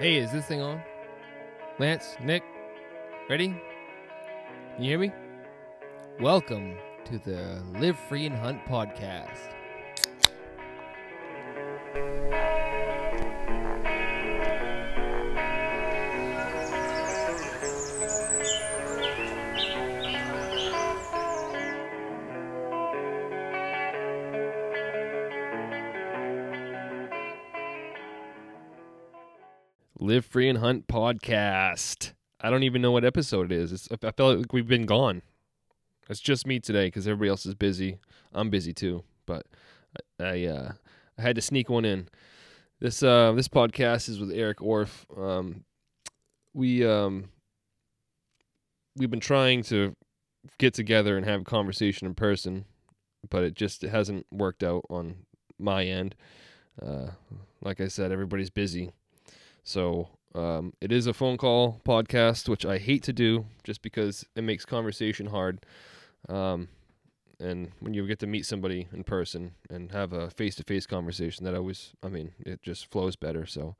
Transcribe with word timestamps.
Hey, 0.00 0.16
is 0.16 0.32
this 0.32 0.46
thing 0.46 0.62
on? 0.62 0.80
Lance, 1.78 2.16
Nick, 2.22 2.42
ready? 3.28 3.48
Can 3.48 4.82
you 4.82 4.88
hear 4.88 4.98
me? 4.98 5.12
Welcome 6.18 6.78
to 7.04 7.18
the 7.18 7.62
Live 7.78 7.98
Free 8.08 8.24
and 8.24 8.34
Hunt 8.34 8.64
podcast. 8.64 9.52
Live 30.10 30.26
Free 30.26 30.48
and 30.48 30.58
Hunt 30.58 30.88
podcast. 30.88 32.14
I 32.40 32.50
don't 32.50 32.64
even 32.64 32.82
know 32.82 32.90
what 32.90 33.04
episode 33.04 33.52
it 33.52 33.56
is. 33.56 33.70
It's, 33.70 33.88
I 34.02 34.10
feel 34.10 34.38
like 34.38 34.52
we've 34.52 34.66
been 34.66 34.84
gone. 34.84 35.22
It's 36.08 36.18
just 36.18 36.48
me 36.48 36.58
today 36.58 36.88
because 36.88 37.06
everybody 37.06 37.28
else 37.28 37.46
is 37.46 37.54
busy. 37.54 38.00
I'm 38.32 38.50
busy 38.50 38.72
too, 38.72 39.04
but 39.24 39.46
I 40.20 40.24
I, 40.24 40.44
uh, 40.46 40.72
I 41.16 41.22
had 41.22 41.36
to 41.36 41.40
sneak 41.40 41.70
one 41.70 41.84
in. 41.84 42.08
This 42.80 43.04
uh, 43.04 43.30
this 43.36 43.46
podcast 43.46 44.08
is 44.08 44.18
with 44.18 44.32
Eric 44.32 44.58
Orff. 44.58 45.06
Um, 45.16 45.62
we 46.54 46.84
um, 46.84 47.26
we've 48.96 49.12
been 49.12 49.20
trying 49.20 49.62
to 49.62 49.94
get 50.58 50.74
together 50.74 51.16
and 51.16 51.24
have 51.24 51.42
a 51.42 51.44
conversation 51.44 52.08
in 52.08 52.14
person, 52.16 52.64
but 53.30 53.44
it 53.44 53.54
just 53.54 53.82
hasn't 53.82 54.26
worked 54.32 54.64
out 54.64 54.84
on 54.90 55.18
my 55.56 55.84
end. 55.84 56.16
Uh, 56.84 57.10
like 57.62 57.80
I 57.80 57.86
said, 57.86 58.10
everybody's 58.10 58.50
busy. 58.50 58.90
So 59.62 60.08
um, 60.34 60.72
it 60.80 60.92
is 60.92 61.06
a 61.06 61.12
phone 61.12 61.36
call 61.36 61.80
podcast, 61.84 62.48
which 62.48 62.64
I 62.64 62.78
hate 62.78 63.02
to 63.04 63.12
do 63.12 63.46
just 63.64 63.82
because 63.82 64.24
it 64.36 64.42
makes 64.42 64.64
conversation 64.64 65.26
hard. 65.26 65.64
Um, 66.28 66.68
and 67.40 67.70
when 67.80 67.94
you 67.94 68.06
get 68.06 68.18
to 68.18 68.26
meet 68.26 68.44
somebody 68.44 68.86
in 68.92 69.02
person 69.02 69.52
and 69.70 69.90
have 69.92 70.12
a 70.12 70.30
face 70.30 70.54
to 70.56 70.64
face 70.64 70.86
conversation, 70.86 71.44
that 71.46 71.54
always, 71.54 71.94
I 72.02 72.08
mean, 72.08 72.32
it 72.38 72.62
just 72.62 72.90
flows 72.90 73.16
better. 73.16 73.46
So 73.46 73.76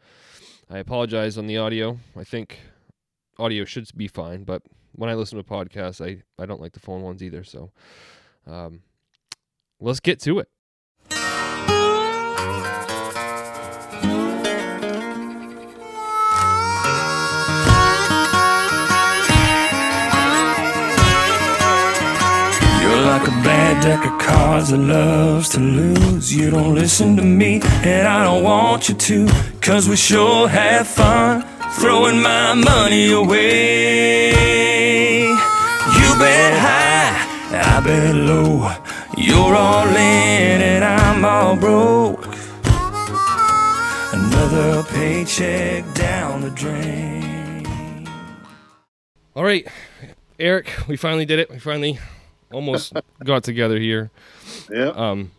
I 0.70 0.78
apologize 0.78 1.36
on 1.36 1.46
the 1.46 1.58
audio. 1.58 1.98
I 2.16 2.24
think 2.24 2.60
audio 3.38 3.64
should 3.64 3.88
be 3.96 4.08
fine, 4.08 4.44
but 4.44 4.62
when 4.92 5.10
I 5.10 5.14
listen 5.14 5.38
to 5.38 5.44
podcasts, 5.44 6.04
I, 6.04 6.22
I 6.42 6.46
don't 6.46 6.60
like 6.60 6.72
the 6.72 6.80
phone 6.80 7.02
ones 7.02 7.22
either. 7.22 7.44
So 7.44 7.70
um, 8.46 8.80
let's 9.78 10.00
get 10.00 10.20
to 10.20 10.38
it. 10.38 10.48
Deck 23.80 24.04
of 24.04 24.18
cards 24.18 24.70
that 24.70 24.78
loves 24.78 25.48
to 25.50 25.60
lose. 25.60 26.34
You 26.34 26.50
don't 26.50 26.74
listen 26.74 27.16
to 27.16 27.22
me, 27.22 27.60
and 27.62 28.06
I 28.06 28.24
don't 28.24 28.44
want 28.44 28.88
you 28.88 28.94
to. 28.94 29.26
Cause 29.60 29.88
we 29.88 29.96
sure 29.96 30.48
have 30.48 30.86
fun 30.86 31.42
throwing 31.78 32.20
my 32.20 32.54
money 32.54 33.10
away. 33.12 34.30
You 35.30 36.08
bet 36.18 36.52
high, 36.60 37.14
I 37.52 37.80
bet 37.82 38.14
low. 38.14 38.70
You're 39.16 39.54
all 39.54 39.88
in, 39.88 40.60
and 40.62 40.84
I'm 40.84 41.24
all 41.24 41.56
broke. 41.56 42.26
Another 44.12 44.82
paycheck 44.90 45.94
down 45.94 46.42
the 46.42 46.50
drain. 46.50 48.08
All 49.34 49.44
right, 49.44 49.66
Eric, 50.38 50.70
we 50.86 50.96
finally 50.96 51.24
did 51.24 51.38
it. 51.38 51.50
We 51.50 51.58
finally 51.58 51.98
almost 52.52 52.92
got 53.24 53.44
together 53.44 53.78
here. 53.78 54.10
Yeah. 54.70 54.88
Um, 54.88 55.30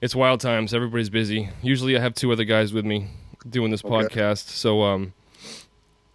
it's 0.00 0.14
wild 0.14 0.40
times. 0.40 0.74
Everybody's 0.74 1.10
busy. 1.10 1.48
Usually, 1.62 1.96
I 1.96 2.00
have 2.00 2.14
two 2.14 2.30
other 2.32 2.44
guys 2.44 2.72
with 2.72 2.84
me 2.84 3.08
doing 3.48 3.70
this 3.70 3.84
Okay. 3.84 3.94
podcast. 3.94 4.48
So, 4.48 4.82
um, 4.82 5.14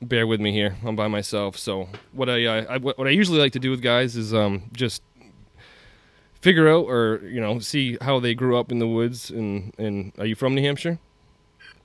bear 0.01 0.28
with 0.28 0.40
me 0.40 0.51
here. 0.51 0.78
I'm 0.85 0.95
by 0.95 1.07
myself. 1.07 1.57
So, 1.57 1.90
what 2.12 2.29
I, 2.29 2.45
uh, 2.45 2.66
I 2.69 2.78
what 2.78 3.07
I 3.07 3.12
usually 3.12 3.40
like 3.40 3.53
to 3.53 3.59
do 3.59 3.72
with 3.72 3.81
guys 3.81 4.16
is 4.16 4.34
um, 4.34 4.63
just 4.73 5.01
figure 6.41 6.69
out 6.69 6.85
or 6.85 7.22
you 7.23 7.41
know 7.41 7.59
see 7.59 7.97
how 8.01 8.19
they 8.19 8.34
grew 8.34 8.57
up 8.57 8.72
in 8.72 8.79
the 8.79 8.88
woods. 8.88 9.29
And 9.31 9.73
and 9.78 10.11
are 10.19 10.25
you 10.25 10.35
from 10.35 10.56
New 10.56 10.61
Hampshire? 10.61 11.00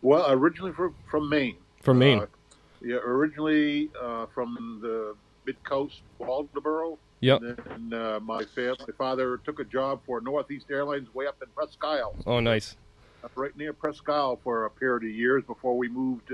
well, 0.03 0.31
originally 0.31 0.73
from 0.73 0.95
from 1.11 1.29
Maine. 1.31 1.57
From 1.83 1.99
Maine. 1.99 2.21
Uh, 2.21 2.27
yeah, 2.83 2.97
originally 2.97 3.89
uh, 4.01 4.27
from 4.35 4.79
the 4.83 5.15
mid 5.47 5.63
coast, 5.65 6.03
Waldoboro. 6.21 6.99
Yep. 7.25 7.43
And 7.71 7.95
uh, 7.95 8.21
my 8.23 8.45
fam- 8.45 8.77
my 8.81 8.93
father 8.99 9.39
took 9.39 9.59
a 9.59 9.65
job 9.65 10.01
for 10.05 10.21
Northeast 10.21 10.67
Airlines 10.71 11.13
way 11.15 11.27
up 11.27 11.37
in 11.43 11.49
Presque 11.57 11.83
Isle, 11.83 12.15
Oh, 12.27 12.39
nice. 12.41 12.77
up 13.25 13.33
right 13.35 13.57
near 13.57 13.73
Presque 13.73 14.07
Isle 14.09 14.39
for 14.45 14.67
a 14.67 14.71
period 14.71 15.05
of 15.05 15.11
years 15.11 15.43
before 15.45 15.77
we 15.79 15.89
moved. 15.89 16.33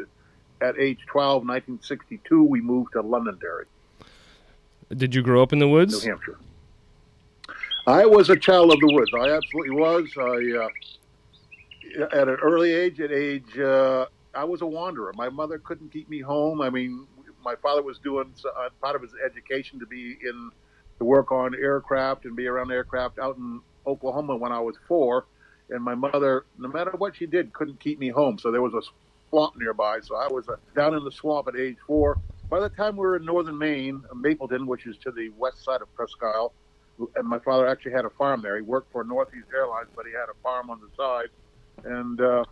At 0.63 0.79
age 0.79 0.99
12, 1.07 1.37
1962, 1.45 2.43
we 2.45 2.61
moved 2.61 2.93
to 2.93 3.01
Londonderry, 3.01 3.65
Did 4.95 5.15
you 5.15 5.23
grow 5.23 5.43
up 5.43 5.55
in 5.55 5.59
the 5.59 5.69
woods? 5.69 6.05
New? 6.05 6.11
Hampshire. 6.11 6.39
I 7.87 8.05
was 8.05 8.29
a 8.29 8.37
child 8.37 8.71
of 8.73 8.79
the 8.81 8.93
woods. 8.93 9.11
I 9.15 9.31
absolutely 9.31 9.71
was. 9.71 10.05
I 10.19 10.67
uh, 12.03 12.07
at 12.13 12.29
an 12.29 12.37
early 12.43 12.73
age, 12.75 13.01
at 13.01 13.11
age, 13.11 13.59
uh, 13.59 14.05
I 14.35 14.45
was 14.45 14.61
a 14.61 14.67
wanderer. 14.67 15.13
My 15.17 15.29
mother 15.31 15.59
couldn't 15.59 15.93
keep 15.93 16.11
me 16.11 16.21
home. 16.21 16.61
I 16.61 16.69
mean, 16.69 17.07
my 17.43 17.55
father 17.57 17.83
was 17.83 17.99
doing 17.99 18.31
uh, 18.45 18.69
part 18.83 18.97
of 18.97 19.03
his 19.03 19.13
education 19.25 19.79
to 19.81 19.87
be 19.87 20.19
in 20.23 20.51
to 21.01 21.05
work 21.05 21.33
on 21.33 21.55
aircraft 21.55 22.27
and 22.27 22.37
be 22.37 22.47
around 22.47 22.71
aircraft 22.71 23.19
out 23.19 23.37
in 23.39 23.61
Oklahoma 23.87 24.37
when 24.37 24.53
I 24.53 24.61
was 24.61 24.77
four. 24.87 25.27
And 25.71 25.83
my 25.83 25.95
mother, 25.95 26.45
no 26.59 26.69
matter 26.69 26.93
what 26.97 27.17
she 27.17 27.27
did, 27.27 27.53
couldn't 27.53 27.81
keep 27.81 27.99
me 27.99 28.11
home. 28.11 28.39
So 28.39 28.53
there 28.53 28.63
was 28.63 28.75
a 28.75 28.83
swamp 29.31 29.55
nearby. 29.57 30.01
So 30.03 30.17
I 30.17 30.29
was 30.29 30.49
uh, 30.49 30.57
down 30.77 30.95
in 30.95 31.03
the 31.03 31.11
swamp 31.11 31.49
at 31.49 31.57
age 31.57 31.79
four. 31.87 32.19
By 32.51 32.61
the 32.61 32.69
time 32.69 32.97
we 32.97 33.01
were 33.01 33.17
in 33.17 33.25
northern 33.25 33.57
Maine, 33.57 34.03
Mapleton, 34.15 34.67
which 34.67 34.87
is 34.87 34.97
to 34.99 35.11
the 35.11 35.31
west 35.39 35.65
side 35.65 35.81
of 35.81 35.93
Presque 35.95 36.23
Isle, 36.23 36.53
and 37.17 37.27
my 37.27 37.39
father 37.39 37.67
actually 37.67 37.93
had 37.93 38.05
a 38.05 38.11
farm 38.11 38.43
there. 38.43 38.57
He 38.57 38.63
worked 38.63 38.93
for 38.93 39.03
Northeast 39.05 39.47
Airlines, 39.55 39.89
but 39.97 40.05
he 40.05 40.13
had 40.13 40.29
a 40.29 40.35
farm 40.43 40.69
on 40.69 40.81
the 40.81 40.89
side. 40.97 41.29
And 41.85 42.21
uh, 42.21 42.45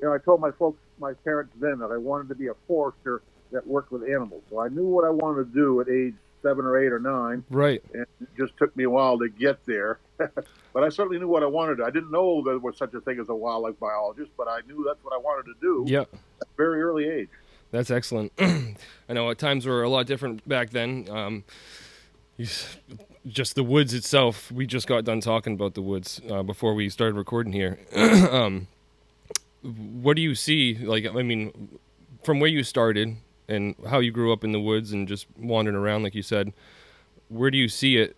you 0.00 0.08
know, 0.08 0.14
I 0.14 0.18
told 0.18 0.40
my 0.40 0.50
folks, 0.50 0.80
my 0.98 1.12
parents 1.12 1.52
then, 1.60 1.78
that 1.78 1.92
I 1.92 1.98
wanted 1.98 2.28
to 2.30 2.34
be 2.34 2.48
a 2.48 2.54
forester 2.66 3.22
that 3.52 3.64
worked 3.64 3.92
with 3.92 4.02
animals. 4.02 4.42
So 4.50 4.58
I 4.60 4.68
knew 4.68 4.86
what 4.86 5.04
I 5.04 5.10
wanted 5.10 5.52
to 5.52 5.54
do 5.54 5.80
at 5.80 5.88
age 5.88 6.14
seven 6.44 6.64
or 6.64 6.78
eight 6.78 6.92
or 6.92 7.00
nine, 7.00 7.42
Right. 7.50 7.82
and 7.94 8.02
it 8.20 8.28
just 8.38 8.56
took 8.58 8.76
me 8.76 8.84
a 8.84 8.90
while 8.90 9.18
to 9.18 9.28
get 9.28 9.64
there. 9.66 9.98
but 10.18 10.84
I 10.84 10.90
certainly 10.90 11.18
knew 11.18 11.26
what 11.26 11.42
I 11.42 11.46
wanted. 11.46 11.78
to. 11.78 11.84
I 11.84 11.90
didn't 11.90 12.12
know 12.12 12.42
there 12.44 12.58
was 12.58 12.76
such 12.76 12.94
a 12.94 13.00
thing 13.00 13.18
as 13.18 13.28
a 13.30 13.34
wildlife 13.34 13.80
biologist, 13.80 14.30
but 14.36 14.46
I 14.46 14.60
knew 14.68 14.84
that's 14.86 15.02
what 15.02 15.12
I 15.14 15.18
wanted 15.18 15.46
to 15.52 15.54
do 15.60 15.84
Yep. 15.90 16.08
at 16.12 16.46
a 16.46 16.50
very 16.56 16.80
early 16.82 17.08
age. 17.08 17.30
That's 17.72 17.90
excellent. 17.90 18.30
I 18.38 19.12
know 19.12 19.28
at 19.30 19.38
times 19.38 19.66
were 19.66 19.82
a 19.82 19.88
lot 19.88 20.06
different 20.06 20.46
back 20.48 20.70
then. 20.70 21.08
Um, 21.10 21.44
just 23.26 23.54
the 23.54 23.64
woods 23.64 23.94
itself. 23.94 24.52
We 24.52 24.66
just 24.66 24.86
got 24.86 25.04
done 25.04 25.20
talking 25.20 25.54
about 25.54 25.74
the 25.74 25.82
woods 25.82 26.20
uh, 26.30 26.42
before 26.42 26.74
we 26.74 26.88
started 26.88 27.16
recording 27.16 27.52
here. 27.52 27.78
um, 27.96 28.68
what 29.62 30.14
do 30.14 30.22
you 30.22 30.34
see? 30.34 30.76
Like, 30.76 31.06
I 31.06 31.22
mean, 31.22 31.78
from 32.22 32.38
where 32.40 32.50
you 32.50 32.62
started 32.62 33.16
and 33.48 33.74
how 33.88 33.98
you 34.00 34.10
grew 34.10 34.32
up 34.32 34.44
in 34.44 34.52
the 34.52 34.60
woods 34.60 34.92
and 34.92 35.08
just 35.08 35.26
wandering 35.38 35.76
around, 35.76 36.02
like 36.02 36.14
you 36.14 36.22
said, 36.22 36.52
where 37.28 37.50
do 37.50 37.58
you 37.58 37.68
see 37.68 37.96
it 37.96 38.16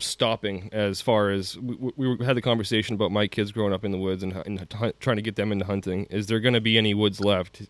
stopping 0.00 0.70
as 0.72 1.00
far 1.00 1.30
as 1.30 1.58
we, 1.58 1.92
we 1.96 2.24
had 2.24 2.36
the 2.36 2.42
conversation 2.42 2.94
about 2.94 3.10
my 3.10 3.26
kids 3.26 3.50
growing 3.50 3.72
up 3.72 3.84
in 3.84 3.90
the 3.90 3.98
woods 3.98 4.22
and, 4.22 4.32
and 4.46 4.94
trying 5.00 5.16
to 5.16 5.22
get 5.22 5.34
them 5.34 5.50
into 5.50 5.64
hunting 5.64 6.04
is 6.04 6.28
there 6.28 6.38
going 6.38 6.54
to 6.54 6.60
be 6.60 6.78
any 6.78 6.94
woods 6.94 7.20
left 7.20 7.62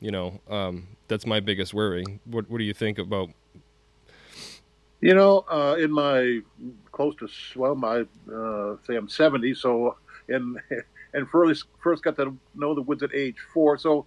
you 0.00 0.10
know 0.10 0.40
um, 0.48 0.86
that's 1.08 1.26
my 1.26 1.40
biggest 1.40 1.74
worry 1.74 2.02
what, 2.24 2.48
what 2.48 2.56
do 2.56 2.64
you 2.64 2.72
think 2.72 2.98
about 2.98 3.28
You 5.04 5.14
know, 5.14 5.44
uh, 5.50 5.76
in 5.78 5.92
my 5.92 6.40
close 6.90 7.14
to 7.16 7.28
well, 7.56 7.74
my 7.74 8.06
uh, 8.34 8.76
say 8.86 8.96
I'm 8.96 9.06
70, 9.06 9.52
so 9.52 9.98
and 10.28 10.56
and 11.12 11.28
first 11.28 11.64
first 11.82 12.02
got 12.02 12.16
to 12.16 12.34
know 12.54 12.74
the 12.74 12.80
woods 12.80 13.02
at 13.02 13.14
age 13.14 13.36
four. 13.52 13.76
So 13.76 14.06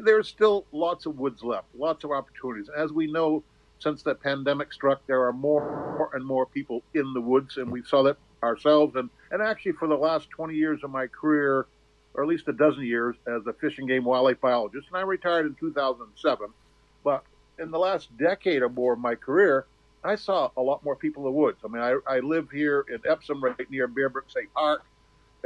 there's 0.00 0.28
still 0.28 0.64
lots 0.72 1.06
of 1.06 1.18
woods 1.18 1.42
left, 1.42 1.66
lots 1.76 2.04
of 2.04 2.10
opportunities. 2.10 2.68
As 2.74 2.92
we 2.92 3.10
know, 3.10 3.42
since 3.78 4.02
the 4.02 4.14
pandemic 4.14 4.72
struck, 4.72 5.04
there 5.06 5.26
are 5.26 5.32
more 5.32 6.10
and 6.14 6.24
more 6.24 6.46
people 6.46 6.82
in 6.94 7.12
the 7.14 7.20
woods, 7.20 7.56
and 7.56 7.70
we 7.70 7.82
saw 7.82 8.02
that 8.04 8.16
ourselves. 8.42 8.96
And 8.96 9.10
and 9.30 9.42
actually, 9.42 9.72
for 9.72 9.88
the 9.88 9.96
last 9.96 10.30
20 10.30 10.54
years 10.54 10.84
of 10.84 10.90
my 10.90 11.06
career, 11.06 11.66
or 12.14 12.22
at 12.22 12.28
least 12.28 12.48
a 12.48 12.52
dozen 12.52 12.84
years, 12.84 13.16
as 13.26 13.46
a 13.46 13.52
fish 13.54 13.78
and 13.78 13.88
game 13.88 14.04
wildlife 14.04 14.40
biologist, 14.40 14.88
and 14.88 14.96
I 14.96 15.02
retired 15.02 15.46
in 15.46 15.54
2007. 15.54 16.48
But 17.04 17.24
in 17.58 17.70
the 17.70 17.78
last 17.78 18.16
decade 18.16 18.62
or 18.62 18.68
more 18.68 18.92
of 18.92 18.98
my 18.98 19.14
career, 19.14 19.66
I 20.04 20.16
saw 20.16 20.50
a 20.56 20.62
lot 20.62 20.84
more 20.84 20.96
people 20.96 21.22
in 21.22 21.32
the 21.32 21.38
woods. 21.38 21.58
I 21.64 21.68
mean, 21.68 21.82
I, 21.82 21.96
I 22.06 22.18
live 22.20 22.50
here 22.50 22.84
in 22.92 23.00
Epsom, 23.08 23.42
right 23.42 23.70
near 23.70 23.86
Bear 23.86 24.08
Brook 24.08 24.28
State 24.28 24.52
Park, 24.52 24.84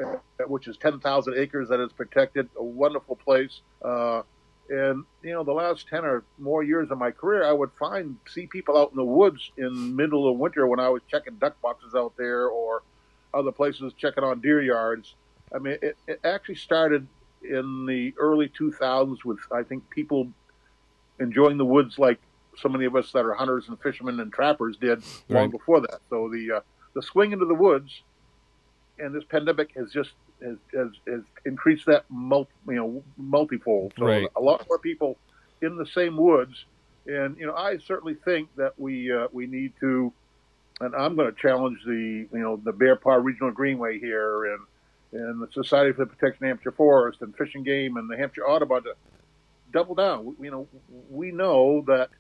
uh, 0.02 0.16
which 0.46 0.66
is 0.66 0.76
10,000 0.78 1.34
acres 1.36 1.68
that 1.68 1.80
is 1.80 1.92
protected, 1.92 2.48
a 2.56 2.64
wonderful 2.64 3.16
place. 3.16 3.60
Uh, 3.82 4.22
and 4.68 5.04
you 5.22 5.32
know, 5.32 5.44
the 5.44 5.52
last 5.52 5.88
10 5.88 6.04
or 6.04 6.24
more 6.38 6.62
years 6.62 6.90
of 6.90 6.98
my 6.98 7.10
career, 7.10 7.44
I 7.44 7.52
would 7.52 7.70
find 7.78 8.16
see 8.28 8.46
people 8.46 8.76
out 8.76 8.90
in 8.90 8.96
the 8.96 9.04
woods 9.04 9.50
in 9.56 9.94
middle 9.94 10.28
of 10.28 10.38
winter 10.38 10.66
when 10.66 10.80
I 10.80 10.88
was 10.88 11.02
checking 11.08 11.36
duck 11.36 11.60
boxes 11.60 11.94
out 11.94 12.14
there 12.16 12.48
or 12.48 12.82
other 13.34 13.52
places 13.52 13.92
checking 13.96 14.24
on 14.24 14.40
deer 14.40 14.62
yards. 14.62 15.14
I 15.54 15.58
mean, 15.58 15.78
it, 15.82 15.96
it 16.06 16.20
actually 16.24 16.56
started 16.56 17.06
in 17.42 17.86
the 17.86 18.14
early 18.18 18.48
2000s 18.48 19.24
with 19.24 19.38
I 19.52 19.62
think 19.62 19.88
people 19.90 20.28
enjoying 21.20 21.58
the 21.58 21.64
woods 21.64 21.98
like 21.98 22.18
so 22.56 22.68
many 22.68 22.86
of 22.86 22.96
us 22.96 23.12
that 23.12 23.24
are 23.24 23.34
hunters 23.34 23.68
and 23.68 23.80
fishermen 23.80 24.20
and 24.20 24.32
trappers 24.32 24.76
did 24.78 25.02
long 25.28 25.50
before 25.50 25.80
that. 25.80 26.00
So 26.10 26.28
the 26.28 26.56
uh, 26.56 26.60
the 26.94 27.02
swing 27.02 27.32
into 27.32 27.44
the 27.44 27.54
woods 27.54 28.02
and 28.98 29.14
this 29.14 29.24
pandemic 29.24 29.74
has 29.76 29.92
just 29.92 30.12
has, 30.42 30.56
has, 30.74 30.88
has 31.06 31.20
increased 31.44 31.86
that 31.86 32.04
multi, 32.10 32.50
you 32.68 32.74
know 32.74 33.02
multifold. 33.16 33.92
So 33.98 34.06
Right. 34.06 34.28
a 34.36 34.40
lot 34.40 34.64
more 34.68 34.78
people 34.78 35.16
in 35.62 35.76
the 35.76 35.86
same 35.86 36.16
woods, 36.16 36.64
and 37.06 37.36
you 37.38 37.46
know 37.46 37.54
I 37.54 37.78
certainly 37.78 38.14
think 38.14 38.48
that 38.56 38.78
we 38.78 39.12
uh, 39.12 39.28
we 39.32 39.46
need 39.46 39.72
to, 39.80 40.12
and 40.80 40.94
I'm 40.94 41.16
going 41.16 41.32
to 41.32 41.40
challenge 41.40 41.78
the 41.86 42.26
you 42.32 42.38
know 42.38 42.56
the 42.62 42.72
Bear 42.72 42.96
Paw 42.96 43.14
Regional 43.14 43.50
Greenway 43.50 43.98
here 43.98 44.44
and 44.54 44.60
and 45.12 45.40
the 45.42 45.48
Society 45.52 45.92
for 45.92 46.04
the 46.04 46.10
Protection 46.14 46.44
of 46.44 46.48
Hampshire 46.48 46.72
Forest 46.72 47.22
and 47.22 47.34
Fish 47.36 47.54
and 47.54 47.64
Game 47.64 47.96
and 47.96 48.10
the 48.10 48.16
Hampshire 48.16 48.46
Audubon 48.46 48.82
to 48.82 48.94
double 49.72 49.94
down. 49.94 50.26
We, 50.38 50.46
you 50.46 50.50
know 50.50 50.68
we 51.10 51.32
know 51.32 51.82
that 51.86 52.10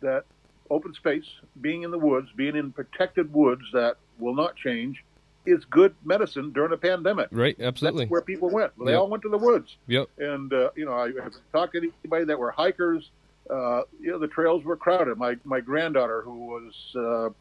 that 0.00 0.24
open 0.70 0.92
space, 0.94 1.24
being 1.60 1.82
in 1.82 1.90
the 1.90 1.98
woods, 1.98 2.28
being 2.36 2.54
in 2.54 2.72
protected 2.72 3.32
woods 3.32 3.62
that 3.72 3.96
will 4.18 4.34
not 4.34 4.54
change, 4.54 5.02
is 5.46 5.64
good 5.64 5.94
medicine 6.04 6.52
during 6.52 6.72
a 6.72 6.76
pandemic. 6.76 7.28
Right. 7.30 7.58
Absolutely. 7.60 8.04
That's 8.04 8.10
where 8.10 8.20
people 8.22 8.50
went. 8.50 8.72
They 8.84 8.92
Yep. 8.92 9.00
all 9.00 9.08
went 9.08 9.22
to 9.22 9.28
the 9.30 9.38
woods. 9.38 9.76
Yep. 9.86 10.08
And 10.18 10.52
uh, 10.52 10.70
you 10.76 10.84
know, 10.84 10.92
I, 10.92 11.06
I've 11.06 11.34
talked 11.52 11.72
to 11.74 11.90
anybody 12.04 12.24
that 12.26 12.38
were 12.38 12.50
hikers. 12.50 13.08
Uh, 13.48 13.82
you 14.00 14.10
know, 14.10 14.18
the 14.18 14.28
trails 14.28 14.62
were 14.64 14.76
crowded. 14.76 15.16
My 15.16 15.36
my 15.44 15.60
granddaughter, 15.60 16.20
who 16.22 16.46
was 16.46 16.74
uh, 16.96 17.32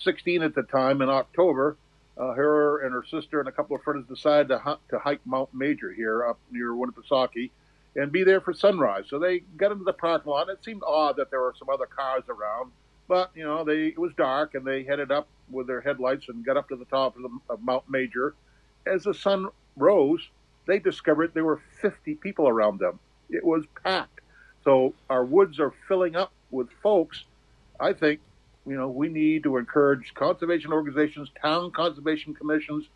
16 0.00 0.42
at 0.42 0.54
the 0.54 0.62
time, 0.62 1.02
in 1.02 1.08
October, 1.08 1.76
uh, 2.16 2.32
her 2.34 2.84
and 2.84 2.92
her 2.92 3.04
sister 3.10 3.40
and 3.40 3.48
a 3.48 3.52
couple 3.52 3.74
of 3.74 3.82
friends 3.82 4.06
decided 4.08 4.48
to 4.48 4.58
hunt, 4.58 4.78
to 4.90 4.98
hike 5.00 5.20
Mount 5.26 5.52
Major 5.52 5.92
here 5.92 6.24
up 6.24 6.38
near 6.52 6.70
Winnipesaukee, 6.72 7.50
and 7.96 8.12
be 8.12 8.22
there 8.22 8.40
for 8.40 8.52
sunrise. 8.54 9.06
So 9.08 9.18
they 9.18 9.40
got 9.56 9.72
into 9.72 9.82
the 9.84 9.92
parking 9.92 10.30
lot. 10.30 10.48
It 10.48 10.62
seemed 10.64 10.82
odd 10.86 11.16
that 11.16 11.30
there 11.30 11.40
were 11.40 11.54
some 11.58 11.68
other 11.68 11.86
cars 11.86 12.22
around, 12.28 12.70
but 13.08 13.30
you 13.34 13.44
know, 13.44 13.64
they 13.64 13.86
it 13.88 13.98
was 13.98 14.12
dark 14.16 14.54
and 14.54 14.64
they 14.66 14.84
headed 14.84 15.10
up 15.10 15.26
with 15.50 15.66
their 15.66 15.80
headlights 15.80 16.26
and 16.28 16.44
got 16.44 16.56
up 16.56 16.68
to 16.68 16.76
the 16.76 16.84
top 16.84 17.16
of, 17.16 17.22
the, 17.22 17.30
of 17.48 17.62
Mount 17.62 17.84
Major. 17.88 18.34
As 18.86 19.02
the 19.04 19.14
sun 19.14 19.48
rose, 19.76 20.20
they 20.66 20.78
discovered 20.78 21.32
there 21.34 21.44
were 21.44 21.60
50 21.80 22.14
people 22.16 22.46
around 22.48 22.78
them. 22.78 22.98
It 23.30 23.44
was 23.44 23.64
packed. 23.82 24.20
So 24.64 24.94
our 25.08 25.24
woods 25.24 25.58
are 25.58 25.72
filling 25.88 26.16
up 26.16 26.32
with 26.50 26.68
folks. 26.82 27.24
I 27.80 27.92
think, 27.92 28.20
you 28.66 28.76
know, 28.76 28.88
we 28.88 29.08
need 29.08 29.44
to 29.44 29.56
encourage 29.56 30.12
conservation 30.14 30.72
organizations, 30.72 31.30
town 31.40 31.70
conservation 31.70 32.34
commissions. 32.34 32.88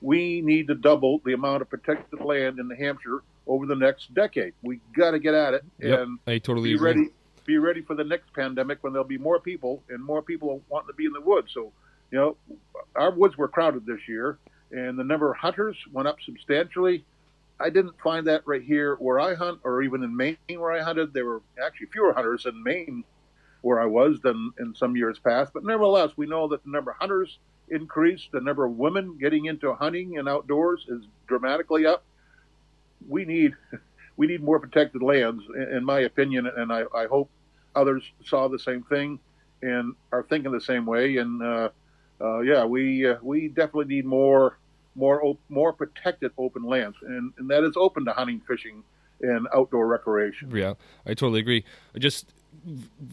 We 0.00 0.40
need 0.40 0.66
to 0.68 0.74
double 0.74 1.20
the 1.24 1.34
amount 1.34 1.62
of 1.62 1.70
protected 1.70 2.20
land 2.20 2.58
in 2.58 2.68
New 2.68 2.74
Hampshire 2.76 3.22
over 3.46 3.66
the 3.66 3.76
next 3.76 4.12
decade. 4.14 4.54
We 4.62 4.80
got 4.96 5.10
to 5.12 5.18
get 5.18 5.34
at 5.34 5.54
it 5.54 5.64
Yep. 5.80 5.98
and 6.00 6.18
I 6.26 6.38
totally 6.38 6.70
be 6.70 6.74
agree. 6.76 6.88
ready. 6.92 7.08
Be 7.50 7.58
ready 7.58 7.82
for 7.82 7.96
the 7.96 8.04
next 8.04 8.32
pandemic 8.32 8.78
when 8.80 8.92
there'll 8.92 9.08
be 9.08 9.18
more 9.18 9.40
people 9.40 9.82
and 9.88 10.00
more 10.00 10.22
people 10.22 10.62
wanting 10.68 10.86
to 10.86 10.94
be 10.94 11.06
in 11.06 11.12
the 11.12 11.20
woods. 11.20 11.50
So, 11.52 11.72
you 12.12 12.16
know, 12.16 12.36
our 12.94 13.10
woods 13.10 13.36
were 13.36 13.48
crowded 13.48 13.84
this 13.84 14.06
year, 14.06 14.38
and 14.70 14.96
the 14.96 15.02
number 15.02 15.32
of 15.32 15.36
hunters 15.36 15.76
went 15.92 16.06
up 16.06 16.18
substantially. 16.24 17.04
I 17.58 17.70
didn't 17.70 18.00
find 18.04 18.28
that 18.28 18.46
right 18.46 18.62
here 18.62 18.94
where 19.00 19.18
I 19.18 19.34
hunt, 19.34 19.62
or 19.64 19.82
even 19.82 20.04
in 20.04 20.16
Maine 20.16 20.36
where 20.46 20.70
I 20.70 20.80
hunted. 20.80 21.12
There 21.12 21.24
were 21.24 21.42
actually 21.60 21.88
fewer 21.88 22.12
hunters 22.12 22.46
in 22.46 22.62
Maine 22.62 23.02
where 23.62 23.80
I 23.80 23.86
was 23.86 24.20
than 24.20 24.52
in 24.60 24.72
some 24.76 24.94
years 24.94 25.18
past. 25.18 25.52
But 25.52 25.64
nevertheless, 25.64 26.12
we 26.16 26.26
know 26.26 26.46
that 26.46 26.62
the 26.62 26.70
number 26.70 26.92
of 26.92 26.98
hunters 26.98 27.40
increased. 27.68 28.28
The 28.30 28.40
number 28.40 28.64
of 28.64 28.78
women 28.78 29.18
getting 29.18 29.46
into 29.46 29.74
hunting 29.74 30.18
and 30.18 30.28
outdoors 30.28 30.86
is 30.88 31.02
dramatically 31.26 31.84
up. 31.84 32.04
We 33.08 33.24
need 33.24 33.56
we 34.16 34.28
need 34.28 34.40
more 34.40 34.60
protected 34.60 35.02
lands, 35.02 35.42
in 35.72 35.84
my 35.84 35.98
opinion, 35.98 36.46
and 36.46 36.72
I, 36.72 36.84
I 36.94 37.06
hope 37.06 37.28
others 37.74 38.02
saw 38.24 38.48
the 38.48 38.58
same 38.58 38.82
thing 38.84 39.18
and 39.62 39.94
are 40.12 40.22
thinking 40.22 40.52
the 40.52 40.60
same 40.60 40.86
way. 40.86 41.16
And 41.16 41.42
uh, 41.42 41.68
uh, 42.20 42.40
yeah, 42.40 42.64
we 42.64 43.08
uh, 43.08 43.16
we 43.22 43.48
definitely 43.48 43.94
need 43.96 44.04
more 44.04 44.58
more 44.94 45.24
op- 45.24 45.40
more 45.48 45.72
protected 45.72 46.32
open 46.38 46.64
lands, 46.64 46.96
and, 47.02 47.32
and 47.38 47.48
that 47.50 47.64
is 47.64 47.74
open 47.76 48.04
to 48.04 48.12
hunting, 48.12 48.40
fishing, 48.46 48.82
and 49.20 49.46
outdoor 49.54 49.86
recreation. 49.86 50.50
Yeah, 50.54 50.74
I 51.06 51.10
totally 51.10 51.40
agree. 51.40 51.64
Just 51.98 52.32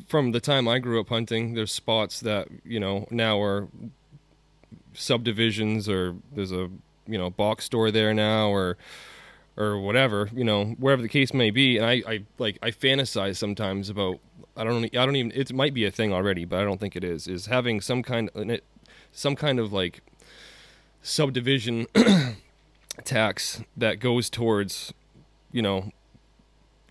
from 0.07 0.31
the 0.31 0.39
time 0.39 0.67
I 0.67 0.79
grew 0.79 0.99
up 0.99 1.09
hunting, 1.09 1.53
there's 1.53 1.71
spots 1.71 2.19
that 2.21 2.47
you 2.65 2.79
know 2.79 3.07
now 3.11 3.41
are 3.41 3.67
subdivisions, 4.93 5.87
or 5.87 6.15
there's 6.33 6.51
a 6.51 6.69
you 7.07 7.17
know 7.17 7.29
box 7.29 7.65
store 7.65 7.91
there 7.91 8.13
now, 8.13 8.49
or 8.49 8.77
or 9.57 9.79
whatever, 9.79 10.29
you 10.33 10.43
know, 10.43 10.65
wherever 10.77 11.01
the 11.01 11.09
case 11.09 11.33
may 11.33 11.49
be. 11.49 11.77
And 11.77 11.85
I, 11.85 12.03
I 12.07 12.23
like 12.37 12.59
I 12.61 12.71
fantasize 12.71 13.37
sometimes 13.37 13.89
about 13.89 14.19
I 14.57 14.63
don't 14.63 14.83
I 14.85 15.05
don't 15.05 15.15
even 15.15 15.31
it 15.35 15.53
might 15.53 15.73
be 15.73 15.85
a 15.85 15.91
thing 15.91 16.11
already, 16.11 16.43
but 16.45 16.59
I 16.59 16.63
don't 16.63 16.79
think 16.79 16.95
it 16.95 17.03
is. 17.03 17.27
Is 17.27 17.45
having 17.45 17.79
some 17.81 18.03
kind 18.03 18.29
of 18.33 18.59
some 19.11 19.35
kind 19.35 19.59
of 19.59 19.71
like 19.71 20.01
subdivision 21.01 21.87
tax 23.03 23.61
that 23.75 23.99
goes 23.99 24.29
towards 24.29 24.93
you 25.51 25.61
know 25.61 25.91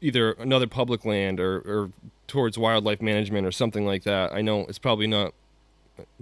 either 0.01 0.33
another 0.33 0.67
public 0.67 1.05
land 1.05 1.41
or, 1.41 1.57
or 1.61 1.91
towards 2.29 2.59
wildlife 2.59 3.01
management 3.01 3.47
or 3.47 3.53
something 3.53 3.87
like 3.87 4.05
that. 4.05 4.33
I 4.33 4.43
know 4.43 4.61
it's 4.69 4.79
probably 4.79 5.07
not 5.07 5.33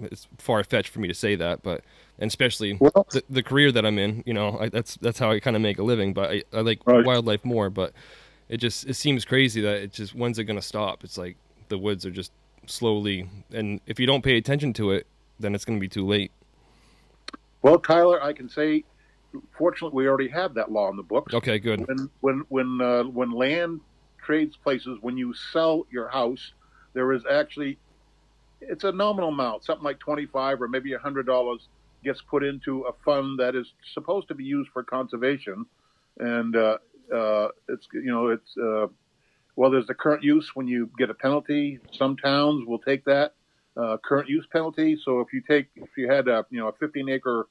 it's 0.01 0.27
far 0.37 0.63
fetched 0.63 0.89
for 0.89 0.99
me 0.99 1.07
to 1.09 1.13
say 1.13 1.35
that, 1.35 1.61
but 1.61 1.81
and 2.17 2.29
especially 2.29 2.77
Well- 2.79 3.05
the, 3.11 3.23
the 3.29 3.43
career 3.43 3.71
that 3.73 3.85
I'm 3.85 3.99
in, 3.99 4.23
you 4.25 4.33
know, 4.33 4.57
I, 4.59 4.69
that's 4.69 4.95
that's 4.97 5.19
how 5.19 5.31
I 5.31 5.39
kind 5.39 5.55
of 5.55 5.61
make 5.61 5.77
a 5.77 5.83
living. 5.83 6.13
But 6.13 6.31
I, 6.31 6.43
I 6.53 6.61
like 6.61 6.79
Right. 6.85 7.05
wildlife 7.05 7.43
more. 7.43 7.69
But 7.69 7.91
it 8.49 8.57
just 8.57 8.87
it 8.87 8.95
seems 8.95 9.25
crazy 9.25 9.61
that 9.61 9.75
it 9.77 9.91
just 9.91 10.15
when's 10.15 10.39
it 10.39 10.45
gonna 10.45 10.61
stop? 10.61 11.03
It's 11.03 11.17
like 11.17 11.37
the 11.69 11.77
woods 11.77 12.05
are 12.05 12.11
just 12.11 12.31
slowly, 12.67 13.29
and 13.51 13.81
if 13.85 13.99
you 13.99 14.05
don't 14.05 14.23
pay 14.23 14.37
attention 14.37 14.73
to 14.73 14.91
it, 14.91 15.07
then 15.39 15.55
it's 15.55 15.65
gonna 15.65 15.79
be 15.79 15.89
too 15.89 16.05
late. 16.05 16.31
Well, 17.61 17.79
Tyler, 17.79 18.21
I 18.21 18.33
can 18.33 18.47
say, 18.47 18.83
fortunately, 19.57 19.95
we 19.95 20.07
already 20.07 20.29
have 20.29 20.53
that 20.53 20.71
law 20.71 20.89
in 20.91 20.97
the 20.97 21.03
books. 21.03 21.33
Okay, 21.33 21.57
good. 21.57 21.87
When 21.87 22.09
when 22.21 22.45
when 22.49 22.81
uh, 22.81 23.03
when 23.03 23.31
land 23.31 23.81
trades 24.23 24.57
places, 24.57 24.97
when 25.01 25.17
you 25.17 25.33
sell 25.33 25.85
your 25.91 26.07
house, 26.07 26.53
there 26.93 27.11
is 27.13 27.23
actually 27.29 27.79
it's 28.61 28.83
a 28.83 28.91
nominal 28.91 29.29
amount, 29.29 29.63
something 29.63 29.83
like 29.83 29.99
twenty 29.99 30.27
five 30.27 30.61
or 30.61 30.67
maybe 30.67 30.93
a 30.93 30.99
hundred 30.99 31.25
dollars 31.25 31.67
gets 32.03 32.21
put 32.21 32.43
into 32.43 32.83
a 32.83 32.93
fund 33.03 33.39
that 33.39 33.55
is 33.55 33.73
supposed 33.93 34.27
to 34.27 34.35
be 34.35 34.43
used 34.43 34.69
for 34.71 34.83
conservation, 34.83 35.65
and 36.19 36.55
uh, 36.55 36.77
uh, 37.13 37.49
it's 37.69 37.87
you 37.93 38.11
know 38.11 38.27
it's 38.27 38.55
uh, 38.57 38.87
well 39.55 39.71
there's 39.71 39.87
the 39.87 39.93
current 39.93 40.23
use 40.23 40.51
when 40.55 40.67
you 40.67 40.89
get 40.97 41.09
a 41.09 41.13
penalty. 41.13 41.79
Some 41.91 42.17
towns 42.17 42.65
will 42.67 42.79
take 42.79 43.05
that 43.05 43.33
uh, 43.77 43.97
current 44.03 44.29
use 44.29 44.47
penalty. 44.51 44.97
So 45.01 45.19
if 45.19 45.33
you 45.33 45.41
take 45.41 45.67
if 45.75 45.89
you 45.97 46.09
had 46.09 46.27
a 46.27 46.45
you 46.49 46.59
know 46.59 46.67
a 46.69 46.73
15 46.73 47.09
acre 47.09 47.47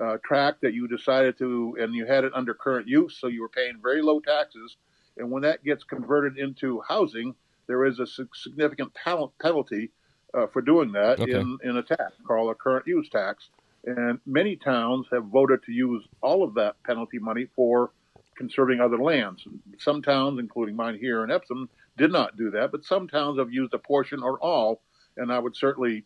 uh, 0.00 0.16
tract 0.24 0.62
that 0.62 0.74
you 0.74 0.88
decided 0.88 1.38
to 1.38 1.76
and 1.80 1.94
you 1.94 2.06
had 2.06 2.24
it 2.24 2.32
under 2.34 2.54
current 2.54 2.88
use, 2.88 3.18
so 3.20 3.26
you 3.28 3.42
were 3.42 3.48
paying 3.48 3.78
very 3.82 4.02
low 4.02 4.20
taxes, 4.20 4.76
and 5.16 5.30
when 5.30 5.42
that 5.42 5.64
gets 5.64 5.84
converted 5.84 6.38
into 6.38 6.82
housing, 6.88 7.34
there 7.66 7.84
is 7.84 7.98
a 8.00 8.06
significant 8.34 8.92
penalty 9.40 9.90
uh, 10.34 10.46
for 10.46 10.62
doing 10.62 10.92
that 10.92 11.20
Okay. 11.20 11.32
in, 11.32 11.58
in 11.62 11.76
a 11.76 11.82
tax 11.82 12.12
called 12.26 12.50
a 12.50 12.54
current 12.54 12.86
use 12.86 13.08
tax. 13.10 13.50
And 13.84 14.20
many 14.26 14.56
towns 14.56 15.06
have 15.12 15.24
voted 15.26 15.62
to 15.64 15.72
use 15.72 16.06
all 16.22 16.44
of 16.44 16.54
that 16.54 16.76
penalty 16.84 17.18
money 17.18 17.48
for 17.54 17.90
conserving 18.36 18.80
other 18.80 18.98
lands. 18.98 19.46
Some 19.78 20.02
towns, 20.02 20.38
including 20.38 20.76
mine 20.76 20.98
here 20.98 21.24
in 21.24 21.30
Epsom, 21.30 21.68
did 21.96 22.10
not 22.10 22.36
do 22.36 22.50
that, 22.52 22.72
but 22.72 22.84
some 22.84 23.08
towns 23.08 23.38
have 23.38 23.52
used 23.52 23.74
a 23.74 23.78
portion 23.78 24.22
or 24.22 24.38
all. 24.42 24.82
And 25.16 25.32
I 25.32 25.38
would 25.38 25.56
certainly, 25.56 26.04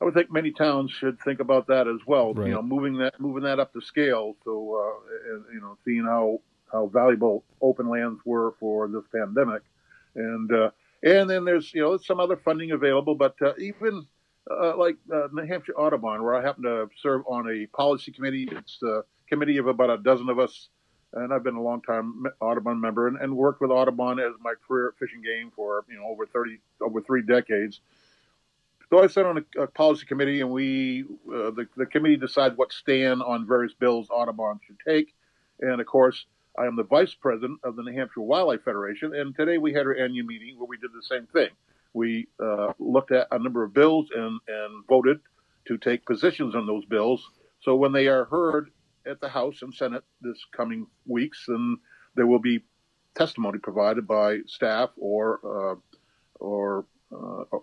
I 0.00 0.04
would 0.04 0.14
think 0.14 0.32
many 0.32 0.50
towns 0.50 0.90
should 0.90 1.20
think 1.20 1.40
about 1.40 1.68
that 1.68 1.86
as 1.86 2.00
well. 2.06 2.34
Right. 2.34 2.48
You 2.48 2.54
know, 2.54 2.62
moving 2.62 2.98
that 2.98 3.20
moving 3.20 3.44
that 3.44 3.60
up 3.60 3.72
to 3.74 3.80
scale. 3.80 4.36
So 4.44 4.74
uh, 4.76 5.34
and, 5.34 5.44
you 5.54 5.60
know, 5.60 5.76
seeing 5.84 6.04
how 6.04 6.40
how 6.72 6.86
valuable 6.86 7.44
open 7.60 7.88
lands 7.88 8.20
were 8.24 8.54
for 8.58 8.88
this 8.88 9.04
pandemic, 9.14 9.62
and 10.14 10.52
uh, 10.52 10.70
and 11.02 11.30
then 11.30 11.44
there's 11.44 11.72
you 11.72 11.82
know 11.82 11.96
some 11.96 12.20
other 12.20 12.36
funding 12.36 12.72
available, 12.72 13.14
but 13.14 13.34
uh, 13.40 13.52
even 13.58 14.06
uh, 14.50 14.76
like 14.76 14.96
uh, 15.12 15.28
New 15.32 15.46
Hampshire 15.46 15.74
Audubon, 15.76 16.22
where 16.22 16.34
I 16.34 16.42
happen 16.42 16.64
to 16.64 16.88
serve 17.00 17.22
on 17.28 17.48
a 17.48 17.66
policy 17.66 18.12
committee. 18.12 18.48
It's 18.50 18.82
a 18.82 19.02
committee 19.28 19.58
of 19.58 19.66
about 19.66 19.90
a 19.90 19.98
dozen 19.98 20.28
of 20.28 20.38
us, 20.38 20.68
and 21.12 21.32
I've 21.32 21.42
been 21.42 21.56
a 21.56 21.62
long 21.62 21.82
time 21.82 22.26
Audubon 22.40 22.80
member 22.80 23.08
and, 23.08 23.16
and 23.16 23.36
worked 23.36 23.60
with 23.60 23.70
Audubon 23.70 24.18
as 24.18 24.32
my 24.40 24.54
career 24.66 24.94
Fish 24.98 25.10
and 25.14 25.24
Game 25.24 25.50
for 25.54 25.84
you 25.88 25.96
know 25.98 26.06
over 26.06 26.26
thirty 26.26 26.60
over 26.80 27.00
three 27.00 27.22
decades. 27.22 27.80
So 28.90 29.02
I 29.02 29.06
sit 29.06 29.24
on 29.24 29.38
a, 29.38 29.62
a 29.62 29.66
policy 29.66 30.06
committee, 30.06 30.40
and 30.40 30.50
we 30.50 31.04
uh, 31.28 31.50
the 31.50 31.66
the 31.76 31.86
committee 31.86 32.16
decides 32.16 32.56
what 32.56 32.72
stand 32.72 33.22
on 33.22 33.46
various 33.46 33.72
bills 33.74 34.08
Audubon 34.10 34.60
should 34.66 34.78
take. 34.86 35.14
And 35.60 35.80
of 35.80 35.86
course, 35.86 36.26
I 36.58 36.66
am 36.66 36.76
the 36.76 36.84
vice 36.84 37.14
president 37.14 37.60
of 37.64 37.76
the 37.76 37.82
New 37.82 37.92
Hampshire 37.92 38.20
Wildlife 38.20 38.62
Federation. 38.64 39.14
And 39.14 39.34
today 39.34 39.58
we 39.58 39.72
had 39.72 39.86
our 39.86 39.94
annual 39.94 40.26
meeting 40.26 40.58
where 40.58 40.66
we 40.66 40.76
did 40.78 40.90
the 40.92 41.02
same 41.02 41.26
thing. 41.26 41.50
We 41.92 42.28
uh, 42.42 42.72
looked 42.78 43.12
at 43.12 43.28
a 43.30 43.38
number 43.38 43.62
of 43.62 43.74
bills 43.74 44.08
and 44.14 44.40
and 44.48 44.84
voted 44.88 45.20
to 45.66 45.76
take 45.78 46.06
positions 46.06 46.54
on 46.54 46.66
those 46.66 46.84
bills. 46.84 47.28
So 47.60 47.76
when 47.76 47.92
they 47.92 48.08
are 48.08 48.24
heard 48.24 48.70
at 49.10 49.20
the 49.20 49.28
House 49.28 49.62
and 49.62 49.74
Senate 49.74 50.04
this 50.20 50.38
coming 50.52 50.86
weeks, 51.06 51.44
then 51.48 51.78
there 52.14 52.26
will 52.26 52.38
be 52.38 52.60
testimony 53.14 53.58
provided 53.58 54.06
by 54.06 54.38
staff 54.46 54.90
or 54.96 55.40
uh, 55.44 55.98
or 56.38 56.86
uh, 57.12 57.58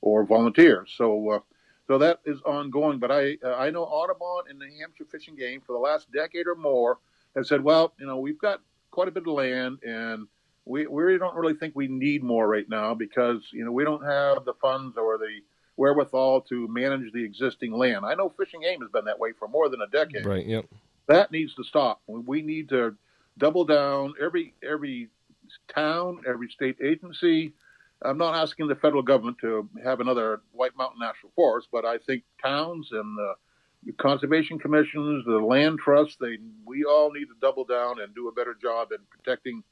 or 0.00 0.24
volunteers. 0.24 0.92
So 0.96 1.30
uh, 1.30 1.38
so 1.86 1.98
that 1.98 2.20
is 2.24 2.40
ongoing. 2.42 2.98
But 2.98 3.10
I 3.10 3.36
uh, 3.44 3.54
I 3.54 3.70
know 3.70 3.84
Audubon 3.84 4.50
and 4.50 4.60
the 4.60 4.68
Hampshire 4.80 5.06
Fish 5.10 5.28
and 5.28 5.38
Game 5.38 5.62
for 5.66 5.72
the 5.72 5.78
last 5.78 6.10
decade 6.12 6.46
or 6.46 6.56
more 6.56 6.98
have 7.34 7.46
said, 7.46 7.62
well, 7.62 7.92
you 7.98 8.06
know, 8.06 8.18
we've 8.18 8.38
got 8.38 8.60
quite 8.90 9.08
a 9.08 9.10
bit 9.10 9.26
of 9.26 9.34
land 9.34 9.78
and 9.82 10.26
we, 10.64 10.86
we 10.86 11.16
don't 11.18 11.36
really 11.36 11.54
think 11.54 11.76
we 11.76 11.86
need 11.86 12.22
more 12.22 12.48
right 12.48 12.68
now 12.68 12.92
because 12.94 13.42
you 13.52 13.64
know 13.64 13.72
we 13.72 13.84
don't 13.84 14.04
have 14.04 14.44
the 14.44 14.54
funds 14.60 14.96
or 14.96 15.16
the 15.16 15.40
wherewithal 15.76 16.42
to 16.42 16.68
manage 16.68 17.12
the 17.12 17.24
existing 17.24 17.72
land. 17.72 18.04
I 18.04 18.14
know 18.14 18.30
Fish 18.30 18.54
and 18.54 18.62
Game 18.62 18.80
has 18.80 18.90
been 18.90 19.04
that 19.04 19.18
way 19.18 19.32
for 19.38 19.48
more 19.48 19.68
than 19.68 19.80
a 19.80 19.86
decade. 19.86 20.26
Right. 20.26 20.46
Yep. 20.46 20.66
That 21.08 21.30
needs 21.30 21.54
to 21.54 21.64
stop. 21.64 22.00
We 22.06 22.42
need 22.42 22.68
to 22.70 22.96
double 23.38 23.64
down. 23.64 24.14
Every 24.20 24.54
every 24.68 25.08
town, 25.72 26.22
every 26.28 26.48
state 26.48 26.76
agency. 26.82 27.52
I'm 28.02 28.18
not 28.18 28.34
asking 28.34 28.68
the 28.68 28.74
federal 28.74 29.02
government 29.02 29.38
to 29.40 29.68
have 29.82 30.00
another 30.00 30.42
White 30.52 30.76
Mountain 30.76 31.00
National 31.00 31.32
Forest, 31.34 31.68
but 31.72 31.84
I 31.86 31.96
think 31.98 32.24
towns 32.42 32.88
and 32.92 33.16
the 33.16 33.92
conservation 33.98 34.58
commissions, 34.58 35.24
the 35.24 35.38
land 35.38 35.78
trusts, 35.78 36.16
they 36.20 36.38
we 36.64 36.84
all 36.84 37.12
need 37.12 37.26
to 37.26 37.34
double 37.40 37.64
down 37.64 38.00
and 38.00 38.14
do 38.14 38.28
a 38.28 38.32
better 38.32 38.54
job 38.60 38.92
in 38.92 38.98
protecting 39.10 39.62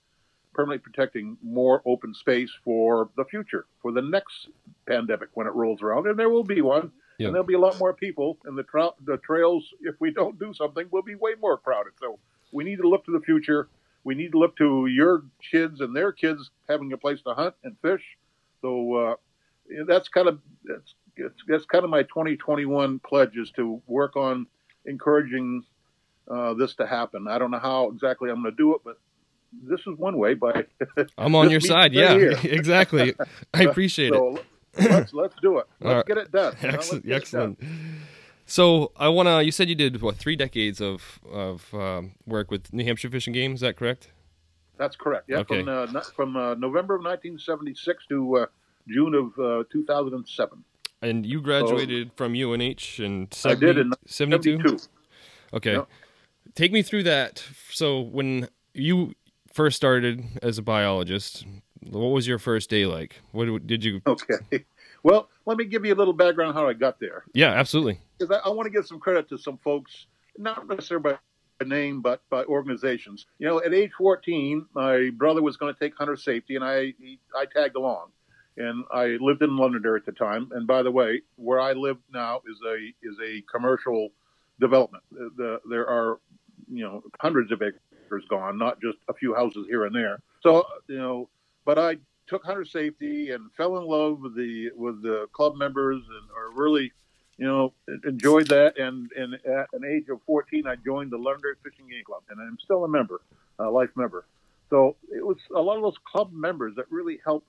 permanently 0.55 0.79
protecting 0.79 1.37
more 1.43 1.83
open 1.85 2.15
space 2.15 2.51
for 2.65 3.11
the 3.17 3.25
future, 3.25 3.67
for 3.83 3.93
the 3.93 4.03
next 4.03 4.49
pandemic 4.87 5.29
when 5.35 5.47
it 5.47 5.53
rolls 5.55 5.83
around, 5.83 6.07
and 6.07 6.19
there 6.19 6.31
will 6.31 6.45
be 6.45 6.61
one. 6.61 6.93
Yep. 7.19 7.27
And 7.27 7.35
there'll 7.35 7.47
be 7.47 7.55
a 7.55 7.61
lot 7.61 7.79
more 7.79 7.95
people, 7.95 8.39
and 8.45 8.59
the, 8.59 8.65
tra- 8.65 8.91
the 9.05 9.19
trails, 9.19 9.69
if 9.83 9.95
we 10.01 10.11
don't 10.11 10.37
do 10.39 10.53
something, 10.53 10.87
will 10.91 11.03
be 11.03 11.15
way 11.15 11.35
more 11.41 11.57
crowded. 11.57 11.93
So 12.01 12.19
we 12.51 12.65
need 12.65 12.79
to 12.79 12.89
look 12.89 13.05
to 13.05 13.13
the 13.13 13.21
future. 13.21 13.69
We 14.03 14.15
need 14.15 14.33
to 14.33 14.39
look 14.39 14.57
to 14.57 14.87
your 14.87 15.25
kids 15.51 15.81
and 15.81 15.95
their 15.95 16.11
kids 16.11 16.51
having 16.69 16.93
a 16.93 16.97
place 16.97 17.23
to 17.23 17.35
hunt 17.35 17.55
and 17.63 17.77
fish. 17.83 18.03
So 18.63 18.95
uh, 18.95 19.15
that's 19.87 20.09
kind 20.09 20.29
of 20.29 20.41
that's, 20.65 20.95
that's 21.47 21.65
kind 21.67 21.85
of 21.85 21.91
my 21.91 22.03
2021 22.03 22.99
pledge 23.01 23.37
is 23.37 23.51
to 23.53 23.81
work 23.87 24.17
on 24.17 24.47
encouraging 24.85 25.63
uh, 26.31 26.55
this 26.55 26.75
to 26.77 26.87
happen. 26.87 27.27
I 27.29 27.39
don't 27.39 27.51
know 27.51 27.59
how 27.59 27.91
exactly 27.91 28.31
I'm 28.31 28.43
going 28.43 28.53
to 28.53 28.57
do 28.57 28.75
it, 28.75 28.81
but 28.85 28.99
this 29.63 29.81
is 29.81 29.97
one 29.99 30.19
way. 30.19 30.35
By 30.35 30.67
I'm 31.19 31.35
on 31.35 31.51
your 31.51 31.61
side. 31.61 31.95
Right 31.95 32.21
yeah, 32.21 32.41
exactly. 32.45 33.15
I 33.53 33.63
appreciate 33.65 34.13
so, 34.13 34.37
it. 34.37 34.91
let's 34.91 35.13
let's 35.13 35.35
do 35.41 35.59
it. 35.59 35.67
Let's 35.81 35.97
right. 35.97 36.07
get 36.07 36.19
it 36.19 36.33
done. 36.33 36.55
Excellent. 36.63 37.11
Excellent. 37.11 37.59
So 38.47 38.93
I 38.97 39.09
want 39.09 39.29
to. 39.29 39.45
You 39.45 39.53
said 39.53 39.69
you 39.69 39.75
did 39.75 40.03
what 40.03 40.17
three 40.17 40.37
decades 40.37 40.81
of 40.81 41.21
of 41.31 41.73
um, 41.75 42.13
work 42.27 42.51
with 42.51 42.73
New 42.73 42.85
Hampshire 42.85 43.11
Fish 43.11 43.27
and 43.27 43.35
Game. 43.35 43.55
Is 43.55 43.61
that 43.61 43.77
correct? 43.77 44.09
That's 44.77 44.97
correct. 44.97 45.27
Yeah, 45.29 45.39
okay. 45.39 45.63
from 45.63 45.97
uh, 45.97 46.01
from 46.17 46.37
uh, 46.37 46.55
November 46.55 46.97
of 46.97 47.03
1976 47.03 48.07
to 48.09 48.37
uh, 48.37 48.47
June 48.89 49.15
of 49.15 49.39
uh, 49.39 49.65
2007. 49.71 50.65
And 51.03 51.27
you 51.27 51.41
graduated 51.41 52.09
so, 52.09 52.13
from 52.17 52.33
UNH 52.33 52.99
in 52.99 53.29
70, 53.31 53.45
I 53.45 53.55
did 53.55 53.79
in 53.79 53.93
72. 54.07 54.57
72. 54.57 54.89
Okay, 55.53 55.73
yep. 55.75 55.89
take 56.55 56.73
me 56.73 56.83
through 56.83 57.05
that. 57.05 57.45
So 57.71 58.01
when 58.01 58.49
you 58.73 59.15
first 59.55 59.77
started 59.77 60.25
as 60.43 60.59
a 60.59 60.63
biologist, 60.63 61.47
what 61.89 62.09
was 62.09 62.27
your 62.27 62.39
first 62.39 62.69
day 62.69 62.85
like? 62.85 63.21
What 63.33 63.67
did 63.67 63.85
you? 63.85 64.03
Okay. 64.07 64.65
Well, 65.05 65.29
let 65.45 65.59
me 65.59 65.67
give 65.67 65.85
you 65.85 65.93
a 65.93 65.95
little 65.95 66.15
background 66.15 66.55
how 66.55 66.67
I 66.67 66.73
got 66.73 66.99
there. 66.99 67.25
Yeah, 67.35 67.51
absolutely. 67.51 68.01
Because 68.19 68.41
I, 68.43 68.49
I 68.49 68.53
want 68.53 68.65
to 68.67 68.71
give 68.71 68.87
some 68.87 68.99
credit 68.99 69.29
to 69.29 69.37
some 69.37 69.59
folks, 69.59 70.07
not 70.39 70.67
necessarily 70.67 71.19
by 71.59 71.65
name, 71.67 72.01
but 72.01 72.23
by 72.31 72.45
organizations. 72.45 73.27
You 73.39 73.47
know, 73.47 73.63
at 73.63 73.75
age 73.75 73.91
14, 73.99 74.65
my 74.75 75.11
brother 75.15 75.43
was 75.43 75.59
going 75.59 75.75
to 75.75 75.79
take 75.79 75.95
hunter 75.95 76.17
safety, 76.17 76.57
and 76.57 76.65
I 76.65 76.95
he, 76.99 77.21
I 77.37 77.45
tagged 77.45 77.77
along. 77.77 78.13
And 78.57 78.85
I 78.91 79.19
lived 79.21 79.43
in 79.43 79.59
Londonderry 79.59 79.99
at 80.01 80.07
the 80.07 80.13
time. 80.13 80.49
And 80.53 80.67
by 80.67 80.83
the 80.83 80.91
way, 80.91 81.21
where 81.37 81.61
I 81.61 81.75
live 81.75 81.99
now 82.11 82.41
is 82.51 82.59
a 82.67 83.07
is 83.07 83.17
a 83.23 83.43
commercial 83.43 84.09
development. 84.59 85.05
The, 85.11 85.61
there 85.69 85.87
are 85.87 86.19
you 86.73 86.85
know 86.85 87.03
hundreds 87.21 87.53
of 87.53 87.61
acres 87.61 87.81
gone, 88.29 88.59
not 88.59 88.81
just 88.81 88.99
a 89.09 89.15
few 89.15 89.35
houses 89.35 89.67
here 89.69 89.85
and 89.85 89.95
there. 89.95 90.21
So 90.43 90.67
you 90.89 90.99
know, 90.99 91.29
but 91.65 91.79
I 91.79 91.99
took 92.27 92.45
hunter 92.45 92.65
safety 92.65 93.31
and 93.31 93.51
fell 93.57 93.77
in 93.79 93.85
love 93.85 94.21
with 94.21 94.37
the 94.37 94.71
with 94.77 95.03
the 95.03 95.27
club 95.33 95.57
members 95.57 96.03
and 96.03 96.31
or 96.37 96.63
really 96.63 96.93
you 97.37 97.47
know 97.47 97.73
enjoyed 98.05 98.49
that. 98.49 98.79
And 98.79 99.11
and 99.17 99.35
at 99.35 99.69
an 99.73 99.85
age 99.85 100.09
of 100.09 100.21
14 100.27 100.67
i 100.67 100.77
joined 100.77 101.11
the 101.11 101.19
londonderry 101.19 101.55
fish 101.63 101.75
and 101.79 101.91
game 101.91 102.05
club 102.05 102.23
and 102.31 102.41
i'm 102.41 102.59
still 102.63 102.85
a 102.85 102.89
member 102.89 103.21
a 103.59 103.71
life 103.71 103.91
member. 103.97 104.27
So 104.71 104.97
it 105.11 105.25
was 105.25 105.37
a 105.55 105.61
lot 105.61 105.77
of 105.77 105.83
those 105.83 105.99
club 106.05 106.33
members 106.33 106.75
that 106.77 106.87
really 106.91 107.21
helped 107.25 107.49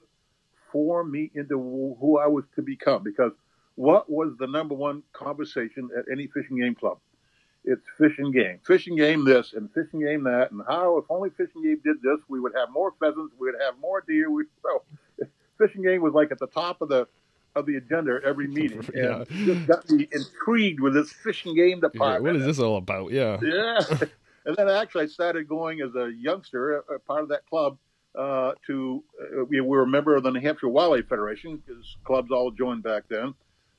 form 0.71 1.11
me 1.11 1.31
into 1.35 1.57
who 1.57 2.19
i 2.19 2.27
was 2.27 2.43
to 2.55 2.61
become 2.61 3.01
because 3.01 3.31
what 3.75 4.09
was 4.09 4.33
the 4.39 4.47
number 4.47 4.75
one 4.75 5.03
conversation 5.13 5.89
at 5.97 6.05
any 6.11 6.27
fish 6.27 6.45
and 6.49 6.59
game 6.59 6.75
club 6.75 6.97
it's 7.65 7.85
fish 7.97 8.17
and 8.17 8.33
game, 8.33 8.59
fish 8.65 8.87
and 8.87 8.97
game 8.97 9.25
this 9.25 9.53
and 9.53 9.71
fish 9.73 9.87
and 9.93 10.01
game 10.01 10.23
that, 10.23 10.51
and 10.51 10.61
how 10.67 10.97
if 10.97 11.05
only 11.09 11.29
fish 11.31 11.49
and 11.55 11.63
game 11.63 11.81
did 11.83 12.01
this, 12.01 12.19
we 12.27 12.39
would 12.39 12.53
have 12.55 12.69
more 12.71 12.93
pheasants, 12.99 13.33
we 13.39 13.51
would 13.51 13.59
have 13.61 13.77
more 13.79 14.03
deer. 14.07 14.29
We 14.29 14.45
so 14.61 14.83
fish 15.57 15.75
and 15.75 15.83
game 15.83 16.01
was 16.01 16.13
like 16.13 16.31
at 16.31 16.39
the 16.39 16.47
top 16.47 16.81
of 16.81 16.89
the 16.89 17.07
of 17.55 17.65
the 17.65 17.77
agenda 17.77 18.19
every 18.23 18.47
meeting, 18.47 18.79
and 18.93 19.25
yeah. 19.29 19.45
just 19.45 19.67
got 19.67 19.89
me 19.89 20.07
intrigued 20.11 20.79
with 20.79 20.93
this 20.93 21.11
fish 21.11 21.45
and 21.45 21.55
game 21.55 21.79
department. 21.79 22.23
Yeah, 22.25 22.31
what 22.31 22.35
is 22.35 22.45
this 22.45 22.63
all 22.63 22.77
about? 22.77 23.11
Yeah, 23.11 23.39
yeah. 23.41 23.79
and 24.45 24.55
then 24.55 24.69
actually, 24.69 25.05
I 25.05 25.07
started 25.07 25.47
going 25.47 25.81
as 25.81 25.95
a 25.95 26.11
youngster, 26.11 26.77
a, 26.77 26.95
a 26.95 26.99
part 26.99 27.23
of 27.23 27.29
that 27.29 27.45
club. 27.47 27.77
Uh, 28.17 28.53
to 28.65 29.03
uh, 29.21 29.43
we 29.43 29.59
were 29.59 29.81
a 29.81 29.87
member 29.87 30.15
of 30.15 30.23
the 30.23 30.31
New 30.31 30.39
Hampshire 30.39 30.69
Wildlife 30.69 31.09
Federation 31.09 31.57
because 31.57 31.97
clubs 32.05 32.31
all 32.31 32.49
joined 32.49 32.81
back 32.81 33.03
then 33.09 33.33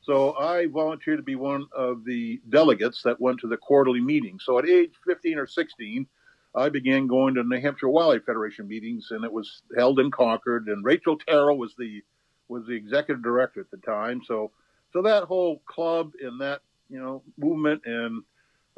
so 0.06 0.36
I 0.36 0.66
volunteered 0.66 1.18
to 1.18 1.24
be 1.24 1.34
one 1.34 1.66
of 1.76 2.04
the 2.04 2.40
delegates 2.48 3.02
that 3.02 3.20
went 3.20 3.40
to 3.40 3.48
the 3.48 3.56
quarterly 3.56 4.00
meeting. 4.00 4.38
So 4.40 4.56
at 4.60 4.68
age 4.68 4.92
15 5.04 5.36
or 5.36 5.48
16, 5.48 6.06
I 6.54 6.68
began 6.68 7.08
going 7.08 7.34
to 7.34 7.42
New 7.42 7.60
Hampshire 7.60 7.88
Wildlife 7.88 8.24
Federation 8.24 8.68
meetings, 8.68 9.08
and 9.10 9.24
it 9.24 9.32
was 9.32 9.62
held 9.76 9.98
in 9.98 10.12
Concord. 10.12 10.68
And 10.68 10.84
Rachel 10.84 11.18
Terrell 11.18 11.58
was 11.58 11.74
the 11.76 12.02
was 12.48 12.64
the 12.66 12.74
executive 12.74 13.24
director 13.24 13.60
at 13.60 13.70
the 13.72 13.78
time. 13.78 14.22
So 14.24 14.52
so 14.92 15.02
that 15.02 15.24
whole 15.24 15.60
club 15.66 16.12
and 16.22 16.40
that 16.40 16.60
you 16.88 17.00
know 17.00 17.24
movement 17.36 17.82
and 17.84 18.22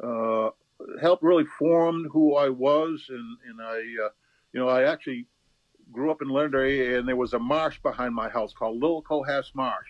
uh, 0.03 0.49
helped 0.99 1.21
really 1.21 1.45
form 1.59 2.09
who 2.11 2.37
I 2.37 2.49
was. 2.49 3.05
And 3.07 3.37
and 3.47 3.61
I 3.61 3.77
uh, 3.77 4.09
you 4.51 4.59
know 4.59 4.67
I 4.67 4.91
actually 4.91 5.27
grew 5.91 6.09
up 6.09 6.23
in 6.23 6.27
Londonderry, 6.27 6.97
and 6.97 7.07
there 7.07 7.15
was 7.15 7.33
a 7.33 7.39
marsh 7.39 7.79
behind 7.83 8.15
my 8.15 8.29
house 8.29 8.51
called 8.51 8.81
Little 8.81 9.03
Cohas 9.03 9.53
Marsh 9.53 9.89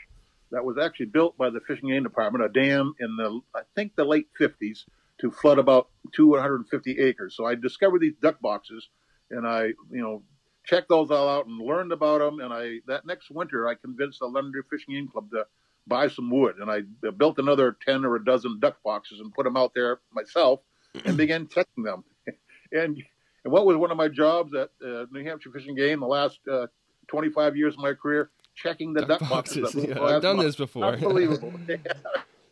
that 0.51 0.65
was 0.65 0.77
actually 0.77 1.07
built 1.07 1.37
by 1.37 1.49
the 1.49 1.59
Fish 1.61 1.79
and 1.81 1.91
Game 1.91 2.03
Department, 2.03 2.43
a 2.43 2.49
dam 2.49 2.93
in 2.99 3.15
the, 3.17 3.39
I 3.55 3.61
think, 3.75 3.95
the 3.95 4.05
late 4.05 4.27
50s 4.39 4.85
to 5.21 5.31
flood 5.31 5.59
about 5.59 5.89
250 6.13 6.99
acres. 6.99 7.35
So 7.35 7.45
I 7.45 7.55
discovered 7.55 8.01
these 8.01 8.15
duck 8.21 8.39
boxes 8.41 8.87
and 9.29 9.47
I, 9.47 9.65
you 9.91 10.01
know, 10.01 10.23
checked 10.65 10.89
those 10.89 11.11
all 11.11 11.29
out 11.29 11.47
and 11.47 11.59
learned 11.59 11.91
about 11.91 12.19
them. 12.19 12.39
And 12.39 12.53
I, 12.53 12.79
that 12.87 13.05
next 13.05 13.29
winter, 13.29 13.67
I 13.67 13.75
convinced 13.75 14.19
the 14.19 14.27
Londonderry 14.27 14.63
Fish 14.69 14.85
and 14.87 14.95
Game 14.95 15.07
Club 15.07 15.29
to 15.31 15.45
buy 15.87 16.07
some 16.07 16.29
wood. 16.29 16.55
And 16.59 16.71
I 16.71 16.81
built 17.11 17.39
another 17.39 17.75
10 17.85 18.05
or 18.05 18.15
a 18.15 18.23
dozen 18.23 18.59
duck 18.59 18.77
boxes 18.83 19.19
and 19.19 19.33
put 19.33 19.43
them 19.43 19.57
out 19.57 19.73
there 19.75 19.99
myself 20.13 20.61
and 21.05 21.17
began 21.17 21.47
checking 21.47 21.83
them. 21.83 22.03
and, 22.71 22.97
and 23.43 23.53
what 23.53 23.65
was 23.65 23.77
one 23.77 23.91
of 23.91 23.97
my 23.97 24.07
jobs 24.07 24.53
at 24.53 24.69
uh, 24.85 25.05
New 25.11 25.23
Hampshire 25.23 25.51
Fish 25.51 25.67
and 25.67 25.77
Game 25.77 25.99
the 25.99 26.07
last 26.07 26.39
uh, 26.51 26.67
25 27.07 27.57
years 27.57 27.73
of 27.73 27.79
my 27.79 27.93
career 27.93 28.29
checking 28.61 28.93
the 28.93 29.01
duck, 29.01 29.19
duck 29.19 29.29
boxes. 29.29 29.61
boxes. 29.61 29.85
Yeah, 29.85 30.01
I've 30.01 30.21
done 30.21 30.37
month. 30.37 30.47
this 30.47 30.55
before. 30.55 30.85
Unbelievable. 30.85 31.53
it 31.67 31.81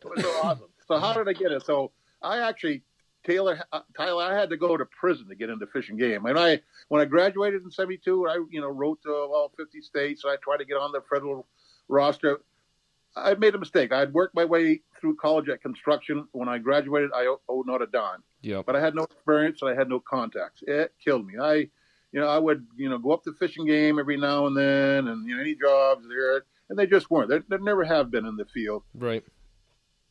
was 0.04 0.22
so 0.22 0.30
awesome. 0.42 0.68
So 0.86 0.98
how 0.98 1.12
did 1.12 1.28
I 1.28 1.32
get 1.32 1.52
it? 1.52 1.64
So 1.64 1.92
I 2.22 2.48
actually 2.48 2.82
Taylor 3.24 3.62
uh, 3.72 3.80
Tyler, 3.96 4.24
I 4.24 4.38
had 4.38 4.50
to 4.50 4.56
go 4.56 4.76
to 4.76 4.86
prison 4.86 5.28
to 5.28 5.34
get 5.34 5.50
into 5.50 5.66
fish 5.66 5.90
and 5.90 5.98
game. 5.98 6.24
And 6.26 6.38
I, 6.38 6.60
when 6.88 7.02
I 7.02 7.04
graduated 7.04 7.62
in 7.62 7.70
'72, 7.70 8.26
I 8.26 8.34
you 8.50 8.60
know 8.60 8.68
wrote 8.68 9.02
to 9.02 9.10
all 9.10 9.52
50 9.56 9.80
states. 9.82 10.24
And 10.24 10.32
I 10.32 10.36
tried 10.42 10.58
to 10.58 10.64
get 10.64 10.76
on 10.76 10.92
the 10.92 11.02
federal 11.10 11.46
roster. 11.88 12.40
I 13.16 13.34
made 13.34 13.54
a 13.54 13.58
mistake. 13.58 13.92
I 13.92 13.98
had 13.98 14.14
worked 14.14 14.34
my 14.34 14.44
way 14.44 14.82
through 15.00 15.16
college 15.16 15.48
at 15.48 15.60
construction. 15.62 16.28
When 16.32 16.48
I 16.48 16.58
graduated, 16.58 17.10
I 17.14 17.34
owed 17.48 17.66
not 17.66 17.82
a 17.82 17.86
dime. 17.86 18.22
Yeah. 18.42 18.62
But 18.64 18.76
I 18.76 18.80
had 18.80 18.94
no 18.94 19.02
experience 19.02 19.60
and 19.62 19.70
I 19.70 19.74
had 19.74 19.88
no 19.88 19.98
contacts. 20.00 20.62
It 20.66 20.92
killed 21.02 21.26
me. 21.26 21.34
I 21.40 21.68
you 22.12 22.20
know, 22.20 22.26
I 22.26 22.38
would, 22.38 22.66
you 22.76 22.88
know, 22.88 22.98
go 22.98 23.12
up 23.12 23.24
to 23.24 23.32
fish 23.32 23.56
and 23.58 23.66
game 23.66 23.98
every 23.98 24.16
now 24.16 24.46
and 24.46 24.56
then, 24.56 25.08
and 25.08 25.26
you 25.28 25.34
know, 25.34 25.40
any 25.42 25.54
jobs 25.54 26.06
there. 26.08 26.44
and 26.68 26.78
they 26.78 26.86
just 26.86 27.10
weren't. 27.10 27.28
They, 27.28 27.38
they 27.48 27.62
never 27.62 27.84
have 27.84 28.10
been 28.10 28.26
in 28.26 28.36
the 28.36 28.46
field. 28.46 28.82
Right. 28.94 29.24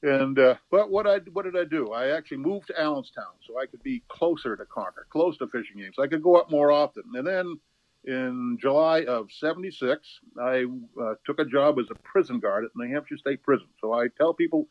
And 0.04 0.38
uh, 0.38 0.56
but 0.70 0.92
what 0.92 1.08
I 1.08 1.18
what 1.34 1.46
did 1.46 1.58
I 1.58 1.63
do? 1.63 1.92
I 1.92 2.16
actually 2.16 2.38
moved 2.38 2.68
to 2.68 2.80
Allenstown 2.80 3.34
so 3.48 3.60
I 3.60 3.66
could 3.66 3.82
be 3.82 4.04
closer 4.10 4.56
to 4.56 4.66
Concord, 4.66 5.08
close 5.10 5.38
to 5.39 5.48
fish 5.48 5.72
and 5.74 5.82
games. 5.82 5.96
I 6.00 6.06
could 6.06 6.22
go 6.22 6.36
up 6.36 6.51
more 6.51 6.72
often. 6.72 7.04
And 7.16 7.25
then 7.25 7.60
in 8.06 8.60
July 8.62 9.06
of 9.06 9.32
'76, 9.32 10.20
I 10.39 10.66
uh, 11.01 11.16
took 11.25 11.39
a 11.39 11.46
job 11.46 11.80
as 11.80 11.88
a 11.89 11.96
prison 11.96 12.39
guard 12.39 12.66
at 12.66 12.72
New 12.75 12.94
Hampshire 12.94 13.18
State 13.18 13.42
Prison. 13.42 13.68
So 13.82 13.94
I 13.94 14.08
tell 14.10 14.36
people 14.36 14.68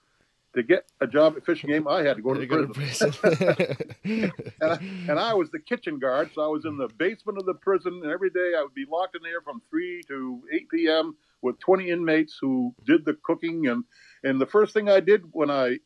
to 0.57 0.63
get 0.63 0.91
a 1.01 1.07
job 1.07 1.35
at 1.37 1.45
fish 1.45 1.63
and 1.63 1.71
game, 1.73 1.87
I 1.87 2.03
had 2.03 2.17
to 2.17 2.23
go 2.23 2.35
to, 2.35 2.45
Gotta 2.47 2.67
prison. 2.69 3.13
to 3.13 3.19
prison. 3.19 3.77
and, 4.05 4.33
I, 4.63 4.75
and 5.11 5.19
I 5.21 5.35
was 5.35 5.51
the 5.51 5.59
kitchen 5.61 5.99
guard, 5.99 6.31
so 6.35 6.43
I 6.43 6.49
was 6.49 6.65
in 6.65 6.77
the 6.77 6.89
basement 6.99 7.39
of 7.39 7.47
the 7.47 7.55
prison, 7.55 8.01
and 8.03 8.11
every 8.11 8.31
day 8.31 8.53
I 8.59 8.63
would 8.63 8.75
be 8.75 8.87
locked 8.91 9.15
in 9.17 9.23
there 9.23 9.41
from 9.43 9.61
3 9.71 10.03
to 10.09 10.43
8 10.53 10.69
p.m. 10.71 11.17
with 11.43 11.59
20 11.61 11.91
inmates 11.91 12.37
who 12.41 12.75
did 12.85 13.05
the 13.05 13.15
cooking. 13.23 13.67
And, 13.69 13.85
and 14.25 14.41
the 14.41 14.47
first 14.47 14.73
thing 14.75 14.89
I 14.89 15.01
did 15.01 15.23
when 15.33 15.51
I 15.51 15.79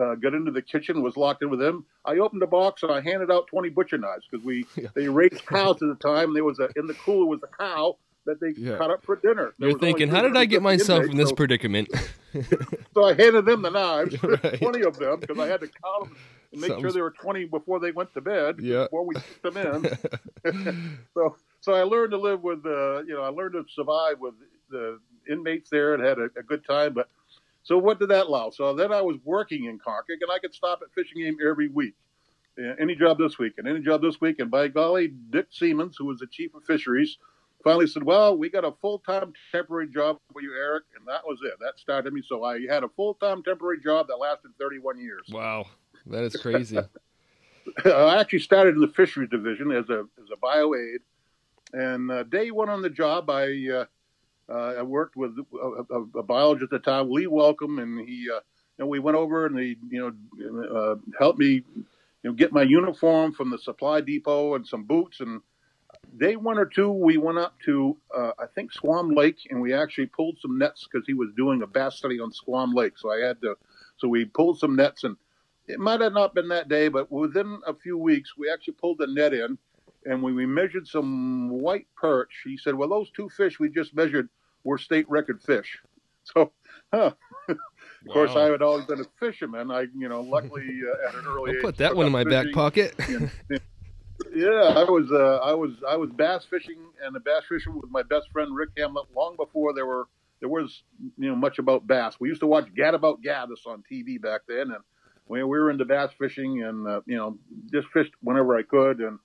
uh, 0.00 0.14
got 0.14 0.34
into 0.34 0.50
the 0.50 0.62
kitchen 0.62 1.02
was 1.02 1.16
locked 1.16 1.42
in 1.42 1.50
with 1.50 1.60
them. 1.60 1.84
I 2.04 2.18
opened 2.18 2.42
a 2.42 2.46
box 2.46 2.82
and 2.82 2.92
I 2.92 3.00
handed 3.00 3.30
out 3.30 3.48
20 3.48 3.68
butcher 3.70 3.98
knives 3.98 4.26
because 4.30 4.44
we 4.44 4.64
Yeah. 4.76 4.88
they 4.94 5.08
raised 5.08 5.44
cows 5.46 5.82
at 5.82 5.88
the 5.88 5.94
time. 6.00 6.28
And 6.28 6.36
there 6.36 6.44
was 6.44 6.58
a 6.58 6.68
in 6.76 6.86
the 6.86 6.94
cooler 6.94 7.26
was 7.26 7.40
a 7.42 7.54
cow 7.56 7.96
that 8.28 8.40
they 8.40 8.52
Yeah. 8.56 8.76
cut 8.76 8.90
up 8.90 9.04
for 9.04 9.16
dinner. 9.16 9.52
There 9.58 9.70
You're 9.70 9.78
thinking, 9.78 10.08
how 10.08 10.22
did 10.22 10.36
I 10.36 10.44
get 10.44 10.62
myself 10.62 11.04
in 11.06 11.16
this 11.16 11.30
so- 11.30 11.34
predicament? 11.34 11.88
so 12.94 13.04
I 13.04 13.14
handed 13.14 13.46
them 13.46 13.62
the 13.62 13.70
knives, 13.70 14.22
Right. 14.22 14.58
20 14.60 14.82
of 14.82 14.98
them, 14.98 15.20
because 15.20 15.38
I 15.38 15.46
had 15.46 15.60
to 15.60 15.66
count 15.68 16.04
them 16.10 16.16
and 16.52 16.60
make 16.60 16.78
sure 16.78 16.92
there 16.92 17.02
were 17.02 17.10
20 17.10 17.46
before 17.46 17.80
they 17.80 17.90
went 17.90 18.12
to 18.14 18.20
bed, 18.20 18.56
Yeah. 18.60 18.84
before 18.84 19.06
we 19.06 19.14
took 19.14 19.54
them 19.54 19.56
in. 19.56 20.98
so, 21.14 21.36
so 21.60 21.72
I 21.74 21.82
learned 21.84 22.10
to 22.12 22.18
live 22.18 22.42
with, 22.42 22.64
uh, 22.66 23.02
you 23.04 23.14
know, 23.14 23.22
I 23.22 23.28
learned 23.28 23.54
to 23.54 23.64
survive 23.74 24.20
with 24.20 24.34
the 24.70 24.98
inmates 25.28 25.70
there 25.70 25.94
and 25.94 26.02
had 26.04 26.18
a, 26.18 26.24
a 26.38 26.42
good 26.42 26.64
time. 26.66 26.92
But 26.92 27.08
so 27.62 27.78
what 27.78 27.98
did 27.98 28.10
that 28.10 28.26
allow? 28.26 28.50
So 28.50 28.74
then 28.74 28.92
I 28.92 29.00
was 29.00 29.16
working 29.24 29.64
in 29.64 29.78
Concord, 29.78 30.18
and 30.20 30.30
I 30.30 30.38
could 30.38 30.54
stop 30.54 30.80
at 30.82 30.92
fish 30.94 31.10
and 31.14 31.24
game 31.24 31.36
every 31.46 31.68
week. 31.68 31.94
Any 32.80 32.94
job 32.96 33.18
this 33.18 33.38
week, 33.38 33.52
and 33.58 33.68
any 33.68 33.80
job 33.80 34.02
this 34.02 34.20
week. 34.20 34.40
And 34.40 34.50
by 34.50 34.66
golly, 34.68 35.08
Dick 35.30 35.46
Siemens, 35.50 35.94
who 35.96 36.06
was 36.06 36.18
the 36.18 36.26
chief 36.26 36.54
of 36.54 36.64
fisheries, 36.64 37.16
finally 37.64 37.86
said, 37.86 38.02
"Well, 38.02 38.36
we 38.36 38.48
got 38.48 38.64
a 38.64 38.72
full-time 38.80 39.32
temporary 39.52 39.88
job 39.88 40.18
for 40.32 40.42
you, 40.42 40.54
Eric," 40.54 40.84
and 40.96 41.06
that 41.06 41.26
was 41.26 41.40
it. 41.42 41.54
That 41.60 41.78
started 41.78 42.12
me. 42.12 42.22
So 42.26 42.44
I 42.44 42.60
had 42.68 42.84
a 42.84 42.88
full-time 42.88 43.42
temporary 43.42 43.80
job 43.80 44.08
that 44.08 44.16
lasted 44.16 44.52
31 44.58 44.98
years. 45.00 45.26
wow, 45.30 45.66
that 46.06 46.24
is 46.24 46.36
crazy. 46.40 46.78
I 47.84 48.20
actually 48.20 48.38
started 48.40 48.74
in 48.74 48.80
the 48.80 48.88
fisheries 48.88 49.30
division 49.30 49.72
as 49.72 49.88
a 49.90 50.00
as 50.00 50.28
a 50.32 50.36
bio 50.40 50.74
aid, 50.74 51.00
and 51.72 52.10
uh, 52.10 52.22
day 52.24 52.50
one 52.50 52.68
on 52.68 52.82
the 52.82 52.90
job, 52.90 53.28
I 53.30 53.52
uh, 53.72 53.84
uh, 54.50 54.74
I 54.78 54.82
worked 54.82 55.16
with 55.16 55.36
a, 55.38 55.84
a, 55.94 56.18
a 56.20 56.22
biologist 56.22 56.72
at 56.72 56.82
the 56.82 56.90
time, 56.90 57.10
Lee 57.10 57.26
Welcome, 57.26 57.78
and 57.78 58.08
he 58.08 58.28
uh, 58.34 58.40
and 58.78 58.88
we 58.88 58.98
went 58.98 59.16
over 59.16 59.46
and 59.46 59.58
he 59.58 59.76
you 59.90 60.14
know 60.38 60.62
uh, 60.74 60.96
helped 61.18 61.38
me 61.38 61.62
you 61.74 61.84
know 62.24 62.32
get 62.32 62.52
my 62.52 62.62
uniform 62.62 63.32
from 63.32 63.50
the 63.50 63.58
supply 63.58 64.00
depot 64.00 64.54
and 64.54 64.66
some 64.66 64.84
boots 64.84 65.20
and. 65.20 65.40
Day 66.18 66.36
one 66.36 66.58
or 66.58 66.66
two, 66.66 66.90
we 66.90 67.16
went 67.16 67.38
up 67.38 67.54
to 67.64 67.96
uh, 68.16 68.32
I 68.38 68.46
think 68.46 68.72
Squam 68.72 69.10
Lake, 69.10 69.38
and 69.50 69.60
we 69.60 69.72
actually 69.72 70.06
pulled 70.06 70.38
some 70.40 70.58
nets 70.58 70.86
because 70.90 71.06
he 71.06 71.14
was 71.14 71.28
doing 71.36 71.62
a 71.62 71.66
bass 71.66 71.96
study 71.96 72.18
on 72.18 72.32
Squam 72.32 72.72
Lake. 72.72 72.94
So 72.96 73.12
I 73.12 73.18
had 73.18 73.40
to, 73.42 73.56
so 73.98 74.08
we 74.08 74.24
pulled 74.24 74.58
some 74.58 74.74
nets, 74.74 75.04
and 75.04 75.16
it 75.66 75.78
might 75.78 76.00
have 76.00 76.12
not 76.12 76.34
been 76.34 76.48
that 76.48 76.68
day, 76.68 76.88
but 76.88 77.10
within 77.12 77.60
a 77.66 77.74
few 77.74 77.96
weeks, 77.96 78.36
we 78.36 78.50
actually 78.50 78.74
pulled 78.74 78.98
the 78.98 79.06
net 79.06 79.34
in, 79.34 79.58
and 80.06 80.22
when 80.22 80.34
we 80.34 80.46
measured 80.46 80.88
some 80.88 81.50
white 81.50 81.86
perch, 81.96 82.32
he 82.44 82.56
said, 82.56 82.74
"Well, 82.74 82.88
those 82.88 83.10
two 83.10 83.28
fish 83.28 83.60
we 83.60 83.68
just 83.68 83.94
measured 83.94 84.28
were 84.64 84.78
state 84.78 85.08
record 85.08 85.42
fish." 85.42 85.78
So, 86.34 86.52
huh. 86.92 87.12
of 87.48 87.56
course, 88.12 88.34
Wow. 88.34 88.42
I 88.42 88.50
had 88.50 88.60
always 88.60 88.84
been 88.84 89.00
a 89.00 89.06
fisherman. 89.18 89.70
I, 89.70 89.86
you 89.96 90.10
know, 90.10 90.20
luckily 90.20 90.82
uh, 90.86 91.08
at 91.08 91.14
an 91.14 91.24
early 91.26 91.52
I'll 91.52 91.56
age, 91.56 91.62
put 91.62 91.76
that 91.78 91.96
one 91.96 92.04
in 92.04 92.12
my 92.12 92.24
back 92.24 92.52
pocket. 92.52 92.94
Yeah, 94.38 94.72
I 94.76 94.84
was, 94.84 95.10
uh, 95.10 95.38
I 95.44 95.52
was, 95.52 95.72
I 95.88 95.96
was 95.96 96.10
bass 96.10 96.44
fishing, 96.48 96.78
and 97.04 97.12
the 97.12 97.18
bass 97.18 97.42
fishing 97.48 97.74
with 97.74 97.90
my 97.90 98.04
best 98.04 98.30
friend 98.30 98.54
Rick 98.54 98.70
Hamlet 98.76 99.06
long 99.12 99.34
before 99.36 99.74
there 99.74 99.84
were 99.84 100.06
there 100.38 100.48
was 100.48 100.84
you 101.18 101.28
know 101.28 101.34
much 101.34 101.58
about 101.58 101.88
bass. 101.88 102.14
We 102.20 102.28
used 102.28 102.42
to 102.42 102.46
watch 102.46 102.66
Gadabout 102.66 103.20
Gaddis 103.24 103.66
on 103.66 103.82
TV 103.90 104.22
back 104.22 104.42
then, 104.46 104.70
and 104.70 104.84
we, 105.26 105.42
we 105.42 105.58
were 105.58 105.72
into 105.72 105.84
bass 105.84 106.10
fishing, 106.16 106.62
and 106.62 106.86
uh, 106.86 107.00
you 107.04 107.16
know 107.16 107.36
just 107.72 107.88
fished 107.88 108.12
whenever 108.22 108.56
I 108.56 108.62
could, 108.62 109.00
and 109.00 109.18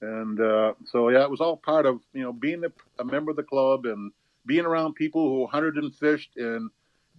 and 0.00 0.40
uh, 0.40 0.74
so 0.84 1.08
yeah, 1.08 1.24
it 1.24 1.30
was 1.30 1.40
all 1.40 1.56
part 1.56 1.84
of 1.84 1.98
you 2.12 2.22
know 2.22 2.32
being 2.32 2.62
a, 2.64 3.02
a 3.02 3.04
member 3.04 3.32
of 3.32 3.36
the 3.36 3.42
club 3.42 3.84
and 3.84 4.12
being 4.46 4.64
around 4.64 4.94
people 4.94 5.28
who 5.28 5.46
hunted 5.48 5.74
and 5.74 5.92
fished 5.92 6.36
and 6.36 6.70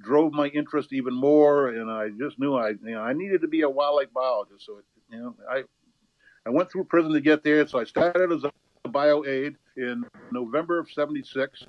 drove 0.02 0.32
my 0.32 0.48
interest 0.48 0.94
even 0.94 1.14
more, 1.14 1.68
and 1.68 1.92
I 1.92 2.08
just 2.18 2.40
knew 2.40 2.56
I 2.56 2.70
you 2.70 2.96
know 2.96 3.02
I 3.02 3.12
needed 3.12 3.42
to 3.42 3.50
be 3.50 3.64
a 3.64 3.70
wildlife 3.70 4.14
biologist, 4.14 4.66
so 4.66 4.78
it, 4.78 4.86
you 5.10 5.20
know 5.20 5.36
I 5.50 5.64
I 6.46 6.50
went 6.50 6.72
through 6.72 6.86
prison 6.86 7.14
to 7.14 7.22
get 7.22 7.44
there, 7.44 7.66
so 7.68 7.80
I 7.80 7.86
started 7.86 8.32
as 8.32 8.44
a 8.44 8.90
bio 8.90 9.24
aid 9.26 9.56
in 9.78 10.04
November 10.32 10.80
of 10.80 10.92
'76. 10.92 11.66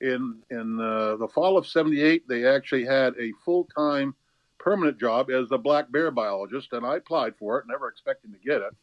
In 0.00 0.42
in 0.50 0.80
uh, 0.80 1.16
the 1.16 1.28
fall 1.28 1.56
of 1.56 1.66
'78, 1.66 2.28
they 2.28 2.46
actually 2.46 2.84
had 2.84 3.14
a 3.18 3.32
full 3.44 3.68
time 3.76 4.14
permanent 4.58 4.98
job 4.98 5.30
as 5.30 5.50
a 5.50 5.58
black 5.58 5.90
bear 5.90 6.10
biologist, 6.10 6.72
and 6.72 6.86
I 6.86 6.96
applied 6.96 7.36
for 7.36 7.58
it, 7.58 7.66
never 7.68 7.88
expecting 7.88 8.32
to 8.32 8.38
get 8.38 8.62
it. 8.62 8.74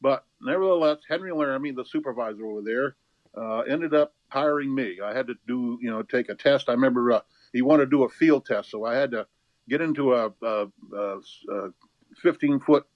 But 0.00 0.24
nevertheless, 0.40 0.98
Henry 1.08 1.32
Laramie, 1.32 1.72
the 1.72 1.84
supervisor 1.84 2.44
over 2.44 2.62
there, 2.62 2.96
uh, 3.36 3.60
ended 3.60 3.94
up 3.94 4.14
hiring 4.28 4.74
me. 4.74 4.98
I 5.02 5.14
had 5.14 5.26
to 5.28 5.34
do, 5.46 5.78
you 5.80 5.90
know, 5.90 6.02
take 6.02 6.30
a 6.30 6.34
test. 6.34 6.68
I 6.68 6.72
remember 6.72 7.12
uh, 7.12 7.20
he 7.52 7.62
wanted 7.62 7.84
to 7.84 7.90
do 7.90 8.04
a 8.04 8.08
field 8.08 8.46
test, 8.46 8.70
so 8.70 8.84
I 8.84 8.94
had 8.94 9.12
to 9.12 9.26
get 9.68 9.80
into 9.80 10.14
a, 10.14 10.32
a 10.42 10.66
15 12.16 12.60
foot 12.60 12.86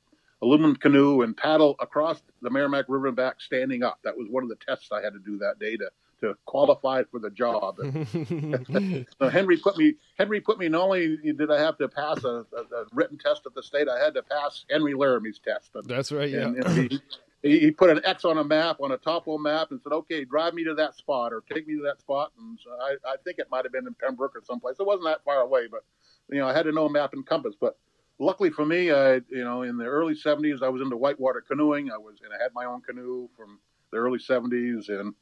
aluminum 0.45 0.77
canoe 0.77 1.23
and 1.23 1.37
paddle 1.37 1.77
across 1.81 2.23
the 2.43 2.51
Merrimack 2.51 2.87
River 2.89 3.09
and 3.09 3.17
back 3.17 3.41
standing 3.41 3.83
up. 3.83 3.99
That 4.05 4.17
was 4.17 4.29
one 4.31 4.43
of 4.43 4.49
the 4.49 4.57
tests 4.57 4.91
I 4.93 5.03
had 5.03 5.15
to 5.15 5.19
do 5.19 5.39
that 5.39 5.59
day 5.59 5.77
to, 5.77 5.91
to 6.21 6.35
qualify 6.45 7.03
for 7.11 7.19
the 7.19 7.31
job. 7.31 7.79
So 9.19 9.29
Henry 9.29 9.57
put 9.57 9.77
me 9.77 9.95
Henry 10.19 10.41
put 10.41 10.59
me 10.59 10.69
not 10.69 10.83
only 10.83 11.17
did 11.17 11.51
I 11.51 11.61
have 11.61 11.79
to 11.79 11.89
pass 11.89 12.25
a, 12.25 12.29
a, 12.29 12.77
a 12.77 12.85
written 12.93 13.19
test 13.19 13.43
at 13.47 13.55
the 13.55 13.63
state, 13.63 13.89
I 13.89 14.03
had 14.03 14.15
to 14.15 14.23
pass 14.23 14.65
Henry 14.71 14.95
Laramie's 14.95 15.39
test. 15.39 15.71
And, 15.75 15.85
That's 15.85 16.13
right. 16.13 16.29
Yeah. 16.29 16.47
and, 16.47 16.65
and 16.65 17.01
he, 17.43 17.59
he 17.61 17.71
put 17.71 17.91
an 17.91 18.01
X 18.05 18.25
on 18.25 18.39
a 18.39 18.45
map 18.45 18.79
on 18.81 18.93
a 18.93 18.97
topo 18.97 19.37
map 19.37 19.71
and 19.71 19.81
said, 19.83 19.93
"Okay, 19.93 20.25
drive 20.25 20.55
me 20.55 20.65
to 20.65 20.75
that 20.75 20.97
spot 20.97 21.33
or 21.33 21.43
take 21.53 21.69
me 21.69 21.77
to 21.77 21.83
that 21.83 22.01
spot." 22.01 22.33
And 22.39 22.59
so 22.63 22.71
I, 22.71 22.97
I 23.07 23.17
think 23.23 23.39
it 23.39 23.49
might 23.51 23.65
have 23.65 23.73
been 23.73 23.87
in 23.87 23.95
Pembroke 23.95 24.35
or 24.35 24.43
someplace. 24.45 24.77
It 24.81 24.87
wasn't 24.87 25.05
that 25.05 25.23
far 25.25 25.41
away, 25.41 25.67
but 25.71 25.85
you 26.31 26.39
know 26.39 26.49
I 26.49 26.55
had 26.55 26.65
to 26.65 26.73
know 26.73 26.87
a 26.87 26.91
map 26.91 27.13
and 27.13 27.25
compass. 27.25 27.55
But 27.61 27.77
luckily 28.19 28.51
for 28.51 28.65
me, 28.65 28.91
I 28.91 29.15
you 29.29 29.45
know 29.45 29.63
in 29.63 29.77
the 29.77 29.87
early 29.87 30.15
'70s 30.15 30.63
I 30.63 30.69
was 30.69 30.83
into 30.83 30.97
whitewater 30.97 31.41
canoeing. 31.41 31.91
I 31.91 31.99
was 31.99 32.17
and 32.25 32.33
I 32.33 32.43
had 32.43 32.53
my 32.55 32.65
own 32.65 32.81
canoe 32.81 33.29
from 33.37 33.59
the 33.91 33.99
early 33.99 34.19
'70s, 34.19 34.89
and 34.89 35.15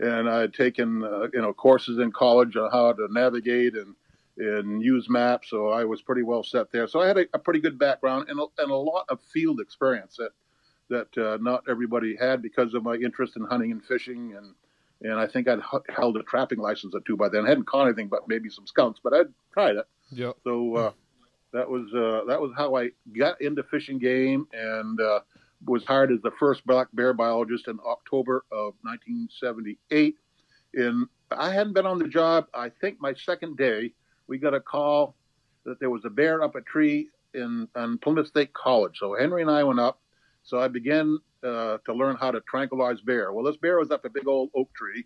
and 0.00 0.28
I 0.28 0.40
had 0.40 0.54
taken 0.54 1.04
uh, 1.04 1.28
you 1.32 1.42
know 1.42 1.52
courses 1.52 1.98
in 1.98 2.12
college 2.12 2.56
on 2.56 2.70
how 2.70 2.92
to 2.92 3.08
navigate 3.10 3.74
and 3.74 3.94
and 4.38 4.82
use 4.82 5.08
maps. 5.08 5.50
So 5.50 5.68
I 5.68 5.84
was 5.84 6.02
pretty 6.02 6.22
well 6.22 6.42
set 6.44 6.70
there. 6.70 6.86
So 6.86 7.00
I 7.00 7.08
had 7.08 7.18
a, 7.18 7.26
a 7.34 7.38
pretty 7.38 7.60
good 7.60 7.78
background 7.78 8.28
and 8.28 8.38
a, 8.38 8.46
and 8.58 8.70
a 8.70 8.76
lot 8.76 9.06
of 9.08 9.20
field 9.20 9.60
experience 9.60 10.16
that 10.16 10.30
that 10.90 11.18
uh, 11.18 11.38
not 11.40 11.64
everybody 11.68 12.16
had 12.16 12.40
because 12.40 12.72
of 12.74 12.82
my 12.82 12.94
interest 12.94 13.36
in 13.36 13.44
hunting 13.44 13.72
and 13.72 13.84
fishing 13.84 14.34
and 14.36 14.54
and 15.00 15.14
I 15.14 15.28
think 15.28 15.46
I'd 15.46 15.60
h- 15.60 15.94
held 15.94 16.16
a 16.16 16.22
trapping 16.24 16.58
license 16.58 16.92
or 16.92 17.00
two 17.00 17.16
by 17.16 17.28
then. 17.28 17.44
I 17.44 17.48
hadn't 17.50 17.66
caught 17.66 17.86
anything 17.86 18.08
but 18.08 18.26
maybe 18.26 18.48
some 18.48 18.66
skunks, 18.66 18.98
but 19.02 19.14
I'd 19.14 19.28
tried 19.52 19.76
it. 19.76 19.86
Yeah. 20.10 20.32
So 20.42 20.74
uh, 20.76 20.92
that 21.52 21.68
was 21.68 21.86
uh, 21.94 22.26
that 22.28 22.40
was 22.40 22.52
how 22.56 22.76
I 22.76 22.90
got 23.16 23.40
into 23.40 23.62
fish 23.64 23.88
and 23.88 24.00
game 24.00 24.46
and 24.52 25.00
uh, 25.00 25.20
was 25.66 25.84
hired 25.84 26.12
as 26.12 26.20
the 26.22 26.30
first 26.38 26.64
black 26.66 26.88
bear 26.92 27.12
biologist 27.12 27.68
in 27.68 27.78
October 27.86 28.44
of 28.52 28.74
1978. 28.82 30.16
In 30.74 31.06
I 31.30 31.52
hadn't 31.52 31.74
been 31.74 31.86
on 31.86 31.98
the 31.98 32.08
job. 32.08 32.46
I 32.54 32.70
think 32.80 33.00
my 33.00 33.14
second 33.14 33.56
day, 33.56 33.92
we 34.26 34.38
got 34.38 34.54
a 34.54 34.60
call 34.60 35.14
that 35.64 35.80
there 35.80 35.90
was 35.90 36.04
a 36.04 36.10
bear 36.10 36.42
up 36.42 36.54
a 36.54 36.60
tree 36.62 37.08
in 37.34 37.68
on 37.74 37.98
Plymouth 37.98 38.28
State 38.28 38.52
College. 38.52 38.98
So 38.98 39.16
Henry 39.18 39.42
and 39.42 39.50
I 39.50 39.64
went 39.64 39.80
up. 39.80 40.00
So 40.44 40.58
I 40.58 40.68
began 40.68 41.18
uh, 41.42 41.78
to 41.84 41.92
learn 41.92 42.16
how 42.16 42.30
to 42.30 42.40
tranquilize 42.42 43.00
bear. 43.00 43.32
Well, 43.32 43.44
this 43.44 43.56
bear 43.56 43.78
was 43.78 43.90
up 43.90 44.04
a 44.04 44.10
big 44.10 44.26
old 44.26 44.50
oak 44.54 44.72
tree, 44.74 45.04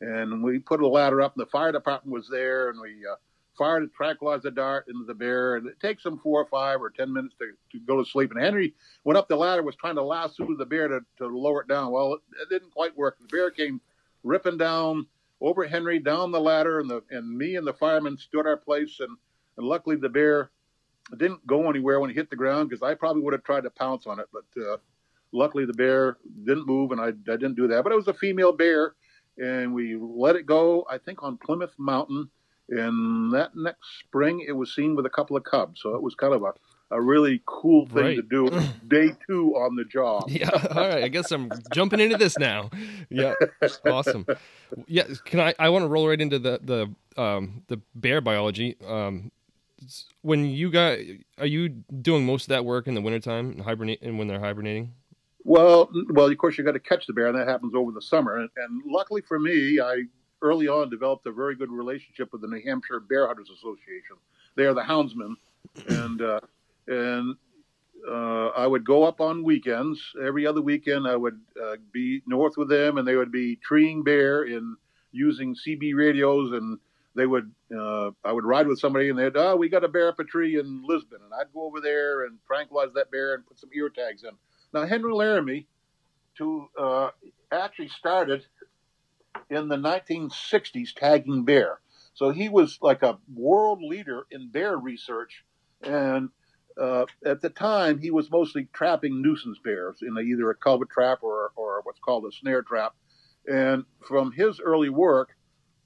and 0.00 0.42
we 0.42 0.58
put 0.58 0.80
a 0.80 0.86
ladder 0.88 1.22
up, 1.22 1.34
and 1.34 1.46
the 1.46 1.50
fire 1.50 1.72
department 1.72 2.14
was 2.14 2.28
there, 2.30 2.68
and 2.70 2.80
we 2.80 3.06
uh, 3.10 3.16
fired 3.56 3.82
a 3.82 3.86
tranquilizer 3.88 4.50
dart 4.50 4.86
into 4.88 5.04
the 5.04 5.14
bear. 5.14 5.56
And 5.56 5.66
it 5.66 5.80
takes 5.80 6.02
them 6.02 6.18
four 6.18 6.40
or 6.40 6.46
five 6.46 6.80
or 6.80 6.90
ten 6.90 7.12
minutes 7.12 7.34
to, 7.38 7.52
to 7.72 7.84
go 7.84 8.02
to 8.02 8.08
sleep. 8.08 8.30
And 8.32 8.42
Henry 8.42 8.74
went 9.04 9.16
up 9.16 9.28
the 9.28 9.36
ladder, 9.36 9.62
was 9.62 9.76
trying 9.76 9.96
to 9.96 10.02
lasso 10.02 10.46
the 10.56 10.66
bear 10.66 10.88
to, 10.88 11.00
to 11.18 11.26
lower 11.26 11.62
it 11.62 11.68
down. 11.68 11.92
Well, 11.92 12.14
it, 12.14 12.20
it 12.42 12.48
didn't 12.48 12.72
quite 12.72 12.96
work. 12.96 13.18
The 13.20 13.28
bear 13.28 13.50
came 13.50 13.80
ripping 14.22 14.58
down 14.58 15.06
over 15.40 15.66
Henry 15.66 15.98
down 15.98 16.30
the 16.30 16.40
ladder, 16.40 16.78
and 16.78 16.88
the 16.88 17.02
and 17.10 17.36
me 17.36 17.56
and 17.56 17.66
the 17.66 17.72
fireman 17.74 18.16
stood 18.16 18.46
our 18.46 18.56
place, 18.56 19.00
and, 19.00 19.16
and 19.56 19.66
luckily 19.66 19.96
the 19.96 20.08
bear 20.08 20.50
didn't 21.16 21.44
go 21.46 21.68
anywhere 21.68 21.98
when 21.98 22.10
he 22.10 22.14
hit 22.14 22.30
the 22.30 22.36
ground 22.36 22.68
because 22.68 22.82
I 22.82 22.94
probably 22.94 23.22
would 23.22 23.32
have 23.32 23.42
tried 23.42 23.64
to 23.64 23.70
pounce 23.70 24.06
on 24.06 24.20
it, 24.20 24.28
but 24.32 24.62
uh, 24.62 24.76
luckily 25.32 25.64
the 25.64 25.72
bear 25.72 26.18
didn't 26.44 26.66
move, 26.66 26.92
and 26.92 27.00
I, 27.00 27.08
I 27.08 27.36
didn't 27.36 27.56
do 27.56 27.66
that. 27.68 27.82
But 27.82 27.92
it 27.92 27.96
was 27.96 28.06
a 28.06 28.14
female 28.14 28.52
bear, 28.52 28.94
and 29.36 29.74
we 29.74 29.96
let 29.96 30.36
it 30.36 30.46
go. 30.46 30.86
I 30.88 30.98
think 30.98 31.24
on 31.24 31.38
Plymouth 31.38 31.74
Mountain, 31.76 32.30
And 32.72 33.32
that 33.34 33.54
next 33.54 33.98
spring, 34.00 34.44
it 34.46 34.52
was 34.52 34.74
seen 34.74 34.96
with 34.96 35.06
a 35.06 35.10
couple 35.10 35.36
of 35.36 35.44
cubs. 35.44 35.80
So 35.82 35.94
it 35.94 36.02
was 36.02 36.14
kind 36.14 36.32
of 36.34 36.42
a, 36.42 36.52
a 36.90 37.00
really 37.00 37.42
cool 37.46 37.86
thing 37.86 37.96
Right. 38.04 38.16
to 38.16 38.22
do. 38.22 38.50
Day 38.88 39.12
two 39.26 39.52
on 39.56 39.76
the 39.76 39.84
job. 39.84 40.24
Yeah. 40.28 40.50
All 40.74 40.88
right. 40.88 41.04
I 41.04 41.08
guess 41.08 41.30
I'm 41.30 41.50
jumping 41.72 42.00
into 42.00 42.16
this 42.16 42.38
now. 42.38 42.70
Yeah. 43.10 43.34
Awesome. 43.86 44.26
Yeah. 44.86 45.04
Can 45.24 45.40
I? 45.40 45.54
I 45.58 45.68
want 45.68 45.82
to 45.84 45.88
roll 45.88 46.08
right 46.08 46.20
into 46.20 46.38
the 46.38 46.58
the 46.62 47.20
um 47.20 47.62
the 47.68 47.80
bear 47.94 48.20
biology. 48.20 48.76
Um, 48.86 49.30
when 50.22 50.44
you 50.46 50.70
got, 50.70 50.96
are 51.38 51.46
you 51.46 51.68
doing 51.68 52.24
most 52.24 52.44
of 52.44 52.48
that 52.50 52.64
work 52.64 52.86
in 52.86 52.94
the 52.94 53.00
wintertime, 53.00 53.50
and 53.50 53.60
hibernate, 53.62 54.00
and 54.00 54.16
when 54.18 54.28
they're 54.28 54.38
hibernating? 54.40 54.92
Well, 55.44 55.90
well, 56.10 56.30
of 56.30 56.38
course, 56.38 56.56
you 56.56 56.62
got 56.62 56.72
to 56.72 56.78
catch 56.80 57.06
the 57.08 57.12
bear, 57.12 57.26
and 57.26 57.36
that 57.36 57.48
happens 57.48 57.74
over 57.74 57.90
the 57.90 58.00
summer. 58.00 58.36
And, 58.38 58.48
and 58.56 58.82
luckily 58.86 59.22
for 59.22 59.40
me, 59.40 59.80
I 59.80 60.04
early 60.42 60.68
on 60.68 60.90
developed 60.90 61.26
a 61.26 61.32
very 61.32 61.54
good 61.54 61.70
relationship 61.70 62.32
with 62.32 62.42
the 62.42 62.48
New 62.48 62.60
Hampshire 62.64 63.00
Bear 63.00 63.26
Hunters 63.28 63.50
Association. 63.50 64.16
They 64.56 64.64
are 64.64 64.74
the 64.74 64.82
houndsmen, 64.82 65.36
and 65.88 66.20
uh, 66.20 66.40
and 66.86 67.36
uh, 68.06 68.48
I 68.48 68.66
would 68.66 68.84
go 68.84 69.04
up 69.04 69.20
on 69.20 69.44
weekends. 69.44 70.00
Every 70.22 70.46
other 70.46 70.60
weekend, 70.60 71.06
I 71.06 71.16
would 71.16 71.40
uh, 71.62 71.76
be 71.92 72.22
north 72.26 72.56
with 72.56 72.68
them, 72.68 72.98
and 72.98 73.06
they 73.06 73.16
would 73.16 73.32
be 73.32 73.56
treeing 73.56 74.02
bear 74.02 74.42
and 74.42 74.76
using 75.12 75.54
CB 75.54 75.94
radios, 75.94 76.52
and 76.52 76.78
they 77.14 77.26
would. 77.26 77.50
Uh, 77.74 78.10
I 78.24 78.32
would 78.32 78.44
ride 78.44 78.66
with 78.66 78.78
somebody, 78.78 79.08
and 79.08 79.18
they'd, 79.18 79.36
oh, 79.36 79.56
we 79.56 79.68
got 79.68 79.84
a 79.84 79.88
bear 79.88 80.08
up 80.08 80.18
a 80.18 80.24
tree 80.24 80.58
in 80.58 80.82
Lisbon, 80.86 81.20
and 81.24 81.32
I'd 81.32 81.52
go 81.54 81.64
over 81.64 81.80
there 81.80 82.26
and 82.26 82.38
tranquilize 82.46 82.92
that 82.94 83.10
bear 83.10 83.34
and 83.34 83.46
put 83.46 83.58
some 83.58 83.70
ear 83.74 83.88
tags 83.88 84.24
in. 84.24 84.30
Now, 84.74 84.86
Henry 84.86 85.12
Laramie, 85.12 85.66
to 86.38 86.68
uh, 86.78 87.10
actually 87.50 87.88
started 87.88 88.44
in 89.52 89.68
the 89.68 89.76
1960s 89.76 90.94
tagging 90.96 91.44
bear. 91.44 91.80
So 92.14 92.30
he 92.30 92.48
was 92.48 92.78
like 92.80 93.02
a 93.02 93.18
world 93.32 93.82
leader 93.82 94.26
in 94.30 94.50
bear 94.50 94.76
research, 94.76 95.44
and 95.82 96.30
uh, 96.80 97.04
at 97.24 97.42
the 97.42 97.50
time 97.50 97.98
he 97.98 98.10
was 98.10 98.30
mostly 98.30 98.68
trapping 98.72 99.20
nuisance 99.20 99.58
bears 99.62 99.98
in 100.02 100.16
either 100.18 100.50
a 100.50 100.54
culvert 100.54 100.90
trap 100.90 101.18
or, 101.22 101.52
or 101.54 101.80
what's 101.82 102.00
called 102.00 102.24
a 102.24 102.32
snare 102.32 102.62
trap. 102.62 102.94
And 103.46 103.84
from 104.06 104.32
his 104.32 104.60
early 104.60 104.88
work, 104.88 105.30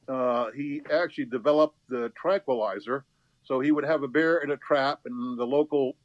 uh, 0.09 0.51
he 0.55 0.83
actually 0.91 1.25
developed 1.25 1.77
the 1.89 2.13
tranquilizer. 2.21 3.05
So 3.45 3.61
he 3.61 3.73
would 3.73 3.85
have 3.85 4.03
a 4.03 4.09
bear 4.09 4.39
in 4.39 4.51
a 4.51 4.57
trap, 4.57 5.01
and 5.05 5.39
the 5.39 5.45
local 5.47 5.97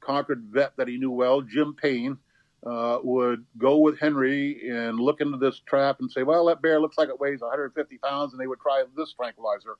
Concord 0.00 0.44
vet 0.50 0.76
that 0.76 0.88
he 0.88 0.98
knew 0.98 1.10
well, 1.10 1.40
Jim 1.40 1.74
Payne, 1.74 2.18
uh, 2.66 2.98
would 3.02 3.44
go 3.58 3.78
with 3.78 3.98
Henry 3.98 4.70
and 4.70 4.98
look 4.98 5.20
into 5.20 5.36
this 5.36 5.60
trap 5.66 6.00
and 6.00 6.10
say, 6.10 6.22
"Well, 6.22 6.46
that 6.46 6.62
bear 6.62 6.80
looks 6.80 6.96
like 6.96 7.08
it 7.08 7.20
weighs 7.20 7.40
150 7.40 7.98
pounds," 7.98 8.32
and 8.32 8.40
they 8.40 8.46
would 8.46 8.60
try 8.60 8.84
this 8.96 9.12
tranquilizer. 9.12 9.76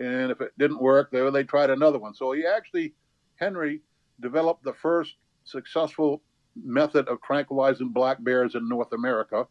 And 0.00 0.32
if 0.32 0.40
it 0.40 0.52
didn't 0.58 0.82
work, 0.82 1.10
they 1.10 1.28
they 1.30 1.44
tried 1.44 1.70
another 1.70 1.98
one. 1.98 2.14
So 2.14 2.32
he 2.32 2.44
actually, 2.46 2.94
Henry, 3.36 3.82
developed 4.20 4.64
the 4.64 4.74
first 4.74 5.14
successful 5.44 6.22
method 6.56 7.08
of 7.08 7.22
tranquilizing 7.22 7.90
black 7.90 8.22
bears 8.22 8.54
in 8.54 8.68
North 8.68 8.92
America. 8.92 9.46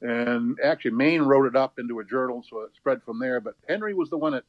And 0.00 0.58
actually, 0.62 0.92
Maine 0.92 1.22
wrote 1.22 1.46
it 1.46 1.56
up 1.56 1.78
into 1.78 1.98
a 2.00 2.04
journal, 2.04 2.44
so 2.48 2.60
it 2.60 2.70
spread 2.76 3.02
from 3.02 3.18
there. 3.18 3.40
But 3.40 3.54
Henry 3.68 3.94
was 3.94 4.10
the 4.10 4.18
one 4.18 4.32
that 4.32 4.44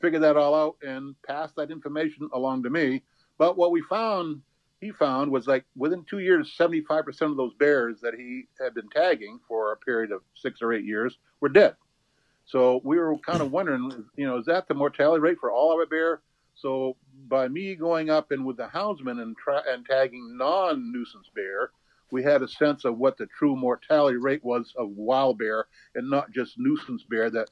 figured 0.00 0.22
that 0.22 0.36
all 0.36 0.54
out 0.54 0.76
and 0.82 1.14
passed 1.22 1.56
that 1.56 1.70
information 1.70 2.28
along 2.32 2.64
to 2.64 2.70
me. 2.70 3.02
But 3.38 3.56
what 3.56 3.70
we 3.70 3.82
found 3.82 4.42
he 4.80 4.90
found 4.92 5.30
was 5.30 5.46
like 5.46 5.64
within 5.76 6.04
two 6.04 6.20
years, 6.20 6.54
75% 6.58 7.22
of 7.22 7.36
those 7.36 7.54
bears 7.54 8.00
that 8.00 8.14
he 8.14 8.44
had 8.60 8.74
been 8.74 8.88
tagging 8.88 9.38
for 9.46 9.72
a 9.72 9.76
period 9.76 10.10
of 10.10 10.22
six 10.34 10.62
or 10.62 10.72
eight 10.72 10.84
years 10.84 11.18
were 11.40 11.48
dead. 11.48 11.76
So 12.46 12.80
we 12.82 12.98
were 12.98 13.16
kind 13.18 13.42
of 13.42 13.52
wondering, 13.52 14.04
you 14.16 14.26
know, 14.26 14.38
is 14.38 14.46
that 14.46 14.66
the 14.66 14.74
mortality 14.74 15.20
rate 15.20 15.38
for 15.38 15.52
all 15.52 15.72
of 15.72 15.86
a 15.86 15.86
bear? 15.86 16.22
So 16.54 16.96
by 17.28 17.48
me 17.48 17.74
going 17.74 18.10
up 18.10 18.32
and 18.32 18.44
with 18.44 18.56
the 18.56 18.66
houndsman 18.66 19.22
and, 19.22 19.36
tra- 19.36 19.62
and 19.68 19.84
tagging 19.86 20.36
non-nuisance 20.36 21.30
bear, 21.34 21.70
we 22.10 22.22
had 22.24 22.42
a 22.42 22.48
sense 22.48 22.84
of 22.84 22.98
what 22.98 23.16
the 23.16 23.26
true 23.26 23.54
mortality 23.54 24.16
rate 24.16 24.44
was 24.44 24.74
of 24.76 24.90
wild 24.90 25.38
bear 25.38 25.66
and 25.94 26.10
not 26.10 26.32
just 26.32 26.58
nuisance 26.58 27.04
bear 27.04 27.30
that 27.30 27.50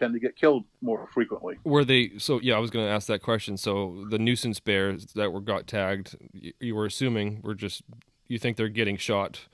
tend 0.00 0.14
to 0.14 0.18
get 0.18 0.34
killed 0.34 0.64
more 0.80 1.06
frequently. 1.12 1.56
Were 1.62 1.84
they? 1.84 2.12
So 2.18 2.40
yeah, 2.40 2.54
I 2.56 2.58
was 2.58 2.70
going 2.70 2.86
to 2.86 2.90
ask 2.92 3.06
that 3.06 3.22
question. 3.22 3.56
So 3.56 4.04
the 4.10 4.18
nuisance 4.18 4.58
bears 4.58 5.06
that 5.14 5.30
were 5.32 5.40
got 5.40 5.66
tagged, 5.68 6.16
y- 6.34 6.52
you 6.58 6.74
were 6.74 6.86
assuming 6.86 7.40
were 7.42 7.54
just 7.54 7.82
you 8.26 8.38
think 8.38 8.56
they're 8.56 8.68
getting 8.68 8.96
shot, 8.96 9.46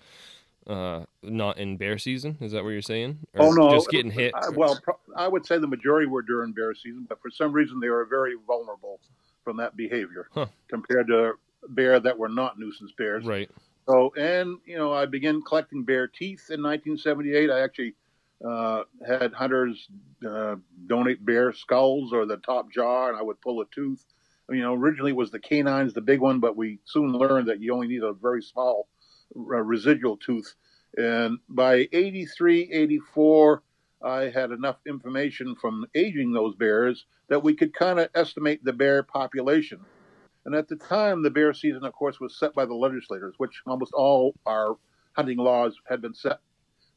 uh, 0.66 1.04
not 1.22 1.58
in 1.58 1.76
bear 1.76 1.98
season? 1.98 2.38
Is 2.40 2.52
that 2.52 2.62
what 2.64 2.70
you're 2.70 2.80
saying? 2.82 3.18
Or 3.34 3.46
Oh 3.46 3.50
no, 3.52 3.70
just 3.70 3.90
getting 3.90 4.10
hit. 4.10 4.32
I, 4.34 4.48
well, 4.54 4.78
pro- 4.82 4.98
I 5.16 5.28
would 5.28 5.44
say 5.44 5.58
the 5.58 5.66
majority 5.66 6.06
were 6.06 6.22
during 6.22 6.52
bear 6.52 6.74
season, 6.74 7.06
but 7.08 7.20
for 7.20 7.30
some 7.30 7.52
reason 7.52 7.80
they 7.80 7.88
were 7.90 8.04
very 8.06 8.34
vulnerable 8.46 9.00
from 9.44 9.56
that 9.58 9.76
behavior 9.76 10.28
Huh. 10.32 10.46
compared 10.68 11.08
to 11.08 11.32
bear 11.68 11.98
that 12.00 12.16
were 12.18 12.28
not 12.28 12.58
nuisance 12.58 12.92
bears. 12.96 13.24
right. 13.24 13.50
So, 13.88 14.12
and 14.18 14.58
you 14.66 14.76
know, 14.76 14.92
I 14.92 15.06
began 15.06 15.42
collecting 15.42 15.84
bear 15.84 16.08
teeth 16.08 16.50
in 16.50 16.60
1978. 16.62 17.50
I 17.50 17.60
actually 17.60 17.94
uh, 18.44 18.82
had 19.06 19.32
hunters 19.32 19.88
uh, 20.28 20.56
donate 20.86 21.24
bear 21.24 21.52
skulls 21.52 22.12
or 22.12 22.26
the 22.26 22.36
top 22.38 22.70
jaw, 22.72 23.08
and 23.08 23.16
I 23.16 23.22
would 23.22 23.40
pull 23.40 23.60
a 23.60 23.64
tooth. 23.74 24.04
You 24.50 24.62
know, 24.62 24.74
originally 24.74 25.10
it 25.10 25.16
was 25.16 25.30
the 25.30 25.40
canines, 25.40 25.94
the 25.94 26.00
big 26.00 26.20
one, 26.20 26.38
but 26.38 26.56
we 26.56 26.78
soon 26.84 27.12
learned 27.12 27.48
that 27.48 27.60
you 27.60 27.74
only 27.74 27.88
need 27.88 28.02
a 28.02 28.12
very 28.12 28.42
small 28.42 28.88
uh, 29.34 29.40
residual 29.40 30.16
tooth. 30.18 30.54
And 30.96 31.38
by 31.48 31.88
83, 31.92 32.70
84, 32.72 33.62
I 34.02 34.22
had 34.28 34.52
enough 34.52 34.76
information 34.86 35.56
from 35.56 35.86
aging 35.94 36.32
those 36.32 36.54
bears 36.54 37.06
that 37.28 37.42
we 37.42 37.54
could 37.54 37.74
kind 37.74 37.98
of 37.98 38.08
estimate 38.14 38.64
the 38.64 38.72
bear 38.72 39.02
population. 39.02 39.80
And 40.44 40.54
at 40.54 40.68
the 40.68 40.76
time, 40.76 41.24
the 41.24 41.30
bear 41.30 41.52
season, 41.52 41.84
of 41.84 41.92
course, 41.92 42.20
was 42.20 42.38
set 42.38 42.54
by 42.54 42.66
the 42.66 42.74
legislators, 42.74 43.34
which 43.38 43.62
almost 43.66 43.92
all 43.92 44.34
our 44.46 44.76
hunting 45.14 45.38
laws 45.38 45.74
had 45.88 46.00
been 46.00 46.14
set 46.14 46.38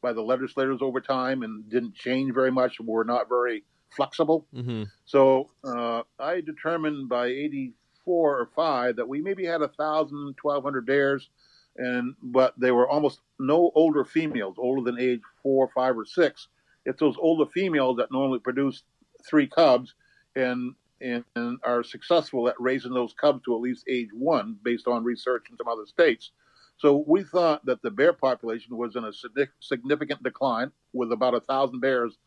by 0.01 0.13
the 0.13 0.21
legislators 0.21 0.79
over 0.81 1.01
time 1.01 1.43
and 1.43 1.69
didn't 1.69 1.95
change 1.95 2.33
very 2.33 2.51
much, 2.51 2.79
were 2.79 3.03
not 3.03 3.29
very 3.29 3.63
flexible. 3.89 4.45
hmm 4.53 4.83
So 5.05 5.49
uh, 5.63 6.03
I 6.19 6.41
determined 6.41 7.09
by 7.09 7.27
84 7.27 8.39
or 8.39 8.49
5 8.55 8.95
that 8.97 9.07
we 9.07 9.21
maybe 9.21 9.45
had 9.45 9.61
1,000, 9.61 10.35
1,200 10.41 10.85
bears, 10.85 11.29
and 11.77 12.15
but 12.21 12.53
they 12.59 12.71
were 12.71 12.89
almost 12.89 13.21
no 13.39 13.71
older 13.75 14.03
females, 14.03 14.55
older 14.57 14.81
than 14.89 14.99
age 14.99 15.21
4, 15.43 15.69
5, 15.73 15.97
or 15.97 16.05
6. 16.05 16.47
It's 16.85 16.99
those 16.99 17.15
older 17.19 17.49
females 17.51 17.97
that 17.97 18.11
normally 18.11 18.39
produce 18.39 18.83
three 19.27 19.47
cubs 19.47 19.95
and, 20.35 20.73
and, 21.01 21.23
and 21.35 21.59
are 21.63 21.83
successful 21.83 22.47
at 22.47 22.55
raising 22.59 22.93
those 22.93 23.13
cubs 23.13 23.43
to 23.45 23.55
at 23.55 23.61
least 23.61 23.85
age 23.87 24.09
1 24.13 24.57
based 24.63 24.87
on 24.87 25.03
research 25.03 25.45
in 25.49 25.57
some 25.57 25.67
other 25.67 25.85
states. 25.85 26.31
So 26.79 27.03
we 27.05 27.23
thought 27.23 27.65
that 27.65 27.81
the 27.81 27.91
bear 27.91 28.13
population 28.13 28.77
was 28.77 28.95
in 28.95 29.03
a 29.03 29.11
significant 29.59 30.23
decline 30.23 30.71
with 30.93 31.11
about 31.11 31.35
a 31.35 31.41
thousand 31.41 31.81
bears 31.81 32.17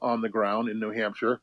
on 0.00 0.22
the 0.22 0.28
ground 0.28 0.70
in 0.70 0.80
New 0.80 0.90
Hampshire. 0.90 1.42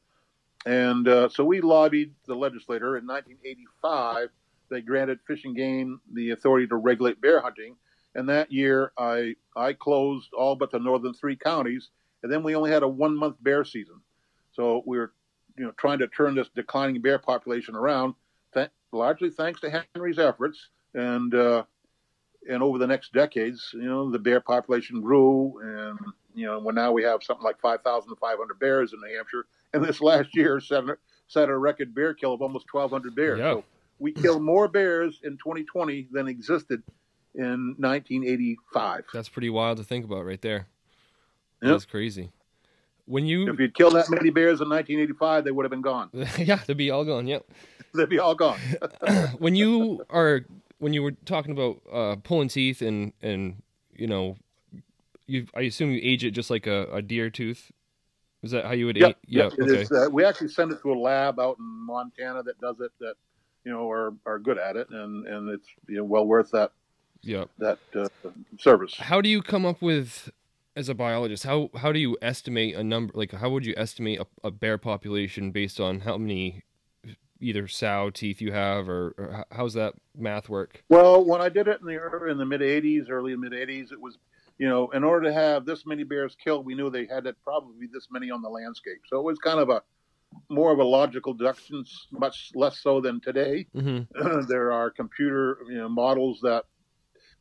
And 0.66 1.08
uh, 1.08 1.30
so 1.30 1.46
we 1.46 1.62
lobbied 1.62 2.16
the 2.26 2.34
legislator 2.34 2.98
in 2.98 3.06
1985. 3.06 4.30
They 4.70 4.82
granted 4.82 5.20
Fish 5.28 5.46
and 5.46 5.56
Game 5.56 6.02
the 6.12 6.32
authority 6.32 6.68
to 6.68 6.76
regulate 6.76 7.22
bear 7.22 7.42
hunting. 7.42 7.76
And 8.16 8.28
that 8.30 8.52
year, 8.52 8.92
I 8.98 9.36
I 9.56 9.74
closed 9.74 10.34
all 10.34 10.56
but 10.56 10.72
the 10.72 10.80
northern 10.80 11.14
three 11.14 11.36
counties, 11.36 11.90
and 12.24 12.32
then 12.32 12.42
we 12.42 12.56
only 12.56 12.72
had 12.72 12.82
a 12.82 12.88
one 12.88 13.16
month 13.16 13.36
bear 13.40 13.64
season. 13.64 14.02
So 14.54 14.82
we 14.88 14.98
were, 14.98 15.14
you 15.56 15.66
know, 15.66 15.72
trying 15.78 16.00
to 16.00 16.08
turn 16.08 16.34
this 16.34 16.50
declining 16.56 17.00
bear 17.02 17.20
population 17.20 17.76
around, 17.76 18.16
th- 18.56 18.72
largely 18.92 19.30
thanks 19.30 19.62
to 19.62 19.86
Henry's 19.94 20.18
efforts. 20.18 20.70
And 20.96 21.36
uh, 21.36 21.64
and 22.50 22.64
over 22.64 22.78
the 22.78 22.88
next 22.88 23.14
decades, 23.14 23.70
you 23.74 23.84
know, 23.84 24.10
the 24.10 24.20
bear 24.20 24.40
population 24.40 25.02
grew, 25.02 25.60
and 25.62 26.00
you 26.34 26.46
know, 26.46 26.60
when 26.60 26.76
now 26.76 26.92
we 26.92 27.04
have 27.04 27.24
something 27.24 27.44
like 27.44 27.60
5,500 27.60 28.60
bears 28.60 28.94
in 28.94 29.00
New 29.00 29.16
Hampshire, 29.16 29.46
and 29.74 29.84
this 29.84 30.02
last 30.02 30.36
year 30.36 30.60
set 30.60 30.84
a, 30.84 30.98
set 31.28 31.50
a 31.50 31.58
record 31.58 31.94
bear 31.94 32.14
kill 32.14 32.34
of 32.34 32.42
almost 32.42 32.66
1,200 32.72 33.16
bears. 33.16 33.40
Yeah. 33.40 33.54
So 33.54 33.64
we 34.00 34.12
killed 34.12 34.44
more 34.44 34.68
bears 34.68 35.20
in 35.24 35.34
2020 35.38 36.08
than 36.12 36.28
existed 36.28 36.84
in 37.34 37.76
1985. 37.78 39.06
That's 39.14 39.30
pretty 39.30 39.50
wild 39.50 39.78
to 39.78 39.84
think 39.84 40.06
about, 40.06 40.26
right 40.26 40.42
there. 40.42 40.68
Yep. 41.62 41.72
That's 41.72 41.86
crazy. 41.86 42.30
When 43.06 43.26
you, 43.26 43.50
If 43.50 43.60
you'd 43.60 43.74
killed 43.74 43.94
that 43.94 44.10
many 44.10 44.30
bears 44.30 44.60
in 44.60 44.70
1985, 44.70 45.46
they 45.46 45.52
would 45.52 45.64
have 45.64 45.72
been 45.72 45.82
gone. 45.82 46.10
yeah, 46.38 46.60
they'd 46.68 46.76
be 46.76 46.92
all 46.92 47.06
gone. 47.06 47.28
Yep. 47.28 47.46
They'd 47.94 48.10
be 48.10 48.20
all 48.20 48.36
gone. 48.36 48.60
when 49.40 49.56
you 49.56 50.06
are 50.10 50.42
when 50.80 50.94
you 50.94 51.04
were 51.04 51.12
talking 51.26 51.52
about 51.52 51.82
uh, 51.92 52.16
pulling 52.18 52.50
teeth 52.50 52.82
and 52.82 53.14
and 53.22 53.62
you 53.94 54.08
know 54.08 54.38
you 55.28 55.48
I 55.56 55.62
assume 55.62 55.92
you 55.92 56.00
age 56.02 56.24
it 56.24 56.32
just 56.32 56.50
like 56.50 56.68
a, 56.68 56.88
a 56.92 57.02
deer 57.02 57.30
tooth. 57.30 57.72
Is 58.44 58.52
that 58.52 58.66
how 58.66 58.72
you 58.74 58.86
would 58.86 58.98
Yeah, 58.98 59.08
age? 59.10 59.16
Yeah. 59.28 59.48
It 59.48 59.54
Okay. 59.64 59.82
is, 59.82 59.92
uh, 59.92 60.08
we 60.12 60.24
actually 60.24 60.50
send 60.50 60.72
it 60.72 60.82
to 60.82 60.94
a 60.94 60.96
lab 61.00 61.40
out 61.40 61.58
in 61.58 61.66
Montana 61.66 62.44
that 62.44 62.60
does 62.60 62.80
it. 62.80 62.92
That 63.00 63.16
you 63.66 63.72
know 63.72 63.90
are 63.90 64.14
are 64.26 64.40
good 64.40 64.58
at 64.58 64.76
it, 64.76 64.88
and 64.90 65.28
and 65.28 65.50
it's 65.50 65.68
you 65.90 65.98
know 65.98 66.04
well 66.04 66.26
worth 66.26 66.52
that 66.52 66.72
Yeah. 67.24 67.46
that 67.58 67.80
uh, 67.96 68.08
service. 68.60 68.94
How 68.98 69.22
do 69.22 69.30
you 69.30 69.42
come 69.42 69.66
up 69.66 69.82
with 69.82 70.30
as 70.78 70.90
a 70.90 70.94
biologist, 70.94 71.44
how 71.44 71.72
how 71.78 71.92
do 71.92 71.98
you 71.98 72.16
estimate 72.22 72.76
a 72.76 72.84
number? 72.84 73.12
Like, 73.16 73.32
how 73.32 73.50
would 73.50 73.66
you 73.66 73.74
estimate 73.76 74.20
a, 74.20 74.28
a 74.44 74.52
bear 74.52 74.78
population 74.78 75.50
based 75.52 75.80
on 75.80 76.02
how 76.02 76.18
many 76.20 76.64
either 77.40 77.68
sow 77.68 78.10
teeth 78.10 78.42
you 78.42 78.52
have, 78.52 78.90
or, 78.90 79.14
or 79.18 79.46
how's 79.52 79.74
that 79.74 79.94
math 80.16 80.50
work? 80.50 80.84
Well, 80.90 81.24
when 81.26 81.42
I 81.42 81.50
did 81.50 81.68
it 81.68 81.80
in 81.82 81.88
the 81.88 82.28
in 82.30 82.38
the 82.38 82.46
mid 82.46 82.62
'80s, 82.62 83.10
early 83.10 83.36
mid 83.36 83.52
'80s, 83.52 83.92
it 83.92 84.00
was, 84.00 84.18
you 84.58 84.68
know, 84.68 84.90
in 84.92 85.04
order 85.04 85.28
to 85.28 85.34
have 85.34 85.66
this 85.66 85.86
many 85.86 86.04
bears 86.04 86.36
killed, 86.44 86.66
we 86.66 86.76
knew 86.76 86.90
they 86.90 87.06
had 87.06 87.24
to 87.26 87.34
probably 87.44 87.76
be 87.80 87.88
this 87.92 88.08
many 88.12 88.32
on 88.32 88.42
the 88.42 88.50
landscape. 88.50 89.02
So 89.08 89.18
it 89.18 89.24
was 89.24 89.38
kind 89.40 89.60
of 89.60 89.70
a 89.70 89.82
more 90.50 90.72
of 90.72 90.80
a 90.80 90.84
logical 90.84 91.34
deduction, 91.34 91.86
much 92.12 92.52
less 92.54 92.80
so 92.80 93.02
than 93.02 93.22
today. 93.22 93.68
Mm-hmm. 93.78 94.48
there 94.48 94.72
are 94.72 94.90
computer 94.90 95.60
you 95.70 95.78
know, 95.78 95.90
models 95.90 96.40
that 96.42 96.66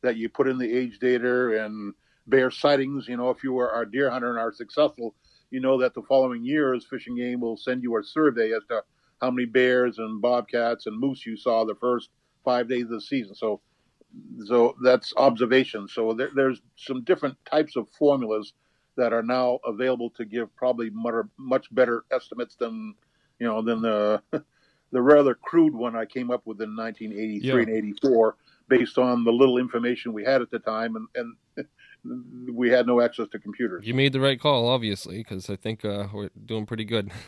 that 0.01 0.15
you 0.17 0.29
put 0.29 0.47
in 0.47 0.57
the 0.57 0.71
age 0.71 0.99
data 0.99 1.65
and 1.65 1.93
bear 2.27 2.51
sightings. 2.51 3.07
You 3.07 3.17
know, 3.17 3.29
if 3.29 3.43
you 3.43 3.53
were 3.53 3.81
a 3.81 3.89
deer 3.89 4.09
hunter 4.09 4.29
and 4.29 4.39
are 4.39 4.53
successful, 4.53 5.15
you 5.49 5.59
know 5.59 5.79
that 5.79 5.93
the 5.93 6.03
following 6.03 6.45
years, 6.45 6.85
Fish 6.89 7.07
and 7.07 7.17
Game 7.17 7.41
will 7.41 7.57
send 7.57 7.83
you 7.83 7.97
a 7.97 8.03
survey 8.03 8.51
as 8.51 8.63
to 8.69 8.83
how 9.21 9.31
many 9.31 9.45
bears 9.45 9.97
and 9.99 10.21
bobcats 10.21 10.85
and 10.85 10.99
moose 10.99 11.25
you 11.25 11.37
saw 11.37 11.65
the 11.65 11.75
first 11.75 12.09
five 12.43 12.69
days 12.69 12.83
of 12.83 12.89
the 12.91 13.01
season. 13.01 13.35
So, 13.35 13.61
so 14.45 14.75
that's 14.83 15.13
observation. 15.17 15.87
So 15.87 16.13
there, 16.13 16.29
there's 16.35 16.61
some 16.75 17.03
different 17.03 17.37
types 17.49 17.75
of 17.75 17.87
formulas 17.97 18.53
that 18.95 19.13
are 19.13 19.23
now 19.23 19.59
available 19.65 20.09
to 20.11 20.25
give 20.25 20.53
probably 20.55 20.89
much, 21.37 21.67
better 21.71 22.03
estimates 22.11 22.55
than 22.55 22.95
you 23.39 23.47
know 23.47 23.61
than 23.61 23.81
the 23.81 24.21
the 24.91 25.01
rather 25.01 25.35
crude 25.35 25.75
one 25.75 25.95
I 25.95 26.05
came 26.05 26.31
up 26.31 26.41
with 26.45 26.61
in 26.61 26.75
1983 26.75 27.41
Yeah. 27.41 27.59
and 27.61 27.69
84 27.69 28.35
based 28.69 28.97
on 28.97 29.23
the 29.23 29.31
little 29.31 29.57
information 29.57 30.13
we 30.13 30.23
had 30.23 30.41
at 30.41 30.49
the 30.49 30.59
time 30.59 30.95
and, 30.95 31.35
and 31.55 31.67
we 32.55 32.69
had 32.69 32.87
no 32.87 33.01
access 33.01 33.27
to 33.29 33.39
computers. 33.39 33.85
You 33.85 33.93
made 33.93 34.13
the 34.13 34.19
right 34.19 34.39
call, 34.39 34.67
obviously, 34.67 35.17
because 35.17 35.49
I 35.49 35.55
think 35.55 35.85
uh, 35.85 36.07
we're 36.13 36.29
doing 36.45 36.65
pretty 36.65 36.85
good. 36.85 37.11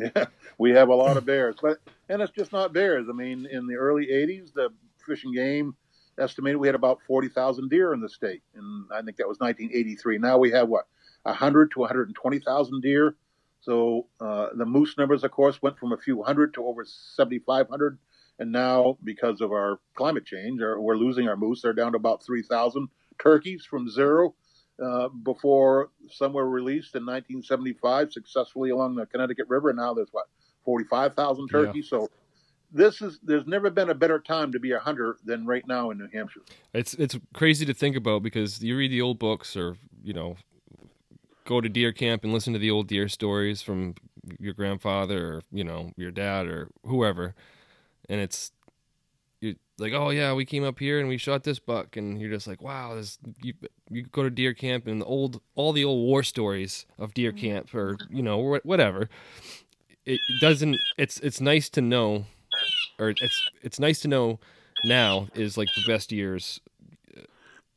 Yeah, 0.00 0.26
we 0.58 0.70
have 0.70 0.88
a 0.88 0.94
lot 0.94 1.16
of 1.16 1.26
bears, 1.26 1.56
but 1.60 1.78
and 2.08 2.22
it's 2.22 2.32
just 2.32 2.52
not 2.52 2.72
bears. 2.72 3.06
I 3.08 3.12
mean, 3.12 3.46
in 3.46 3.66
the 3.66 3.74
early 3.76 4.06
'80s, 4.06 4.52
the 4.54 4.70
Fish 5.06 5.24
and 5.24 5.34
Game 5.34 5.74
estimated 6.18 6.58
we 6.58 6.68
had 6.68 6.74
about 6.74 7.00
40,000 7.06 7.68
deer 7.68 7.92
in 7.92 8.00
the 8.00 8.08
state, 8.08 8.42
and 8.54 8.86
I 8.92 9.02
think 9.02 9.16
that 9.16 9.28
was 9.28 9.38
1983. 9.40 10.18
Now 10.18 10.38
we 10.38 10.50
have 10.50 10.68
what 10.68 10.86
100 11.24 11.72
to 11.72 11.80
120,000 11.80 12.80
deer. 12.80 13.16
So 13.62 14.06
uh, 14.20 14.48
the 14.54 14.64
moose 14.64 14.96
numbers, 14.96 15.22
of 15.22 15.30
course, 15.32 15.60
went 15.60 15.78
from 15.78 15.92
a 15.92 15.98
few 15.98 16.22
hundred 16.22 16.54
to 16.54 16.64
over 16.64 16.84
7,500, 16.84 17.98
and 18.38 18.52
now 18.52 18.96
because 19.04 19.40
of 19.40 19.52
our 19.52 19.80
climate 19.94 20.24
change, 20.24 20.60
we're 20.60 20.96
losing 20.96 21.28
our 21.28 21.36
moose. 21.36 21.62
They're 21.62 21.74
down 21.74 21.92
to 21.92 21.96
about 21.96 22.24
3,000 22.24 22.88
turkeys 23.18 23.66
from 23.66 23.88
zero. 23.90 24.34
Uh, 24.80 25.08
before 25.08 25.90
some 26.08 26.32
were 26.32 26.48
released 26.48 26.94
in 26.94 27.04
1975 27.04 28.12
successfully 28.12 28.70
along 28.70 28.94
the 28.94 29.04
Connecticut 29.04 29.46
River. 29.48 29.72
Now 29.74 29.92
there's 29.92 30.08
what 30.12 30.26
45,000 30.64 31.48
Yeah. 31.52 31.60
turkeys. 31.60 31.88
So 31.88 32.08
this 32.72 33.02
is 33.02 33.18
there's 33.22 33.46
never 33.46 33.68
been 33.68 33.90
a 33.90 33.94
better 33.94 34.18
time 34.18 34.52
to 34.52 34.58
be 34.58 34.72
a 34.72 34.78
hunter 34.78 35.18
than 35.24 35.44
right 35.44 35.66
now 35.66 35.90
in 35.90 35.98
New 35.98 36.08
Hampshire. 36.12 36.42
It's 36.72 36.94
it's 36.94 37.18
crazy 37.34 37.66
to 37.66 37.74
think 37.74 37.96
about 37.96 38.22
because 38.22 38.62
you 38.62 38.76
read 38.76 38.90
the 38.90 39.02
old 39.02 39.18
books 39.18 39.56
or 39.56 39.76
you 40.02 40.12
know 40.12 40.36
go 41.46 41.60
to 41.60 41.68
deer 41.68 41.92
camp 41.92 42.22
and 42.22 42.32
listen 42.32 42.52
to 42.52 42.58
the 42.58 42.70
old 42.70 42.86
deer 42.86 43.08
stories 43.08 43.60
from 43.60 43.94
your 44.38 44.54
grandfather 44.54 45.34
or 45.34 45.42
you 45.50 45.64
know 45.64 45.90
your 45.96 46.10
dad 46.10 46.46
or 46.46 46.68
whoever, 46.86 47.34
and 48.08 48.20
it's 48.20 48.52
like 49.80 49.92
oh 49.92 50.10
yeah 50.10 50.32
we 50.32 50.44
came 50.44 50.64
up 50.64 50.78
here 50.78 51.00
and 51.00 51.08
we 51.08 51.16
shot 51.16 51.42
this 51.44 51.58
buck 51.58 51.96
and 51.96 52.20
you're 52.20 52.30
just 52.30 52.46
like 52.46 52.62
wow 52.62 52.94
this 52.94 53.18
you 53.42 53.54
you 53.90 54.02
go 54.04 54.22
to 54.22 54.30
deer 54.30 54.54
camp 54.54 54.86
and 54.86 55.00
the 55.00 55.04
old 55.06 55.40
all 55.54 55.72
the 55.72 55.84
old 55.84 56.06
war 56.06 56.22
stories 56.22 56.86
of 56.98 57.14
deer 57.14 57.32
mm-hmm. 57.32 57.40
camp 57.40 57.74
or 57.74 57.96
you 58.10 58.22
know 58.22 58.54
wh- 58.56 58.66
whatever 58.66 59.08
it 60.06 60.20
doesn't 60.40 60.76
it's 60.98 61.18
it's 61.20 61.40
nice 61.40 61.68
to 61.68 61.80
know 61.80 62.24
or 62.98 63.10
it's 63.10 63.50
it's 63.62 63.80
nice 63.80 64.00
to 64.00 64.08
know 64.08 64.38
now 64.84 65.28
is 65.34 65.56
like 65.56 65.68
the 65.74 65.84
best 65.92 66.12
years 66.12 66.60
uh, 67.16 67.22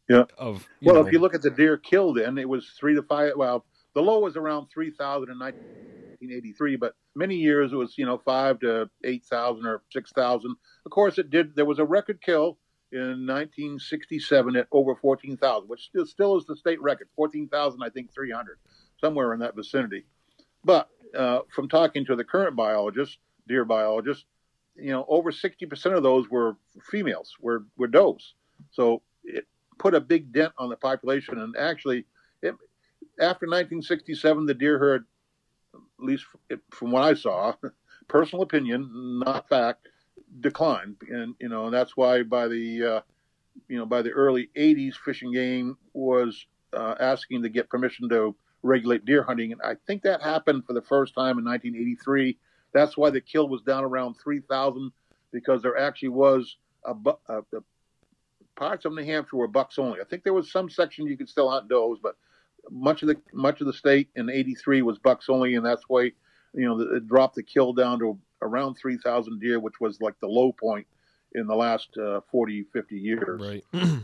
Yeah. 0.09 0.23
of 0.37 0.67
you 0.79 0.87
Well, 0.91 1.01
know, 1.01 1.07
if 1.07 1.13
you 1.13 1.19
look 1.19 1.33
at 1.35 1.41
the 1.41 1.49
deer 1.49 1.77
killed, 1.77 2.17
in 2.17 2.37
it 2.37 2.47
was 2.47 2.69
three 2.79 2.95
to 2.95 3.03
five. 3.03 3.33
Well, 3.35 3.65
the 3.93 4.01
low 4.01 4.19
was 4.19 4.36
around 4.38 4.67
3,000 4.73 5.29
in 5.29 5.39
1983, 5.39 6.75
but 6.77 6.95
many 7.15 7.36
years 7.36 7.71
it 7.71 7.75
was 7.75 7.97
you 7.97 8.06
know 8.06 8.17
five 8.17 8.60
to 8.60 8.89
8,000 9.03 9.65
or 9.65 9.84
6,000. 9.91 10.56
Of 10.86 10.91
course, 10.91 11.17
it 11.17 11.29
did. 11.29 11.56
There 11.56 11.65
was 11.65 11.79
a 11.79 11.86
record 11.86 12.21
kill 12.21 12.58
in 12.91 13.25
1967 13.25 14.56
at 14.56 14.67
over 14.71 14.95
14,000, 14.95 15.67
which 15.67 15.86
still, 15.86 16.06
still 16.06 16.38
is 16.38 16.45
the 16.45 16.56
state 16.56 16.79
record, 16.82 17.08
14,000, 17.15 17.82
I 17.82 17.89
think 17.89 18.13
300, 18.13 18.60
somewhere 19.01 19.34
in 19.34 19.39
that 19.39 19.56
vicinity. 19.56 20.06
But 20.63 20.89
uh, 21.17 21.39
from 21.49 21.69
talking 21.69 22.06
to 22.06 22.15
the 22.15 22.23
current 22.23 22.56
biologists, 22.56 23.17
deer 23.47 23.65
biologists, 23.65 24.25
you 24.75 24.91
know, 24.91 25.06
over 25.08 25.32
60% 25.32 25.97
of 25.97 26.03
those 26.03 26.29
were 26.29 26.56
females, 26.89 27.36
were 27.39 27.65
were 27.77 27.88
does. 27.88 28.34
So 28.71 29.01
it 29.23 29.45
put 29.79 29.93
a 29.93 30.01
big 30.01 30.32
dent 30.32 30.53
on 30.58 30.69
the 30.69 30.75
population. 30.75 31.39
And 31.39 31.56
actually, 31.58 32.06
after 33.19 33.45
1967, 33.45 34.45
the 34.45 34.54
deer 34.54 34.80
herd, 34.80 35.06
at 35.76 36.06
least 36.06 36.26
from 36.71 36.91
what 36.91 37.04
I 37.04 37.13
saw, 37.13 37.54
personal 38.08 38.43
opinion, 38.43 39.21
not 39.26 39.47
fact, 39.49 39.88
declined. 40.39 40.97
And 41.10 41.36
you 41.39 41.49
know, 41.49 41.65
and 41.65 41.73
that's 41.73 41.95
why 41.95 42.23
by 42.23 42.47
the 42.47 42.84
uh, 42.84 43.02
you 43.67 43.78
know 43.78 43.86
by 43.86 44.02
the 44.02 44.12
early 44.12 44.49
80s, 44.58 44.95
Fish 44.95 45.21
and 45.21 45.34
Game 45.34 45.78
was 45.93 46.45
uh, 46.73 46.95
asking 46.99 47.43
to 47.43 47.49
get 47.49 47.69
permission 47.69 48.10
to 48.10 48.36
regulate 48.63 49.06
deer 49.06 49.23
hunting, 49.23 49.52
and 49.52 49.62
I 49.62 49.76
think 49.88 50.04
that 50.04 50.21
happened 50.21 50.65
for 50.65 50.73
the 50.73 50.82
first 50.82 51.13
time 51.13 51.38
in 51.38 51.45
1983. 51.45 52.38
That's 52.73 52.97
why 52.97 53.12
the 53.12 53.21
kill 53.21 53.47
was 53.49 53.62
down 53.62 53.84
around 53.84 54.15
3,000 54.23 54.91
because 55.32 55.62
there 55.62 55.78
actually 55.78 56.10
was 56.10 56.58
a, 56.84 56.93
bu- 56.95 57.12
a, 57.28 57.39
a 57.39 57.62
parts 58.56 58.86
of 58.86 58.93
New 58.93 59.04
Hampshire 59.04 59.38
were 59.38 59.47
bucks 59.47 59.78
only. 59.78 59.99
I 60.02 60.06
think 60.06 60.23
there 60.23 60.34
was 60.34 60.52
some 60.52 60.69
section 60.69 61.08
you 61.08 61.17
could 61.17 61.30
still 61.30 61.49
hunt 61.49 61.69
does, 61.69 61.97
but 62.02 62.15
much 62.69 63.02
of 63.02 63.08
the 63.10 63.17
much 63.34 63.62
of 63.62 63.67
the 63.67 63.73
state 63.73 64.10
in 64.15 64.30
'83 64.30 64.82
was 64.82 64.97
bucks 64.99 65.28
only, 65.30 65.56
and 65.56 65.65
that's 65.65 65.84
why 65.88 66.12
you 66.54 66.65
know 66.67 66.80
it 66.80 67.08
dropped 67.08 67.36
the 67.36 67.43
kill 67.43 67.73
down 67.73 67.99
to 67.99 68.17
around 68.41 68.76
3,000 68.76 69.39
deer, 69.39 69.60
which 69.60 69.80
was 69.80 70.02
like 70.02 70.19
the 70.19 70.28
low 70.28 70.52
point 70.52 70.86
in 71.34 71.47
the 71.47 71.56
last 71.56 71.97
uh, 71.97 72.19
40, 72.30 72.63
50 72.73 72.95
years. 72.97 73.41
right 73.41 73.63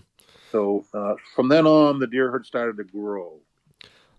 So 0.52 0.84
uh, 0.96 1.14
from 1.36 1.48
then 1.48 1.68
on, 1.68 2.00
the 2.00 2.08
deer 2.08 2.32
herd 2.32 2.46
started 2.46 2.78
to 2.78 2.84
grow. 2.84 3.40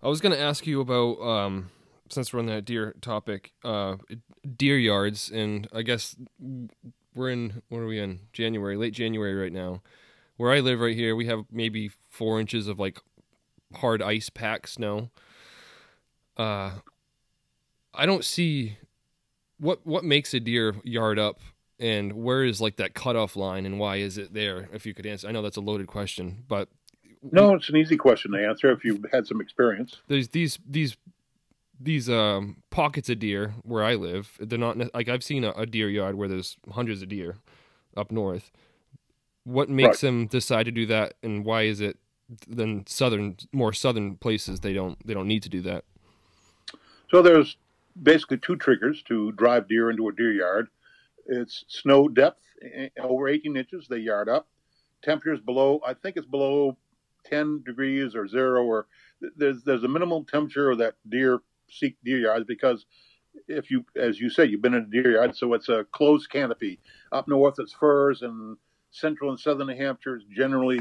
i 0.02 0.08
was 0.08 0.20
going 0.20 0.34
to 0.34 0.40
ask 0.40 0.66
you 0.66 0.80
about 0.80 1.20
um 1.20 1.70
since 2.08 2.32
we're 2.32 2.40
on 2.40 2.46
that 2.46 2.64
deer 2.64 2.94
topic 3.00 3.52
uh 3.64 3.96
deer 4.56 4.78
yards 4.78 5.30
and 5.30 5.66
i 5.72 5.82
guess 5.82 6.16
we're 7.14 7.30
in 7.30 7.62
what 7.68 7.78
are 7.78 7.86
we 7.86 7.98
in 7.98 8.20
january 8.32 8.76
late 8.76 8.92
january 8.94 9.34
right 9.34 9.52
now 9.52 9.82
where 10.36 10.52
i 10.52 10.60
live 10.60 10.80
right 10.80 10.96
here 10.96 11.14
we 11.16 11.26
have 11.26 11.44
maybe 11.50 11.90
four 12.08 12.40
inches 12.40 12.66
of 12.68 12.78
like 12.78 12.98
hard 13.76 14.02
ice 14.02 14.28
pack 14.30 14.66
snow 14.66 15.10
uh 16.36 16.72
i 17.94 18.04
don't 18.06 18.24
see 18.24 18.76
what 19.58 19.86
what 19.86 20.04
makes 20.04 20.34
a 20.34 20.40
deer 20.40 20.74
yard 20.84 21.18
up 21.18 21.38
and 21.78 22.12
where 22.12 22.44
is 22.44 22.60
like 22.60 22.76
that 22.76 22.94
cutoff 22.94 23.36
line 23.36 23.64
and 23.66 23.78
why 23.78 23.96
is 23.96 24.18
it 24.18 24.34
there 24.34 24.68
if 24.72 24.84
you 24.86 24.94
could 24.94 25.06
answer 25.06 25.28
i 25.28 25.32
know 25.32 25.42
that's 25.42 25.56
a 25.56 25.60
loaded 25.60 25.86
question 25.86 26.44
but 26.48 26.68
No, 27.32 27.54
it's 27.54 27.68
an 27.68 27.76
easy 27.76 27.96
question 27.96 28.32
to 28.32 28.38
answer 28.44 28.70
if 28.72 28.84
you've 28.84 29.04
had 29.12 29.26
some 29.26 29.40
experience. 29.40 29.98
there's 30.08 30.28
these 30.28 30.58
these 30.66 30.96
these 31.78 32.08
um 32.10 32.62
pockets 32.70 33.08
of 33.08 33.18
deer 33.18 33.54
where 33.62 33.82
I 33.82 33.94
live. 33.94 34.36
They're 34.40 34.58
not 34.58 34.76
like 34.94 35.08
I've 35.08 35.24
seen 35.24 35.44
a, 35.44 35.50
a 35.52 35.64
deer 35.66 35.88
yard 35.88 36.14
where 36.14 36.28
there's 36.28 36.56
hundreds 36.72 37.00
of 37.02 37.08
deer 37.08 37.36
up 37.96 38.10
north. 38.10 38.50
What 39.44 39.70
makes 39.70 40.02
them 40.02 40.26
decide 40.26 40.64
to 40.64 40.70
do 40.72 40.84
that, 40.86 41.14
and 41.22 41.42
why 41.44 41.62
is 41.62 41.80
it 41.80 41.96
then 42.48 42.84
southern 42.86 43.36
more 43.52 43.72
southern 43.72 44.16
places 44.16 44.60
they 44.60 44.72
don't 44.72 45.04
they 45.06 45.14
don't 45.14 45.28
need 45.28 45.42
to 45.42 45.48
do 45.48 45.60
that? 45.62 45.84
So 47.10 47.22
there's 47.22 47.56
basically 48.00 48.38
two 48.38 48.56
triggers 48.56 49.02
to 49.02 49.32
drive 49.32 49.68
deer 49.68 49.90
into 49.90 50.08
a 50.08 50.12
deer 50.12 50.32
yard. 50.32 50.68
It's 51.26 51.64
snow 51.68 52.08
depth 52.08 52.42
eh, 52.62 52.88
over 53.00 53.28
18 53.28 53.56
inches, 53.56 53.88
they 53.88 53.98
yard 53.98 54.28
up. 54.28 54.48
Temperatures 55.02 55.40
below, 55.40 55.80
I 55.86 55.94
think 55.94 56.16
it's 56.16 56.26
below 56.26 56.76
10 57.24 57.62
degrees 57.64 58.14
or 58.14 58.28
zero, 58.28 58.64
or 58.64 58.86
there's 59.36 59.62
there's 59.64 59.84
a 59.84 59.88
minimum 59.88 60.24
temperature 60.24 60.74
that 60.76 60.94
deer 61.08 61.40
seek 61.68 61.96
deer 62.04 62.18
yards 62.18 62.44
because 62.46 62.86
if 63.48 63.70
you, 63.70 63.84
as 63.96 64.20
you 64.20 64.28
say, 64.28 64.44
you've 64.44 64.62
been 64.62 64.74
in 64.74 64.84
a 64.84 64.86
deer 64.86 65.12
yard, 65.12 65.36
so 65.36 65.54
it's 65.54 65.68
a 65.68 65.84
closed 65.92 66.30
canopy. 66.30 66.78
Up 67.12 67.28
north, 67.28 67.58
it's 67.58 67.72
firs, 67.72 68.22
and 68.22 68.56
central 68.90 69.30
and 69.30 69.38
southern 69.38 69.68
New 69.68 69.76
Hampshire 69.76 70.16
is 70.16 70.24
generally 70.34 70.80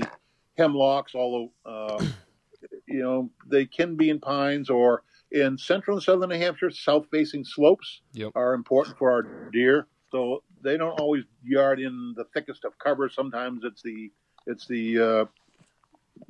hemlocks, 0.60 1.16
although 1.16 1.52
uh, 1.66 2.00
you 2.88 3.02
know 3.02 3.30
they 3.48 3.66
can 3.66 3.96
be 3.96 4.10
in 4.10 4.20
pines 4.20 4.70
or 4.70 5.04
in 5.32 5.58
central 5.58 5.98
and 5.98 6.04
southern 6.04 6.30
New 6.30 6.38
Hampshire, 6.38 6.72
south-facing 6.72 7.46
slopes 7.46 8.02
Yep. 8.14 8.32
are 8.36 8.54
important 8.54 8.98
for 8.98 9.12
our 9.12 9.30
deer. 9.52 9.88
So 10.12 10.44
they 10.64 10.76
don't 10.76 11.00
always 11.00 11.24
yard 11.44 11.80
in 11.80 12.14
the 12.18 12.26
thickest 12.34 12.66
of 12.66 12.78
cover. 12.80 13.10
Sometimes 13.10 13.64
it's 13.64 13.82
the 13.84 14.12
it's 14.48 14.68
the 14.68 15.00
uh, 15.00 15.26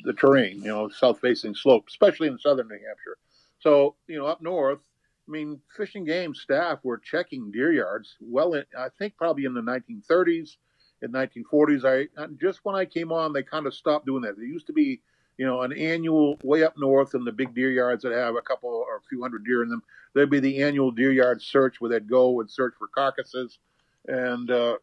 the 0.04 0.14
terrain, 0.14 0.58
you 0.62 0.68
know, 0.68 0.90
south 0.90 1.20
facing 1.20 1.56
slope, 1.56 1.86
especially 1.88 2.28
in 2.28 2.38
southern 2.38 2.68
New 2.68 2.76
Hampshire. 2.76 3.18
So, 3.60 3.96
you 4.08 4.18
know, 4.18 4.26
up 4.26 4.42
north, 4.42 4.80
I 5.28 5.32
mean, 5.32 5.62
Fish 5.76 5.96
and 5.96 6.06
Game 6.06 6.34
staff 6.34 6.80
were 6.84 6.98
checking 6.98 7.52
deer 7.52 7.72
yards 7.72 8.16
well, 8.20 8.54
in, 8.54 8.64
I 8.78 8.88
think 8.98 9.16
probably 9.18 9.46
in 9.46 9.54
the 9.54 9.62
1930s, 9.62 10.58
in 11.02 11.12
1940s. 11.12 11.86
I 11.86 12.08
just 12.40 12.60
when 12.64 12.76
I 12.76 12.86
came 12.86 13.12
on, 13.12 13.34
they 13.34 13.44
kind 13.44 13.68
of 13.68 13.74
stopped 13.74 14.06
doing 14.06 14.24
that. 14.24 14.36
There 14.36 14.46
used 14.46 14.68
to 14.68 14.74
be, 14.74 15.02
you 15.38 15.46
know, 15.46 15.62
an 15.62 15.74
annual 15.74 16.38
way 16.44 16.64
up 16.64 16.76
north 16.78 17.16
in 17.16 17.24
the 17.24 17.32
big 17.32 17.56
deer 17.56 17.72
yards 17.72 18.04
that 18.04 18.12
have 18.12 18.36
a 18.36 18.42
couple 18.42 18.70
or 18.70 18.98
a 18.98 19.02
few 19.10 19.22
hundred 19.22 19.46
deer 19.46 19.64
in 19.64 19.70
them. 19.70 19.84
There'd 20.14 20.30
be 20.30 20.40
the 20.40 20.64
annual 20.64 20.92
deer 20.92 21.12
yard 21.12 21.42
search 21.42 21.80
where 21.80 21.90
they'd 21.90 22.10
go 22.10 22.42
and 22.42 22.50
search 22.50 22.74
for 22.78 22.88
carcasses 22.88 23.60
and 24.08 24.50
uh, 24.50 24.78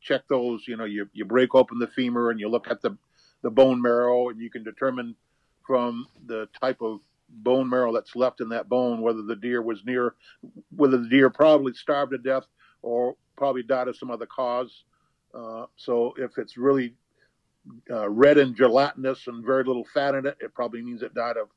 check 0.00 0.22
those. 0.28 0.66
You 0.68 0.76
know, 0.76 0.84
you 0.84 1.08
you 1.12 1.24
break 1.24 1.54
open 1.54 1.78
the 1.78 1.88
femur 1.88 2.30
and 2.30 2.40
you 2.40 2.48
look 2.48 2.70
at 2.70 2.82
the 2.82 2.96
the 3.42 3.50
bone 3.50 3.80
marrow, 3.80 4.28
and 4.28 4.40
you 4.40 4.50
can 4.50 4.64
determine 4.64 5.14
from 5.66 6.06
the 6.26 6.48
type 6.60 6.80
of 6.80 7.00
bone 7.28 7.68
marrow 7.68 7.92
that's 7.92 8.14
left 8.14 8.40
in 8.40 8.48
that 8.50 8.68
bone 8.68 9.00
whether 9.00 9.22
the 9.22 9.36
deer 9.36 9.60
was 9.60 9.84
near, 9.84 10.14
whether 10.74 10.96
the 10.98 11.08
deer 11.08 11.28
probably 11.28 11.72
starved 11.72 12.12
to 12.12 12.18
death 12.18 12.44
or 12.82 13.16
probably 13.36 13.62
died 13.62 13.88
of 13.88 13.96
some 13.96 14.10
other 14.10 14.26
cause. 14.26 14.84
Uh, 15.34 15.66
so 15.76 16.14
if 16.16 16.38
it's 16.38 16.56
really 16.56 16.94
uh, 17.90 18.08
red 18.08 18.38
and 18.38 18.56
gelatinous 18.56 19.26
and 19.26 19.44
very 19.44 19.64
little 19.64 19.86
fat 19.92 20.14
in 20.14 20.26
it, 20.26 20.36
it 20.40 20.54
probably 20.54 20.82
means 20.82 21.02
it 21.02 21.14
died 21.14 21.36
of 21.36 21.48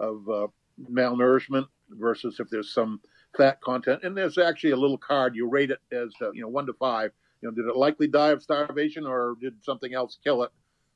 of 0.00 0.28
uh, 0.28 0.46
malnourishment. 0.90 1.66
Versus 1.90 2.38
if 2.38 2.50
there's 2.50 2.74
some 2.74 3.00
fat 3.36 3.60
content, 3.62 4.00
and 4.02 4.16
there's 4.16 4.36
actually 4.36 4.72
a 4.72 4.76
little 4.76 4.98
card 4.98 5.34
you 5.34 5.48
rate 5.48 5.70
it 5.70 5.78
as 5.90 6.10
uh, 6.20 6.30
you 6.32 6.42
know 6.42 6.48
one 6.48 6.66
to 6.66 6.74
five. 6.74 7.12
You 7.40 7.48
know, 7.48 7.54
did 7.54 7.66
it 7.66 7.76
likely 7.76 8.08
die 8.08 8.30
of 8.30 8.42
starvation 8.42 9.06
or 9.06 9.36
did 9.40 9.54
something 9.64 9.94
else 9.94 10.18
kill 10.22 10.42
it? 10.42 10.50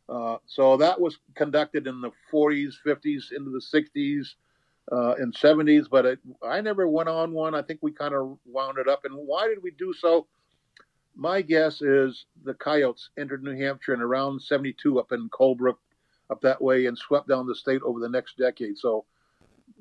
Uh, 0.08 0.36
so 0.46 0.76
that 0.76 1.00
was 1.00 1.18
conducted 1.36 1.86
in 1.86 2.00
the 2.00 2.10
40s, 2.32 2.74
50s, 2.84 3.32
into 3.34 3.50
the 3.50 3.60
60s, 3.60 4.26
uh, 4.90 5.14
and 5.18 5.34
70s. 5.34 5.86
But 5.90 6.04
it, 6.04 6.18
I 6.46 6.60
never 6.60 6.88
went 6.88 7.08
on 7.08 7.32
one. 7.32 7.54
I 7.54 7.62
think 7.62 7.80
we 7.82 7.92
kind 7.92 8.14
of 8.14 8.36
wound 8.44 8.78
it 8.78 8.88
up. 8.88 9.04
And 9.04 9.14
why 9.14 9.46
did 9.48 9.62
we 9.62 9.70
do 9.70 9.94
so? 9.98 10.26
My 11.14 11.42
guess 11.42 11.82
is 11.82 12.24
the 12.44 12.54
coyotes 12.54 13.10
entered 13.18 13.42
New 13.42 13.56
Hampshire 13.56 13.94
in 13.94 14.00
around 14.00 14.40
72 14.40 14.98
up 14.98 15.12
in 15.12 15.28
Colebrook, 15.28 15.76
up 16.30 16.40
that 16.40 16.60
way, 16.60 16.86
and 16.86 16.96
swept 16.96 17.28
down 17.28 17.46
the 17.46 17.54
state 17.54 17.82
over 17.82 18.00
the 18.00 18.08
next 18.08 18.38
decade. 18.38 18.78
So 18.78 19.04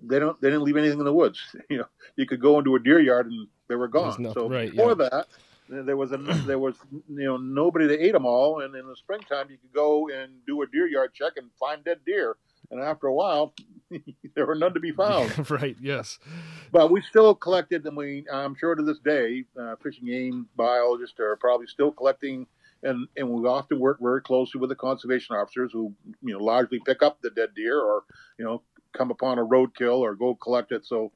they 0.04 0.20
don't 0.20 0.40
they 0.42 0.50
didn't 0.50 0.64
leave 0.64 0.78
anything 0.78 1.00
in 1.00 1.06
the 1.06 1.14
woods. 1.14 1.40
You 1.70 1.80
know, 1.80 1.88
you 2.18 2.26
could 2.26 2.42
go 2.42 2.60
into 2.60 2.76
a 2.76 2.80
deer 2.80 3.00
yard 3.00 3.28
and 3.28 3.48
they 3.70 3.76
were 3.76 3.88
gone. 3.88 4.22
No, 4.22 4.34
so 4.34 4.50
right, 4.50 4.70
before 4.70 4.90
yeah. 4.90 5.10
that, 5.10 5.28
there 5.70 5.96
was 5.96 6.12
a 6.12 6.18
there 6.18 6.60
was 6.60 6.76
you 6.92 7.26
know 7.26 7.38
nobody 7.38 7.88
that 7.88 8.04
ate 8.04 8.12
them 8.12 8.26
all. 8.26 8.62
And 8.62 8.76
in 8.76 8.88
the 8.88 8.96
springtime, 8.96 9.50
you 9.50 9.58
could 9.58 9.74
go 9.74 10.10
and 10.10 10.34
do 10.46 10.62
a 10.62 10.68
deer 10.68 10.88
yard 10.88 11.14
check 11.14 11.34
and 11.38 11.50
find 11.60 11.84
dead 11.84 12.00
deer. 12.06 12.36
And 12.72 12.82
after 12.82 13.08
a 13.08 13.14
while, 13.14 13.54
there 14.36 14.46
were 14.46 14.56
none 14.56 14.74
to 14.74 14.80
be 14.80 14.92
found. 14.92 15.50
right. 15.52 15.76
Yes. 15.80 16.20
But 16.72 16.90
we 16.90 17.02
still 17.02 17.36
collected, 17.36 17.86
and 17.86 17.96
we 17.98 18.26
I'm 18.32 18.56
sure 18.56 18.76
to 18.76 18.84
this 18.84 19.00
day, 19.00 19.44
uh, 19.60 19.76
fish 19.84 20.00
and 20.00 20.08
game 20.08 20.48
biologists 20.56 21.20
are 21.20 21.36
probably 21.36 21.68
still 21.68 21.92
collecting. 21.92 22.48
And, 22.84 23.08
and 23.16 23.30
we 23.30 23.48
often 23.48 23.80
work 23.80 24.00
very 24.02 24.22
closely 24.22 24.60
with 24.60 24.72
the 24.72 24.76
conservation 24.76 25.36
officers 25.36 25.72
who, 25.72 25.94
you 26.24 26.34
know, 26.34 26.44
largely 26.44 26.80
pick 26.84 27.04
up 27.04 27.22
the 27.22 27.30
dead 27.30 27.50
deer 27.56 27.80
or, 27.80 28.06
you 28.40 28.46
know, 28.46 28.64
come 28.98 29.12
upon 29.12 29.38
a 29.38 29.46
roadkill 29.46 30.00
or 30.00 30.16
go 30.16 30.34
collect 30.34 30.72
it. 30.72 30.84
So 30.86 31.12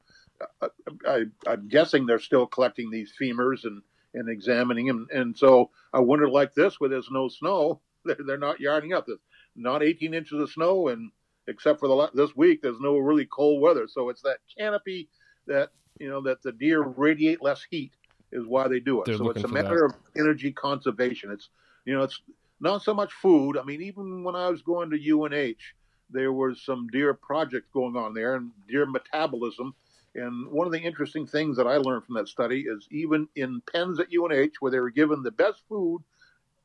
uh, 0.61 0.67
I, 1.07 1.23
I'm 1.47 1.67
guessing 1.67 2.05
they're 2.05 2.19
still 2.19 2.45
collecting 2.45 2.91
these 2.91 3.13
femurs 3.19 3.63
and, 3.63 3.81
and 4.13 4.29
examining 4.29 4.85
them. 4.85 5.07
And 5.11 5.35
so 5.35 5.71
a 5.93 6.03
winter 6.03 6.29
like 6.29 6.53
this, 6.53 6.79
where 6.79 6.89
there's 6.89 7.09
no 7.09 7.29
snow, 7.29 7.81
they're, 8.05 8.17
they're 8.25 8.37
not 8.37 8.59
yarding 8.59 8.93
up. 8.93 9.07
There's 9.07 9.19
not 9.55 9.83
18 9.83 10.13
inches 10.13 10.39
of 10.39 10.51
snow, 10.51 10.89
and 10.89 11.11
except 11.47 11.79
for 11.79 11.87
the 11.87 12.09
this 12.13 12.35
week, 12.35 12.61
there's 12.61 12.79
no 12.79 12.97
really 12.97 13.25
cold 13.25 13.61
weather. 13.61 13.87
So 13.87 14.09
it's 14.09 14.21
that 14.21 14.37
canopy 14.57 15.09
that 15.47 15.69
you 15.99 16.09
know 16.09 16.21
that 16.21 16.41
the 16.41 16.51
deer 16.51 16.81
radiate 16.81 17.41
less 17.41 17.65
heat 17.69 17.91
is 18.31 18.45
why 18.45 18.67
they 18.67 18.79
do 18.79 19.01
it. 19.01 19.05
They're 19.05 19.17
so 19.17 19.29
it's 19.29 19.43
a 19.43 19.47
matter 19.47 19.85
of 19.85 19.93
energy 20.17 20.51
conservation. 20.51 21.31
It's 21.31 21.49
you 21.85 21.93
know 21.93 22.03
it's 22.03 22.21
not 22.59 22.81
so 22.81 22.93
much 22.93 23.13
food. 23.13 23.57
I 23.57 23.63
mean, 23.63 23.81
even 23.81 24.23
when 24.23 24.35
I 24.35 24.49
was 24.49 24.61
going 24.61 24.89
to 24.91 25.11
UNH, 25.11 25.55
there 26.09 26.33
was 26.33 26.61
some 26.63 26.87
deer 26.87 27.13
project 27.13 27.71
going 27.73 27.95
on 27.95 28.13
there 28.13 28.35
and 28.35 28.51
deer 28.67 28.85
metabolism. 28.85 29.75
And 30.15 30.49
one 30.49 30.65
of 30.65 30.71
the 30.71 30.79
interesting 30.79 31.27
things 31.27 31.57
that 31.57 31.67
I 31.67 31.75
learned 31.75 32.05
from 32.05 32.15
that 32.15 32.29
study 32.29 32.61
is 32.61 32.87
even 32.89 33.27
in 33.35 33.61
pens 33.71 33.99
at 33.99 34.07
UNH, 34.13 34.53
where 34.61 34.71
they 34.71 34.79
were 34.79 34.89
given 34.89 35.23
the 35.23 35.31
best 35.31 35.63
food 35.67 36.01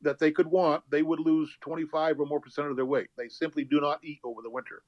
that 0.01 0.19
they 0.19 0.31
could 0.31 0.47
want, 0.47 0.83
they 0.89 1.01
would 1.01 1.19
lose 1.19 1.49
25 1.61 2.19
or 2.19 2.25
more 2.25 2.39
percent 2.39 2.67
of 2.67 2.75
their 2.75 2.85
weight. 2.85 3.07
They 3.17 3.29
simply 3.29 3.63
do 3.63 3.79
not 3.79 4.03
eat 4.03 4.19
over 4.23 4.41
the 4.41 4.49
winter. 4.49 4.83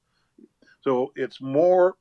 So 0.80 1.12
it's 1.16 1.40
more 1.40 1.96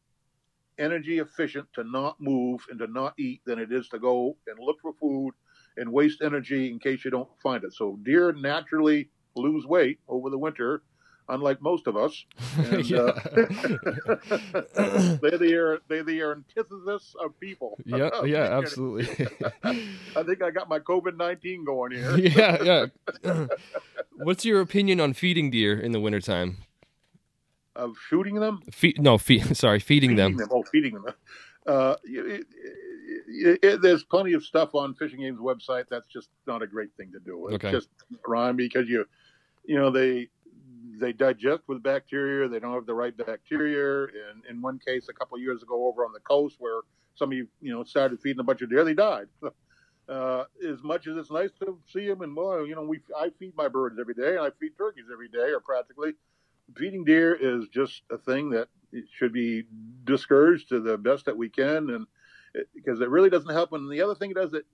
energy 0.79 1.19
efficient 1.19 1.67
to 1.73 1.83
not 1.83 2.19
move 2.19 2.65
and 2.69 2.79
to 2.79 2.87
not 2.87 3.13
eat 3.17 3.41
than 3.45 3.59
it 3.59 3.71
is 3.71 3.87
to 3.89 3.99
go 3.99 4.35
and 4.47 4.57
look 4.59 4.77
for 4.81 4.93
food 4.99 5.33
and 5.77 5.91
waste 5.91 6.21
energy 6.21 6.69
in 6.69 6.79
case 6.79 7.05
you 7.05 7.11
don't 7.11 7.29
find 7.41 7.63
it. 7.63 7.73
So 7.73 7.97
deer 8.03 8.33
naturally 8.33 9.09
lose 9.35 9.65
weight 9.65 9.99
over 10.07 10.29
the 10.29 10.37
winter, 10.37 10.83
unlike 11.29 11.61
most 11.61 11.87
of 11.87 11.95
us. 11.97 12.25
And, 12.57 12.89
yeah. 12.89 12.97
uh, 12.99 13.19
they're 15.21 15.37
the 15.37 15.81
they're 15.87 16.03
the 16.03 16.21
antithesis 16.21 17.15
of 17.23 17.39
people. 17.39 17.77
yeah. 17.85 18.09
Yeah. 18.25 18.57
Absolutely. 18.57 19.27
I 19.63 20.23
think 20.23 20.41
I 20.43 20.51
got 20.51 20.69
my 20.69 20.79
COVID 20.79 21.17
nineteen 21.17 21.63
going 21.65 21.91
here. 21.93 22.17
yeah. 22.17 22.87
Yeah. 23.23 23.45
What's 24.17 24.45
your 24.45 24.61
opinion 24.61 24.99
on 24.99 25.13
feeding 25.13 25.49
deer 25.49 25.79
in 25.79 25.91
the 25.91 25.99
wintertime? 25.99 26.57
Of 27.75 27.95
shooting 28.07 28.35
them, 28.35 28.61
Fe- 28.71 28.93
no, 28.99 29.17
fe- 29.17 29.39
sorry, 29.55 29.79
feeding, 29.79 30.15
them. 30.15 30.37
Oh, 30.51 30.61
feeding 30.71 30.93
them. 30.93 31.05
Uh, 31.65 31.95
it, 32.03 32.45
it, 33.27 33.59
it, 33.63 33.81
there's 33.81 34.03
plenty 34.03 34.33
of 34.33 34.43
stuff 34.43 34.75
on 34.75 34.93
Fish 34.93 35.11
and 35.11 35.21
Game's 35.21 35.39
website. 35.39 35.85
That's 35.89 36.05
just 36.07 36.29
not 36.45 36.61
a 36.61 36.67
great 36.67 36.89
thing 36.97 37.11
to 37.13 37.19
do. 37.19 37.47
It's 37.47 37.55
Okay. 37.55 37.71
just 37.71 37.89
rhyme 38.27 38.55
because 38.57 38.87
you, 38.87 39.05
you 39.65 39.75
know, 39.75 39.89
they 39.89 40.29
they 40.99 41.13
digest 41.13 41.63
with 41.67 41.83
bacteria. 41.83 42.47
They 42.47 42.59
don't 42.59 42.73
have 42.73 42.85
the 42.85 42.93
right 42.93 43.15
bacteria. 43.15 44.03
And 44.03 44.43
in 44.49 44.61
one 44.61 44.79
case, 44.79 45.07
a 45.09 45.13
couple 45.13 45.37
years 45.39 45.63
ago, 45.63 45.87
over 45.87 46.05
on 46.05 46.13
the 46.13 46.19
coast, 46.19 46.57
where 46.59 46.81
somebody 47.15 47.43
you 47.61 47.73
know 47.73 47.83
started 47.83 48.19
feeding 48.19 48.39
a 48.39 48.43
bunch 48.43 48.61
of 48.61 48.69
deer, 48.69 48.83
they 48.83 48.93
died. 48.93 49.27
Uh, 50.09 50.43
as 50.69 50.83
much 50.83 51.07
as 51.07 51.15
it's 51.15 51.31
nice 51.31 51.51
to 51.53 51.79
see 51.87 52.05
them, 52.05 52.23
and 52.23 52.35
well, 52.35 52.67
you 52.67 52.75
know, 52.75 52.81
we 52.81 52.99
I 53.17 53.29
feed 53.39 53.55
my 53.55 53.69
birds 53.69 53.97
every 53.97 54.13
day, 54.13 54.31
and 54.31 54.41
I 54.41 54.49
feed 54.59 54.71
turkeys 54.77 55.05
every 55.09 55.29
day, 55.29 55.53
or 55.53 55.61
practically. 55.61 56.11
Feeding 56.75 57.05
deer 57.05 57.33
is 57.33 57.69
just 57.69 58.01
a 58.11 58.17
thing 58.17 58.49
that 58.49 58.67
it 58.91 59.05
should 59.17 59.31
be 59.31 59.63
discouraged 60.03 60.67
to 60.69 60.81
the 60.81 60.97
best 60.97 61.23
that 61.23 61.37
we 61.37 61.47
can, 61.47 61.89
and 61.89 62.05
it, 62.53 62.67
because 62.75 62.99
it 62.99 63.09
really 63.09 63.29
doesn't 63.29 63.53
help. 63.53 63.71
And 63.71 63.89
the 63.89 64.01
other 64.01 64.13
thing 64.13 64.31
it 64.31 64.35
does 64.35 64.53
it 64.53 64.65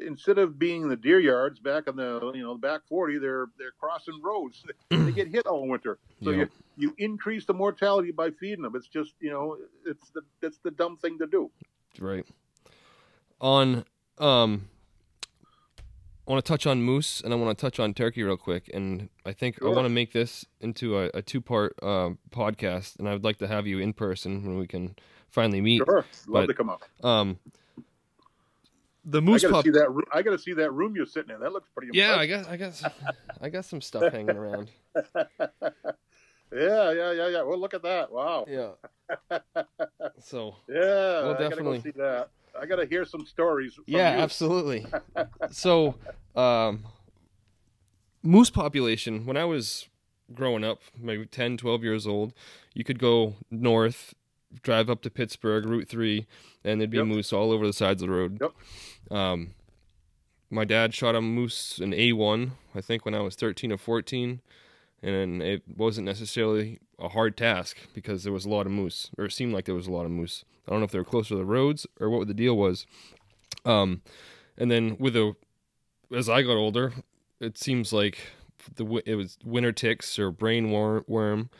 instead 0.00 0.38
of 0.38 0.58
being 0.58 0.88
the 0.88 0.96
deer 0.96 1.20
yards 1.20 1.58
back 1.60 1.86
in 1.86 1.96
the 1.96 2.32
you 2.34 2.42
know 2.42 2.54
the 2.54 2.58
back 2.60 2.80
forty, 2.88 3.18
they're 3.18 3.46
they're 3.58 3.72
crossing 3.78 4.20
roads. 4.22 4.64
they 4.90 5.12
get 5.12 5.28
hit 5.28 5.46
all 5.46 5.68
winter, 5.68 5.98
so 6.22 6.30
Yeah. 6.30 6.36
you 6.38 6.48
you 6.76 6.94
increase 6.98 7.44
the 7.44 7.54
mortality 7.54 8.10
by 8.12 8.30
feeding 8.30 8.62
them. 8.62 8.74
It's 8.76 8.88
just 8.88 9.14
you 9.20 9.30
know 9.30 9.56
it's 9.86 10.10
the 10.10 10.22
it's 10.42 10.58
the 10.64 10.70
dumb 10.70 10.96
thing 10.96 11.18
to 11.18 11.26
do. 11.26 11.50
Right. 12.00 12.26
On 13.40 13.84
um 14.18 14.68
I 16.26 16.30
want 16.32 16.44
to 16.44 16.48
touch 16.48 16.66
on 16.66 16.82
moose 16.82 17.20
and 17.20 17.32
I 17.32 17.36
want 17.36 17.58
to 17.58 17.60
touch 17.60 17.80
on 17.80 17.92
turkey 17.94 18.22
real 18.22 18.36
quick 18.36 18.70
and 18.72 19.08
I 19.26 19.32
think 19.32 19.60
I 19.60 19.66
want 19.66 19.84
to 19.86 19.88
make 19.90 20.12
this 20.12 20.46
into 20.60 20.96
a, 20.98 21.10
a 21.14 21.20
two-part 21.22 21.74
um 21.82 22.18
podcast 22.30 22.98
and 22.98 23.08
I 23.08 23.12
would 23.12 23.24
like 23.24 23.38
to 23.38 23.48
have 23.48 23.66
you 23.66 23.80
in 23.80 23.92
person 23.92 24.44
when 24.46 24.56
we 24.56 24.66
can 24.68 24.94
finally 25.28 25.60
meet. 25.60 25.82
Sure, 25.84 26.04
love 26.28 26.42
but- 26.42 26.46
to 26.46 26.54
come 26.54 26.70
up. 26.70 26.82
Um 27.04 27.38
the 29.04 29.18
I 29.18 29.20
moose 29.20 29.42
gotta 29.42 29.54
pop 29.54 29.64
see 29.64 29.70
that. 29.70 30.02
I 30.12 30.22
gotta 30.22 30.38
see 30.38 30.52
that 30.54 30.70
room 30.72 30.94
you're 30.96 31.06
sitting 31.06 31.34
in. 31.34 31.40
That 31.40 31.52
looks 31.52 31.68
pretty. 31.76 31.90
Yeah, 31.96 32.14
I 32.16 32.24
impressive. 32.24 32.46
guess 32.46 32.82
I 32.82 32.90
guess 32.90 33.16
I 33.42 33.48
got 33.48 33.64
some 33.64 33.80
stuff 33.80 34.12
hanging 34.12 34.36
around. 34.36 34.70
yeah, 34.96 36.92
yeah, 36.92 37.12
yeah, 37.12 37.28
yeah. 37.28 37.42
Well, 37.42 37.58
look 37.58 37.74
at 37.74 37.82
that. 37.82 38.12
Wow. 38.12 38.44
Yeah. 38.48 38.70
So 40.20 40.56
Yeah, 40.68 41.34
I 41.36 41.38
definitely. 41.38 41.48
gotta 41.48 41.62
go 41.62 41.80
see 41.80 41.90
that. 41.98 42.28
I 42.60 42.66
gotta 42.66 42.86
hear 42.86 43.04
some 43.04 43.26
stories. 43.26 43.74
From 43.74 43.84
yeah, 43.86 44.16
you. 44.16 44.22
absolutely. 44.22 44.86
so, 45.50 45.96
um, 46.36 46.84
moose 48.22 48.50
population, 48.50 49.26
when 49.26 49.36
I 49.36 49.44
was 49.44 49.88
growing 50.32 50.62
up, 50.64 50.80
maybe 50.98 51.26
10, 51.26 51.56
12 51.56 51.82
years 51.82 52.06
old, 52.06 52.32
you 52.74 52.84
could 52.84 52.98
go 52.98 53.34
north, 53.50 54.14
drive 54.62 54.90
up 54.90 55.02
to 55.02 55.10
Pittsburg, 55.10 55.64
Route 55.66 55.88
3, 55.88 56.26
and 56.64 56.80
there'd 56.80 56.90
be 56.90 56.98
Yep. 56.98 57.06
moose 57.06 57.32
all 57.32 57.50
over 57.52 57.66
the 57.66 57.72
sides 57.72 58.02
of 58.02 58.08
the 58.08 58.14
road. 58.14 58.38
Yep. 58.40 59.16
Um, 59.16 59.54
my 60.50 60.64
dad 60.64 60.94
shot 60.94 61.14
a 61.14 61.20
moose 61.22 61.78
in 61.78 61.92
A1, 61.92 62.52
I 62.74 62.80
think, 62.80 63.04
when 63.04 63.14
I 63.14 63.20
was 63.20 63.34
13 63.34 63.72
or 63.72 63.78
14. 63.78 64.40
And 65.02 65.42
it 65.42 65.62
wasn't 65.76 66.04
necessarily 66.04 66.78
a 66.98 67.08
hard 67.08 67.36
task 67.36 67.76
because 67.92 68.22
there 68.22 68.32
was 68.32 68.44
a 68.44 68.48
lot 68.48 68.66
of 68.66 68.72
moose, 68.72 69.10
or 69.18 69.24
it 69.24 69.32
seemed 69.32 69.52
like 69.52 69.64
there 69.64 69.74
was 69.74 69.88
a 69.88 69.92
lot 69.92 70.04
of 70.04 70.12
moose. 70.12 70.44
I 70.66 70.70
don't 70.70 70.78
know 70.78 70.84
if 70.84 70.92
they 70.92 70.98
were 70.98 71.04
close 71.04 71.26
to 71.28 71.36
the 71.36 71.44
roads 71.44 71.86
or 71.98 72.08
what 72.08 72.28
the 72.28 72.34
deal 72.34 72.56
was. 72.56 72.86
Um, 73.64 74.02
and 74.56 74.70
then 74.70 74.96
with 75.00 75.14
the 75.14 75.34
as 76.14 76.28
I 76.28 76.42
got 76.42 76.56
older, 76.56 76.92
it 77.40 77.58
seems 77.58 77.92
like 77.92 78.18
the 78.76 79.02
it 79.04 79.16
was 79.16 79.38
winter 79.44 79.72
ticks 79.72 80.18
or 80.20 80.30
brain 80.30 80.70
wor- 80.70 81.04
worm, 81.08 81.50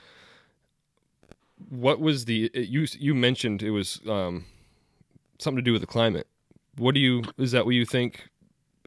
what 1.70 2.00
was 2.00 2.24
the 2.24 2.50
you 2.54 2.86
you 2.98 3.14
mentioned 3.14 3.62
it 3.62 3.70
was 3.70 4.00
um, 4.08 4.44
something 5.38 5.56
to 5.56 5.62
do 5.62 5.72
with 5.72 5.80
the 5.80 5.86
climate. 5.86 6.26
What 6.76 6.94
do 6.94 7.00
you 7.00 7.22
is 7.38 7.52
that 7.52 7.64
what 7.64 7.74
you 7.74 7.84
think 7.84 8.28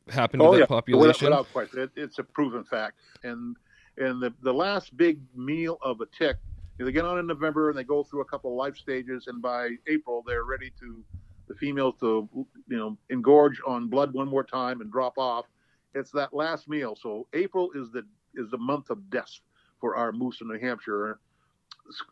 happened 0.09 0.41
to 0.41 0.47
Oh 0.47 0.51
that 0.53 0.59
yeah, 0.59 0.65
population? 0.65 1.25
without, 1.25 1.45
without 1.47 1.53
question, 1.53 1.79
it, 1.81 1.91
it's 1.95 2.19
a 2.19 2.23
proven 2.23 2.63
fact. 2.63 2.99
And 3.23 3.55
and 3.97 4.21
the 4.21 4.33
the 4.41 4.53
last 4.53 4.95
big 4.97 5.19
meal 5.35 5.77
of 5.81 6.01
a 6.01 6.05
tick, 6.07 6.37
they 6.77 6.91
get 6.91 7.05
on 7.05 7.19
in 7.19 7.27
November 7.27 7.69
and 7.69 7.77
they 7.77 7.83
go 7.83 8.03
through 8.03 8.21
a 8.21 8.25
couple 8.25 8.51
of 8.51 8.57
life 8.57 8.77
stages, 8.77 9.27
and 9.27 9.41
by 9.41 9.69
April 9.87 10.23
they're 10.25 10.45
ready 10.45 10.71
to 10.79 11.03
the 11.47 11.55
females 11.55 11.95
to 11.99 12.27
you 12.33 12.77
know 12.77 12.97
engorge 13.09 13.59
on 13.65 13.87
blood 13.87 14.13
one 14.13 14.27
more 14.27 14.43
time 14.43 14.81
and 14.81 14.91
drop 14.91 15.17
off. 15.17 15.45
It's 15.93 16.11
that 16.11 16.33
last 16.33 16.67
meal. 16.67 16.97
So 16.99 17.27
April 17.33 17.71
is 17.75 17.91
the 17.91 18.03
is 18.35 18.49
the 18.51 18.57
month 18.57 18.89
of 18.89 19.09
death 19.09 19.39
for 19.79 19.95
our 19.95 20.11
moose 20.11 20.41
in 20.41 20.47
New 20.47 20.59
Hampshire. 20.59 21.19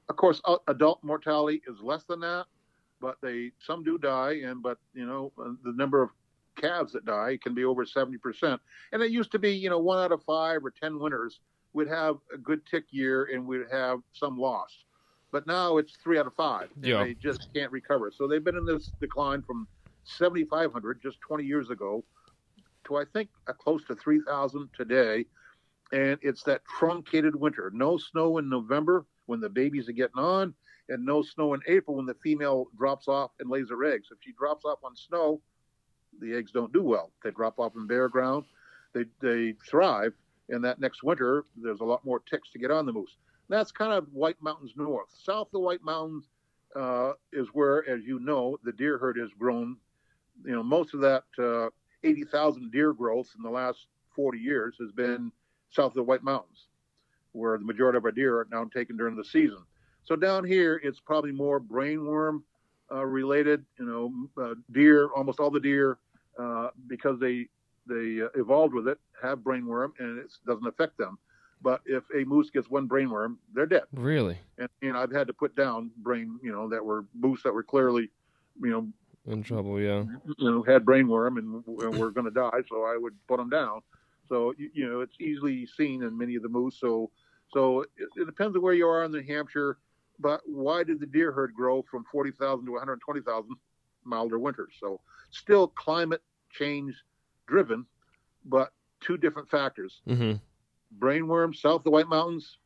Of 0.10 0.16
course, 0.16 0.42
uh, 0.46 0.58
adult 0.68 1.04
mortality 1.04 1.62
is 1.68 1.80
less 1.82 2.04
than 2.04 2.20
that, 2.20 2.46
but 3.02 3.18
they 3.22 3.52
some 3.60 3.84
do 3.84 3.98
die, 3.98 4.42
and 4.46 4.62
but 4.62 4.78
you 4.94 5.06
know 5.06 5.32
the 5.38 5.74
number 5.74 6.02
of 6.02 6.10
calves 6.56 6.94
that 6.94 7.06
die 7.06 7.38
can 7.42 7.54
be 7.54 7.66
over 7.66 7.86
70%. 7.86 8.60
And 8.92 9.02
it 9.02 9.12
used 9.12 9.32
to 9.32 9.40
be, 9.40 9.52
you 9.52 9.70
know, 9.70 9.80
one 9.80 10.00
out 10.00 10.12
of 10.12 10.24
five 10.24 10.64
or 10.64 10.72
10 10.72 11.00
winners 11.00 11.40
would 11.74 11.88
have 11.88 12.18
a 12.34 12.38
good 12.38 12.66
tick 12.66 12.86
year 12.92 13.26
and 13.26 13.46
we'd 13.46 13.66
have 13.72 14.00
some 14.14 14.38
loss. 14.38 14.86
But 15.32 15.48
now 15.48 15.78
it's 15.78 15.96
three 16.04 16.20
out 16.20 16.28
of 16.28 16.36
five. 16.36 16.70
And 16.76 16.86
Yeah. 16.86 17.04
They 17.04 17.16
just 17.16 17.54
can't 17.54 17.72
recover. 17.72 18.12
So 18.12 18.28
they've 18.28 18.44
been 18.44 18.58
in 18.58 18.66
this 18.66 18.92
decline 19.00 19.42
from 19.42 19.68
7,500 20.04 21.02
just 21.02 21.20
20 21.22 21.44
years 21.44 21.70
ago 21.70 22.04
to, 22.86 22.98
I 22.98 23.06
think, 23.14 23.30
a 23.48 23.54
close 23.54 23.84
to 23.86 23.96
3,000 23.96 24.70
today. 24.78 25.26
And 25.92 26.20
it's 26.22 26.44
that 26.44 26.62
truncated 26.66 27.36
winter. 27.36 27.72
No 27.74 27.98
snow 27.98 28.38
in 28.38 28.50
November 28.50 29.06
when 29.26 29.40
the 29.40 29.50
babies 29.50 29.90
are 29.90 29.94
getting 29.94 30.20
on, 30.20 30.54
and 30.90 31.06
no 31.06 31.22
snow 31.22 31.54
in 31.54 31.62
April 31.68 31.98
when 31.98 32.06
the 32.06 32.16
female 32.16 32.68
drops 32.78 33.08
off 33.08 33.32
and 33.40 33.50
lays 33.50 33.70
her 33.70 33.84
eggs. 33.86 34.10
If 34.12 34.18
she 34.22 34.34
drops 34.34 34.66
off 34.66 34.80
on 34.84 34.96
snow, 34.96 35.42
the 36.20 36.36
eggs 36.36 36.52
don't 36.52 36.74
do 36.74 36.84
well. 36.84 37.12
They 37.24 37.32
drop 37.32 37.60
off 37.60 37.76
in 37.76 37.88
bare 37.88 38.10
ground. 38.10 38.46
They 38.94 39.06
they 39.22 39.56
thrive, 39.68 40.14
and 40.50 40.64
that 40.64 40.80
next 40.80 41.04
winter 41.04 41.46
there's 41.56 41.80
a 41.80 41.86
lot 41.86 42.06
more 42.06 42.20
ticks 42.20 42.52
to 42.52 42.60
get 42.60 42.72
on 42.72 42.86
the 42.86 42.94
moose. 42.94 43.18
That's 43.50 43.72
kind 43.72 43.94
of 43.94 44.08
White 44.14 44.42
Mountains 44.42 44.74
north. 44.76 45.10
South 45.12 45.48
of 45.48 45.52
the 45.52 45.60
White 45.60 45.84
Mountains 45.84 46.26
uh, 46.76 47.14
is 47.32 47.48
where, 47.54 47.88
as 47.90 48.04
you 48.04 48.20
know, 48.20 48.58
the 48.64 48.72
deer 48.72 48.98
herd 48.98 49.18
has 49.18 49.30
grown. 49.38 49.78
You 50.46 50.54
know, 50.54 50.64
most 50.64 50.94
of 50.94 51.02
that 51.02 51.24
uh, 51.38 51.70
80,000 52.04 52.72
deer 52.72 52.94
growth 52.94 53.30
in 53.38 53.44
the 53.44 53.50
last 53.50 53.88
40 54.16 54.40
years 54.40 54.76
has 54.80 54.92
been 54.92 55.32
south 55.70 55.92
of 55.92 55.96
the 55.96 56.04
White 56.04 56.24
Mountains, 56.24 56.68
where 57.34 57.58
the 57.58 57.66
majority 57.66 57.98
of 57.98 58.06
our 58.06 58.12
deer 58.12 58.40
are 58.40 58.48
now 58.52 58.64
taken 58.66 58.98
during 58.98 59.16
the 59.16 59.26
season. 59.26 59.60
So 60.04 60.16
down 60.16 60.44
here, 60.44 60.80
it's 60.84 61.00
probably 61.00 61.32
more 61.32 61.60
brainworm 61.60 62.44
uh, 62.92 63.06
related. 63.06 63.66
You 63.80 63.86
know, 63.86 64.44
uh, 64.44 64.56
deer, 64.72 65.10
almost 65.16 65.40
all 65.40 65.52
the 65.52 65.60
deer, 65.60 65.98
uh, 66.40 66.70
because 66.88 67.20
they 67.20 67.48
they 67.88 68.22
uh, 68.22 68.30
evolved 68.36 68.74
with 68.74 68.88
it, 68.88 69.00
have 69.22 69.40
brainworm, 69.40 69.92
and 70.00 70.20
it 70.20 70.32
doesn't 70.46 70.68
affect 70.68 70.98
them. 70.98 71.18
But 71.62 71.82
if 71.86 72.04
a 72.14 72.26
moose 72.26 72.50
gets 72.50 72.70
one 72.70 72.90
brainworm, 72.90 73.38
they're 73.54 73.66
dead. 73.66 73.84
really 73.94 74.38
And, 74.58 74.68
and 74.82 74.98
I've 74.98 75.12
had 75.12 75.28
to 75.28 75.34
put 75.34 75.56
down 75.56 75.92
brain, 75.98 76.38
you 76.44 76.52
know, 76.52 76.68
that 76.70 76.84
were 76.84 77.06
moose 77.18 77.42
that 77.44 77.54
were 77.54 77.64
clearly, 77.64 78.10
you 78.62 78.70
know, 78.70 78.88
in 79.26 79.44
trouble? 79.44 79.80
Yeah. 79.80 80.04
you 80.38 80.52
know, 80.52 80.64
had 80.64 80.84
brainworm 80.84 81.38
and 81.38 81.64
were 81.66 82.12
going 82.12 82.26
to 82.26 82.32
die, 82.32 82.62
so 82.68 82.84
I 82.84 82.98
would 82.98 83.14
put 83.28 83.38
them 83.38 83.50
down. 83.50 83.82
So 84.28 84.54
you, 84.58 84.70
you 84.74 84.90
know, 84.90 85.00
it's 85.00 85.16
easily 85.22 85.66
seen 85.66 86.04
in 86.04 86.18
many 86.18 86.36
of 86.36 86.44
the 86.44 86.50
moose. 86.50 86.78
So 86.80 87.10
so 87.54 87.82
it, 87.82 87.90
it 88.16 88.26
depends 88.26 88.56
on 88.56 88.62
where 88.64 88.74
you 88.74 88.88
are 88.88 89.04
in 89.04 89.12
New 89.12 89.24
Hampshire. 89.24 89.78
But 90.20 90.42
why 90.46 90.84
did 90.84 91.00
the 91.00 91.06
deer 91.08 91.32
herd 91.32 91.54
grow 91.54 91.82
from 91.84 92.04
forty 92.12 92.32
thousand 92.32 92.66
to 92.66 92.74
one 92.74 92.80
hundred 92.80 93.00
twenty 93.02 93.22
thousand? 93.22 93.56
Milder 94.06 94.38
winters. 94.38 94.76
So 94.80 95.00
still 95.32 95.68
climate 95.68 96.22
change 96.52 96.94
driven, 97.48 97.86
but 98.46 98.74
two 99.00 99.18
different 99.18 99.50
factors: 99.50 100.02
hmm 100.06 100.34
brainworm 101.00 101.56
south 101.56 101.80
of 101.80 101.84
the 101.86 101.92
White 101.92 102.10
Mountains, 102.10 102.58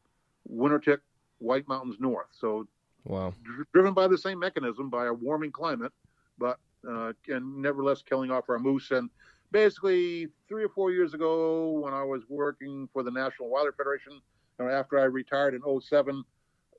winter 0.47 0.79
tick 0.79 0.99
White 1.39 1.67
Mountains 1.67 1.97
north. 1.99 2.27
So 2.31 2.67
Wow. 3.05 3.33
dr- 3.43 3.67
driven 3.73 3.93
by 3.93 4.07
the 4.07 4.17
same 4.17 4.39
mechanism 4.39 4.89
by 4.89 5.05
a 5.05 5.13
warming 5.13 5.51
climate, 5.51 5.93
but 6.37 6.59
uh, 6.87 7.13
and 7.27 7.61
nevertheless 7.61 8.01
killing 8.01 8.31
off 8.31 8.49
our 8.49 8.59
moose. 8.59 8.91
And 8.91 9.09
basically, 9.51 10.27
three 10.47 10.63
or 10.63 10.69
four 10.69 10.91
years 10.91 11.13
ago, 11.13 11.71
when 11.71 11.93
I 11.93 12.03
was 12.03 12.23
working 12.29 12.89
for 12.91 13.03
the 13.03 13.11
National 13.11 13.49
Wildlife 13.49 13.75
Federation, 13.75 14.21
uh, 14.59 14.65
after 14.65 14.99
I 14.99 15.03
retired 15.03 15.53
in 15.53 15.81
07 15.81 16.23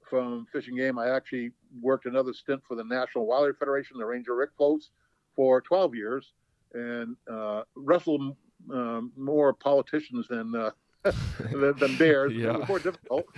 from 0.08 0.46
fish 0.52 0.68
and 0.68 0.76
game, 0.76 0.98
I 0.98 1.10
actually 1.10 1.52
worked 1.80 2.06
another 2.06 2.32
stint 2.32 2.62
for 2.66 2.74
the 2.74 2.84
National 2.84 3.26
Wildlife 3.26 3.58
Federation, 3.58 3.98
the 3.98 4.06
Ranger 4.06 4.34
Rick 4.34 4.50
floats, 4.56 4.90
for 5.36 5.60
12 5.60 5.94
years, 5.94 6.32
and 6.74 7.16
uh, 7.30 7.62
wrestled 7.74 8.36
um, 8.72 9.12
more 9.16 9.52
politicians 9.52 10.26
than 10.28 10.54
uh, 10.54 10.70
than, 11.52 11.76
than 11.78 11.96
bears. 11.96 12.32
Yeah. 12.34 12.54
It 12.54 12.58
was 12.60 12.68
more 12.68 12.78
difficult 12.78 13.26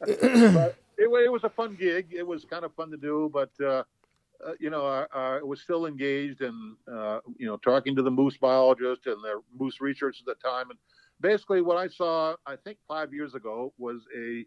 but 0.00 0.76
it, 0.98 1.08
it 1.08 1.32
was 1.32 1.44
a 1.44 1.48
fun 1.48 1.76
gig. 1.76 2.08
It 2.12 2.26
was 2.26 2.44
kind 2.44 2.64
of 2.64 2.74
fun 2.74 2.90
to 2.90 2.96
do, 2.96 3.30
but 3.32 3.50
uh, 3.64 3.84
uh, 4.44 4.52
you 4.58 4.70
know, 4.70 4.86
I, 4.86 5.06
I 5.12 5.42
was 5.42 5.60
still 5.60 5.86
engaged 5.86 6.42
in 6.42 6.76
uh, 6.90 7.20
you 7.38 7.46
know 7.46 7.56
talking 7.58 7.96
to 7.96 8.02
the 8.02 8.10
moose 8.10 8.36
biologist 8.36 9.06
and 9.06 9.22
the 9.22 9.40
moose 9.58 9.80
research 9.80 10.20
at 10.20 10.26
the 10.26 10.48
time. 10.48 10.70
And 10.70 10.78
basically, 11.20 11.62
what 11.62 11.76
I 11.76 11.88
saw, 11.88 12.34
I 12.46 12.56
think 12.56 12.78
five 12.86 13.12
years 13.12 13.34
ago, 13.34 13.72
was 13.78 14.02
a 14.16 14.44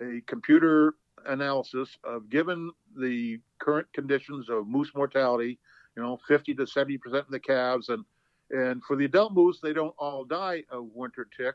a 0.00 0.20
computer 0.26 0.94
analysis 1.26 1.96
of 2.04 2.30
given 2.30 2.70
the 2.96 3.40
current 3.58 3.92
conditions 3.92 4.48
of 4.48 4.68
moose 4.68 4.92
mortality, 4.94 5.58
you 5.96 6.02
know, 6.02 6.18
50 6.28 6.54
to 6.54 6.66
70 6.66 6.98
percent 6.98 7.24
of 7.26 7.30
the 7.30 7.40
calves, 7.40 7.88
and 7.88 8.04
and 8.50 8.82
for 8.84 8.96
the 8.96 9.04
adult 9.04 9.34
moose, 9.34 9.60
they 9.60 9.72
don't 9.72 9.94
all 9.98 10.24
die 10.24 10.64
of 10.70 10.88
winter 10.94 11.28
tick 11.36 11.54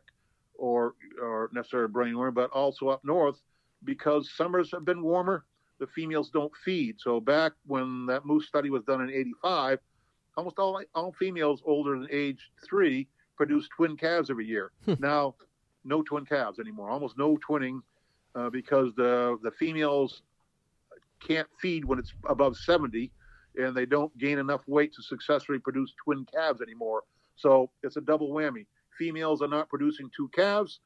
or 0.56 0.96
or 1.22 1.50
necessarily 1.54 1.92
brainworm, 1.92 2.34
but 2.34 2.50
also 2.52 2.90
up 2.90 3.04
north 3.04 3.42
because 3.84 4.32
summers 4.32 4.72
have 4.72 4.86
been 4.86 5.02
warmer. 5.02 5.46
The 5.80 5.88
females 5.88 6.30
don't 6.30 6.52
feed. 6.64 7.00
So 7.00 7.20
back 7.20 7.54
when 7.66 8.06
that 8.06 8.26
moose 8.26 8.48
study 8.48 8.70
was 8.70 8.84
done 8.84 9.02
in 9.02 9.10
'85, 9.10 9.80
almost 10.38 10.60
all 10.60 10.82
all 10.94 11.14
females 11.14 11.62
older 11.66 11.98
than 11.98 12.08
age 12.12 12.52
three 12.64 13.08
produce 13.36 13.68
twin 13.76 13.98
calves 13.98 14.30
every 14.30 14.46
year. 14.46 14.72
now, 15.00 15.36
no 15.84 16.02
twin 16.02 16.26
calves 16.26 16.60
anymore. 16.60 16.90
Almost 16.90 17.18
no 17.18 17.38
twinning 17.38 17.82
uh, 18.36 18.50
because 18.50 18.94
the 18.96 19.38
the 19.44 19.52
females 19.52 20.22
can't 21.26 21.48
feed 21.62 21.86
when 21.86 22.00
it's 22.00 22.14
above 22.28 22.58
70, 22.58 23.12
and 23.56 23.76
they 23.76 23.86
don't 23.86 24.16
gain 24.18 24.40
enough 24.40 24.62
weight 24.68 24.94
to 24.94 25.02
successfully 25.02 25.60
produce 25.60 25.94
twin 26.04 26.26
calves 26.34 26.62
anymore. 26.62 27.04
So 27.36 27.70
it's 27.82 27.98
a 27.98 28.02
double 28.02 28.30
whammy 28.30 28.66
females 28.98 29.42
are 29.42 29.48
not 29.48 29.70
producing 29.70 30.10
two 30.16 30.30
calves. 30.30 30.80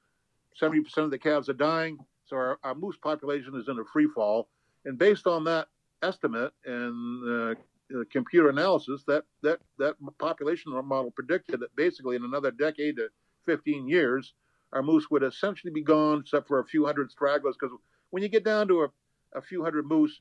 70% 0.62 0.86
of 0.98 1.12
the 1.12 1.18
calves 1.18 1.50
are 1.50 1.54
dying. 1.54 1.98
So 2.26 2.36
our, 2.36 2.60
our 2.64 2.76
moose 2.76 2.98
population 3.02 3.56
is 3.56 3.68
in 3.68 3.80
a 3.80 3.86
free 3.92 4.08
fall. 4.14 4.50
And 4.86 4.98
based 4.98 5.28
on 5.28 5.44
that 5.46 5.68
estimate 6.02 6.54
and 6.66 7.52
uh, 7.52 7.56
uh, 7.96 8.04
computer 8.12 8.50
analysis, 8.50 9.04
that, 9.08 9.24
that, 9.44 9.60
that 9.78 9.96
population 10.20 10.72
model 10.86 11.12
predicted 11.12 11.60
that 11.62 11.76
basically 11.76 12.16
in 12.16 12.24
another 12.24 12.52
decade 12.52 12.98
to 12.98 13.10
15 13.46 13.88
years, 13.88 14.34
our 14.74 14.84
moose 14.84 15.10
would 15.10 15.24
essentially 15.24 15.72
be 15.72 15.82
gone, 15.82 16.20
except 16.20 16.48
for 16.48 16.60
a 16.60 16.66
few 16.66 16.86
hundred 16.86 17.10
stragglers. 17.12 17.56
Because 17.60 17.76
when 18.10 18.24
you 18.24 18.30
get 18.30 18.44
down 18.44 18.68
to 18.68 18.84
a, 18.84 18.90
a 19.38 19.42
few 19.42 19.64
hundred 19.64 19.86
moose, 19.86 20.20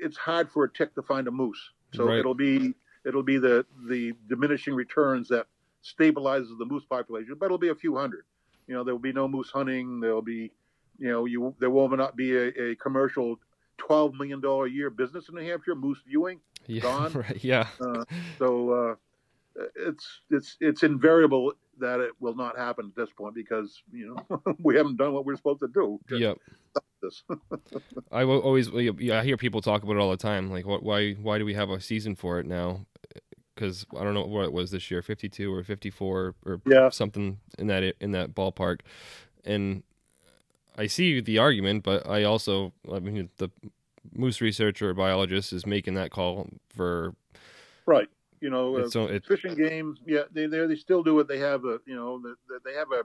it's 0.00 0.16
hard 0.16 0.50
for 0.50 0.64
a 0.64 0.72
tick 0.72 0.94
to 0.96 1.02
find 1.02 1.28
a 1.28 1.30
moose. 1.30 1.70
So 1.94 2.06
Right. 2.06 2.18
it'll 2.18 2.34
be 2.34 2.74
it'll 3.04 3.22
be 3.22 3.38
the 3.38 3.64
the 3.88 4.14
diminishing 4.28 4.74
returns 4.74 5.28
that 5.28 5.46
stabilizes 5.84 6.58
the 6.58 6.64
moose 6.64 6.84
population, 6.84 7.36
but 7.38 7.46
it'll 7.46 7.58
be 7.58 7.68
a 7.68 7.74
few 7.74 7.96
hundred. 7.96 8.24
You 8.66 8.74
know, 8.74 8.84
there 8.84 8.94
will 8.94 9.00
be 9.00 9.12
no 9.12 9.28
moose 9.28 9.50
hunting. 9.50 10.00
There'll 10.00 10.22
be, 10.22 10.50
you 10.98 11.10
know, 11.10 11.26
you 11.26 11.54
there 11.58 11.70
will 11.70 11.88
not 11.88 12.16
be 12.16 12.36
a, 12.36 12.70
a 12.70 12.74
commercial 12.76 13.38
twelve 13.86 14.14
million 14.14 14.40
dollar 14.40 14.66
a 14.66 14.70
year 14.70 14.90
business 14.90 15.28
in 15.28 15.34
New 15.34 15.42
Hampshire 15.42 15.74
moose 15.74 15.98
viewing. 16.06 16.40
Yeah. 16.66 16.82
Gone. 16.88 17.12
Right. 17.12 17.42
Yeah. 17.44 17.66
Uh, 17.80 18.04
so 18.38 18.70
uh, 18.70 18.94
it's 19.76 20.06
it's 20.30 20.56
it's 20.60 20.82
invariable 20.82 21.52
that 21.78 22.00
it 22.00 22.12
will 22.20 22.36
not 22.36 22.56
happen 22.58 22.86
at 22.86 22.94
this 22.94 23.12
point 23.16 23.34
because 23.34 23.82
you 23.92 24.14
know 24.28 24.42
we 24.62 24.76
haven't 24.76 24.96
done 24.96 25.12
what 25.12 25.24
we're 25.24 25.36
supposed 25.36 25.60
to 25.60 25.68
do. 25.68 25.98
to 26.08 26.18
Yep. 26.18 26.38
I 28.12 28.24
will 28.24 28.38
always 28.38 28.68
yeah, 28.70 29.18
I 29.20 29.24
hear 29.24 29.36
people 29.36 29.60
talk 29.60 29.82
about 29.82 29.96
it 29.96 29.98
all 29.98 30.10
the 30.10 30.16
time. 30.16 30.50
Like, 30.50 30.66
what? 30.66 30.82
Why? 30.84 31.12
Why 31.14 31.38
do 31.38 31.44
we 31.44 31.54
have 31.54 31.68
a 31.70 31.80
season 31.80 32.14
for 32.14 32.38
it 32.38 32.46
now? 32.46 32.86
Because 33.54 33.84
I 33.98 34.04
don't 34.04 34.14
know 34.14 34.24
what 34.24 34.44
it 34.44 34.52
was 34.52 34.70
this 34.70 34.88
year, 34.90 35.02
fifty-two 35.02 35.52
or 35.52 35.64
fifty-four 35.64 36.34
or 36.46 36.60
Yeah. 36.64 36.90
something 36.90 37.38
in 37.58 37.66
that 37.66 37.82
in 38.00 38.12
that 38.12 38.34
ballpark. 38.36 38.80
And 39.44 39.82
I 40.76 40.86
see 40.86 41.20
the 41.20 41.38
argument, 41.38 41.84
but 41.84 42.08
I 42.08 42.24
also, 42.24 42.72
I 42.90 42.98
mean, 42.98 43.28
the 43.36 43.50
moose 44.14 44.40
researcher 44.40 44.90
or 44.90 44.94
biologist 44.94 45.52
is 45.52 45.66
making 45.66 45.94
that 45.94 46.10
call 46.10 46.48
for 46.74 47.14
right. 47.86 48.08
You 48.40 48.50
know, 48.50 48.76
uh, 48.76 48.80
its. 48.80 48.96
It, 48.96 49.24
fish 49.24 49.44
and 49.44 49.56
games. 49.56 50.00
Yeah, 50.04 50.22
they 50.32 50.46
they 50.46 50.66
they 50.66 50.74
still 50.74 51.02
do 51.02 51.20
it. 51.20 51.28
They 51.28 51.38
have 51.38 51.64
a 51.64 51.78
you 51.86 51.94
know 51.94 52.20
the, 52.20 52.34
the, 52.48 52.58
they 52.64 52.74
have 52.74 52.88
a 52.90 53.04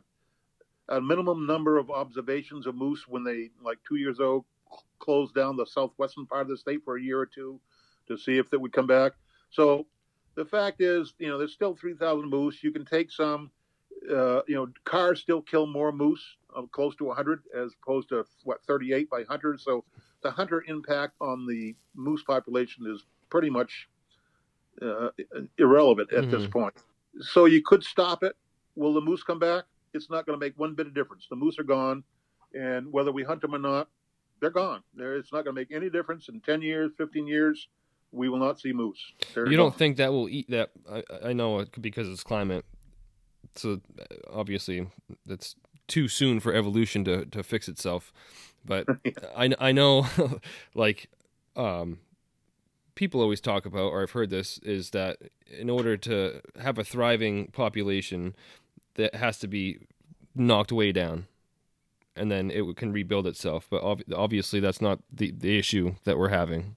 a 0.96 1.02
minimum 1.02 1.46
number 1.46 1.78
of 1.78 1.92
observations 1.92 2.66
of 2.66 2.76
moose 2.76 3.08
when 3.08 3.24
they 3.24 3.50
like 3.62 3.78
two 3.88 3.98
years 3.98 4.20
old 4.20 4.46
closed 5.00 5.36
down 5.36 5.56
the 5.56 5.66
southwestern 5.66 6.26
part 6.26 6.44
of 6.44 6.50
the 6.50 6.58
state 6.58 6.84
for 6.84 6.98
a 6.98 7.02
year 7.02 7.20
or 7.20 7.26
two 7.26 7.60
to 8.08 8.18
see 8.18 8.38
if 8.38 8.52
it 8.54 8.60
would 8.60 8.74
come 8.74 8.88
back. 8.88 9.14
So 9.50 9.86
the 10.36 10.46
fact 10.46 10.82
is, 10.82 11.14
you 11.20 11.28
know, 11.28 11.38
there's 11.38 11.54
still 11.54 11.76
3,000 11.76 12.30
moose. 12.30 12.64
You 12.64 12.72
can 12.72 12.86
take 12.86 13.12
some. 13.12 13.52
Uh, 14.10 14.42
you 14.48 14.56
know, 14.56 14.68
cars 14.86 15.20
still 15.20 15.42
kill 15.42 15.66
more 15.66 15.92
moose, 15.92 16.37
close 16.72 16.96
to 16.98 17.06
100, 17.06 17.44
as 17.56 17.74
opposed 17.82 18.10
to 18.10 18.26
what 18.44 18.64
38 18.66 19.10
by 19.10 19.24
hunters. 19.24 19.64
So 19.64 19.84
the 20.22 20.32
hunter 20.32 20.64
impact 20.68 21.14
on 21.22 21.46
the 21.46 21.76
moose 21.96 22.24
population 22.24 22.86
is 22.88 23.06
pretty 23.30 23.50
much 23.50 23.88
uh, 24.82 25.10
irrelevant 25.58 26.14
at 26.14 26.30
this 26.30 26.44
Mhm. 26.44 26.52
point. 26.52 26.74
So 27.20 27.46
you 27.46 27.64
could 27.64 27.84
stop 27.84 28.24
it. 28.24 28.36
Will 28.76 28.94
the 28.94 29.02
moose 29.02 29.24
come 29.24 29.40
back? 29.40 29.66
It's 29.94 30.10
not 30.10 30.26
going 30.28 30.40
to 30.40 30.46
make 30.46 30.54
one 30.60 30.76
bit 30.76 30.86
of 30.86 30.94
difference. 30.94 31.26
The 31.30 31.36
moose 31.36 31.58
are 31.58 31.64
gone, 31.64 32.04
and 32.54 32.92
whether 32.92 33.12
we 33.12 33.24
hunt 33.24 33.42
them 33.42 33.56
or 33.56 33.60
not, 33.60 33.90
they're 34.40 34.52
gone. 34.52 34.84
They're, 34.94 35.16
it's 35.16 35.34
not 35.34 35.46
going 35.46 35.56
to 35.56 35.60
make 35.60 35.72
any 35.72 35.90
difference 35.90 36.30
in 36.30 36.42
10 36.42 36.62
years, 36.62 36.92
15 36.96 37.26
years. 37.26 37.68
We 38.12 38.30
will 38.30 38.38
not 38.38 38.60
see 38.60 38.72
moose. 38.72 39.00
They're 39.34 39.48
You 39.50 39.58
don't 39.58 39.72
gone. 39.72 39.80
think 39.80 39.98
that 39.98 40.12
will 40.14 40.30
eat 40.30 40.48
that? 40.52 40.70
I, 40.88 41.04
I 41.24 41.34
know 41.34 41.60
it 41.60 41.70
because 41.82 42.08
it's 42.08 42.24
climate. 42.24 42.64
So 43.56 43.82
obviously, 44.30 44.88
that's 45.26 45.56
too 45.88 46.08
soon 46.08 46.40
for 46.40 46.54
evolution 46.54 47.04
to, 47.06 47.26
to 47.26 47.44
fix 47.44 47.68
itself. 47.68 48.14
But 48.66 48.88
I, 49.38 49.52
I 49.60 49.72
know, 49.72 50.08
like, 50.76 51.10
um, 51.56 52.00
people 52.96 53.22
always 53.22 53.42
talk 53.42 53.66
about, 53.66 53.92
or 53.92 54.02
I've 54.02 54.12
heard 54.12 54.30
this, 54.30 54.58
is 54.60 54.90
that 54.92 55.18
in 55.58 55.70
order 55.70 55.98
to 55.98 56.42
have 56.62 56.78
a 56.78 56.84
thriving 56.84 57.48
population, 57.48 58.36
that 58.98 59.16
has 59.16 59.40
to 59.40 59.48
be 59.48 59.78
knocked 60.36 60.72
way 60.72 60.92
down, 60.92 61.28
and 62.16 62.30
then 62.30 62.52
it 62.52 62.76
can 62.76 62.92
rebuild 62.92 63.26
itself. 63.26 63.68
But 63.70 63.84
ob- 63.84 64.04
obviously, 64.14 64.60
that's 64.60 64.82
not 64.82 65.00
the 65.12 65.32
the 65.32 65.58
issue 65.58 65.96
that 66.04 66.18
we're 66.18 66.30
having. 66.30 66.76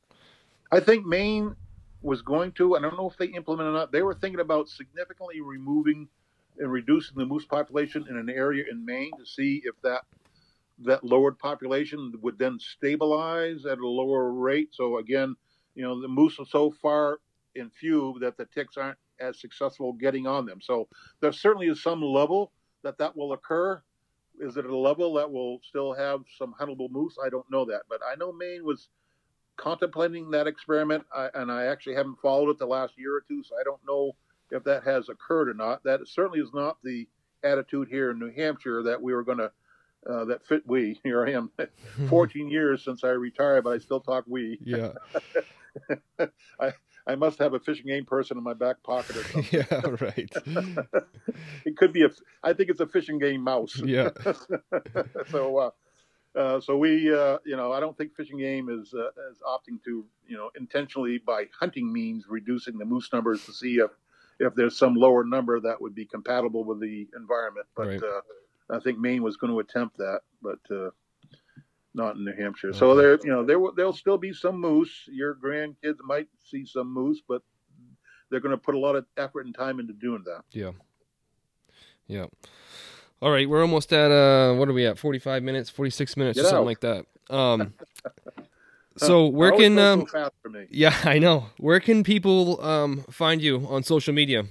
I 0.70 0.80
think 0.80 1.04
Maine 1.04 1.56
was 2.02 2.22
going 2.22 2.52
to. 2.52 2.76
I 2.76 2.80
don't 2.80 2.96
know 2.96 3.10
if 3.10 3.16
they 3.16 3.26
implemented 3.26 3.74
or 3.74 3.76
not. 3.76 3.92
They 3.92 4.02
were 4.02 4.14
thinking 4.14 4.40
about 4.40 4.68
significantly 4.68 5.40
removing 5.40 6.08
and 6.60 6.70
reducing 6.70 7.16
the 7.16 7.26
moose 7.26 7.46
population 7.46 8.06
in 8.08 8.16
an 8.16 8.30
area 8.30 8.64
in 8.70 8.84
Maine 8.84 9.10
to 9.18 9.26
see 9.26 9.62
if 9.64 9.74
that 9.82 10.02
that 10.82 11.04
lowered 11.04 11.38
population 11.38 12.12
would 12.22 12.38
then 12.38 12.58
stabilize 12.58 13.66
at 13.66 13.78
a 13.78 13.86
lower 13.86 14.32
rate. 14.32 14.70
So 14.72 14.98
again, 14.98 15.36
you 15.74 15.82
know, 15.82 16.00
the 16.00 16.08
moose 16.08 16.38
are 16.38 16.46
so 16.46 16.70
far 16.70 17.18
in 17.54 17.68
few 17.70 18.16
that 18.20 18.38
the 18.38 18.46
ticks 18.46 18.78
aren't 18.78 18.96
as 19.20 19.38
successful 19.40 19.92
getting 19.92 20.26
on 20.26 20.46
them. 20.46 20.60
So 20.62 20.88
there 21.20 21.32
certainly 21.32 21.66
is 21.66 21.82
some 21.82 22.00
level 22.00 22.52
that 22.82 22.96
that 22.96 23.14
will 23.14 23.34
occur. 23.34 23.82
Is 24.38 24.56
it 24.56 24.64
a 24.64 24.76
level 24.76 25.12
that 25.14 25.30
will 25.30 25.60
still 25.68 25.92
have 25.92 26.20
some 26.38 26.54
huntable 26.58 26.90
moose? 26.90 27.16
I 27.22 27.28
don't 27.28 27.50
know 27.50 27.66
that, 27.66 27.82
but 27.90 28.00
I 28.10 28.14
know 28.14 28.32
Maine 28.32 28.64
was 28.64 28.88
contemplating 29.58 30.30
that 30.30 30.46
experiment, 30.46 31.04
I, 31.14 31.28
and 31.34 31.52
I 31.52 31.66
actually 31.66 31.94
haven't 31.94 32.20
followed 32.22 32.48
it 32.48 32.58
the 32.58 32.64
last 32.66 32.94
year 32.96 33.14
or 33.14 33.22
two, 33.28 33.42
so 33.44 33.54
I 33.60 33.64
don't 33.64 33.80
know 33.86 34.12
if 34.50 34.64
that 34.64 34.84
has 34.84 35.08
occurred 35.08 35.48
or 35.48 35.54
not. 35.54 35.84
That 35.84 36.06
certainly 36.06 36.40
is 36.40 36.52
not 36.52 36.78
the 36.82 37.06
attitude 37.42 37.88
here 37.88 38.10
in 38.10 38.18
New 38.18 38.32
Hampshire 38.32 38.82
that 38.84 39.00
we 39.00 39.14
were 39.14 39.24
going 39.24 39.38
to. 39.38 39.52
Uh, 40.08 40.24
that 40.24 40.46
fit 40.46 40.62
we. 40.66 40.98
Here 41.04 41.26
I 41.26 41.32
am, 41.32 41.50
14 42.08 42.50
years 42.50 42.82
since 42.82 43.04
I 43.04 43.08
retired, 43.08 43.64
but 43.64 43.74
I 43.74 43.78
still 43.78 44.00
talk 44.00 44.24
we. 44.26 44.58
Yeah. 44.64 44.92
I 46.58 46.72
I 47.06 47.16
must 47.16 47.38
have 47.38 47.52
a 47.52 47.60
fish 47.60 47.80
and 47.80 47.86
game 47.86 48.06
person 48.06 48.38
in 48.38 48.42
my 48.42 48.54
back 48.54 48.82
pocket 48.82 49.16
or 49.16 49.24
something. 49.24 49.64
yeah. 49.70 49.80
Right. 50.00 50.30
it 51.66 51.76
could 51.76 51.92
be 51.92 52.04
a. 52.04 52.08
I 52.42 52.54
think 52.54 52.70
it's 52.70 52.80
a 52.80 52.86
fish 52.86 53.10
and 53.10 53.20
game 53.20 53.42
mouse. 53.42 53.78
Yeah. 53.84 54.08
so, 55.30 55.58
uh, 55.58 55.70
uh, 56.34 56.60
so 56.60 56.76
we, 56.76 57.12
uh, 57.12 57.38
you 57.44 57.56
know, 57.56 57.72
I 57.72 57.80
don't 57.80 57.96
think 57.96 58.14
fish 58.14 58.30
and 58.30 58.38
game 58.38 58.68
is 58.68 58.94
uh, 58.94 59.08
is 59.30 59.38
opting 59.46 59.82
to, 59.84 60.04
you 60.26 60.36
know, 60.36 60.50
intentionally 60.56 61.18
by 61.18 61.46
hunting 61.58 61.92
means 61.92 62.24
reducing 62.28 62.78
the 62.78 62.84
moose 62.84 63.12
numbers 63.12 63.44
to 63.46 63.52
see 63.52 63.76
if 63.76 63.90
if 64.40 64.54
there's 64.56 64.76
some 64.76 64.94
lower 64.94 65.22
number 65.22 65.60
that 65.60 65.80
would 65.80 65.94
be 65.94 66.04
compatible 66.06 66.64
with 66.64 66.80
the 66.80 67.06
environment. 67.14 67.66
But 67.76 67.86
Right. 67.86 68.02
uh, 68.02 68.20
I 68.70 68.80
think 68.80 68.98
Maine 68.98 69.22
was 69.22 69.36
going 69.36 69.52
to 69.52 69.60
attempt 69.60 69.96
that, 69.98 70.20
but 70.42 70.58
uh, 70.70 70.90
not 71.94 72.16
in 72.16 72.24
New 72.24 72.32
Hampshire. 72.36 72.72
So 72.72 72.94
there, 72.94 73.18
you 73.22 73.30
know, 73.30 73.44
there 73.44 73.58
will 73.58 73.72
there'll 73.74 73.92
still 73.92 74.18
be 74.18 74.32
some 74.32 74.60
moose. 74.60 74.92
Your 75.08 75.34
grandkids 75.34 75.98
might 76.02 76.28
see 76.44 76.64
some 76.64 76.92
moose, 76.92 77.20
but 77.28 77.42
they're 78.30 78.40
going 78.40 78.52
to 78.52 78.58
put 78.58 78.74
a 78.74 78.78
lot 78.78 78.96
of 78.96 79.06
effort 79.16 79.44
and 79.46 79.54
time 79.54 79.78
into 79.80 79.92
doing 79.92 80.22
that. 80.24 80.42
Yeah. 80.52 80.72
Yeah. 82.06 82.26
All 83.22 83.30
right, 83.30 83.48
we're 83.48 83.60
almost 83.60 83.92
at 83.92 84.10
uh 84.10 84.54
what 84.54 84.68
are 84.68 84.72
we 84.72 84.86
at? 84.86 84.98
45 84.98 85.42
minutes, 85.42 85.68
46 85.68 86.16
minutes 86.16 86.38
or 86.38 86.42
Get 86.42 86.48
something 86.48 86.60
out. 86.60 86.66
like 86.66 86.80
that. 86.80 87.06
Um 87.28 87.74
So 88.96 89.26
where 89.26 89.52
can 89.52 89.78
um 89.78 90.00
so 90.00 90.06
fast 90.06 90.32
for 90.42 90.50
me? 90.50 90.66
yeah, 90.70 90.94
I 91.04 91.18
know. 91.18 91.46
Where 91.58 91.80
can 91.80 92.02
people 92.02 92.62
um 92.64 93.04
find 93.10 93.40
you 93.40 93.66
on 93.68 93.82
social 93.82 94.12
media? 94.12 94.44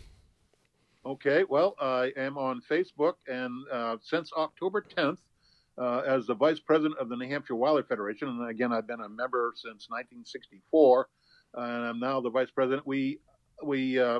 Okay, 1.05 1.43
well, 1.47 1.75
I 1.79 2.11
am 2.17 2.37
on 2.37 2.61
Facebook, 2.69 3.13
and 3.27 3.65
uh, 3.71 3.97
since 4.01 4.31
October 4.37 4.85
10th, 4.95 5.17
uh, 5.77 5.99
as 5.99 6.27
the 6.27 6.35
vice 6.35 6.59
president 6.59 6.99
of 6.99 7.09
the 7.09 7.15
New 7.15 7.27
Hampshire 7.27 7.55
Wildlife 7.55 7.87
Federation, 7.87 8.27
and 8.27 8.49
again, 8.49 8.73
I've 8.73 8.85
been 8.85 8.99
a 8.99 9.09
member 9.09 9.53
since 9.55 9.87
1964, 9.89 11.07
and 11.55 11.85
I'm 11.85 11.99
now 11.99 12.19
the 12.19 12.29
vice 12.29 12.51
president. 12.51 12.85
We 12.85 13.19
we 13.63 13.97
uh, 13.97 14.19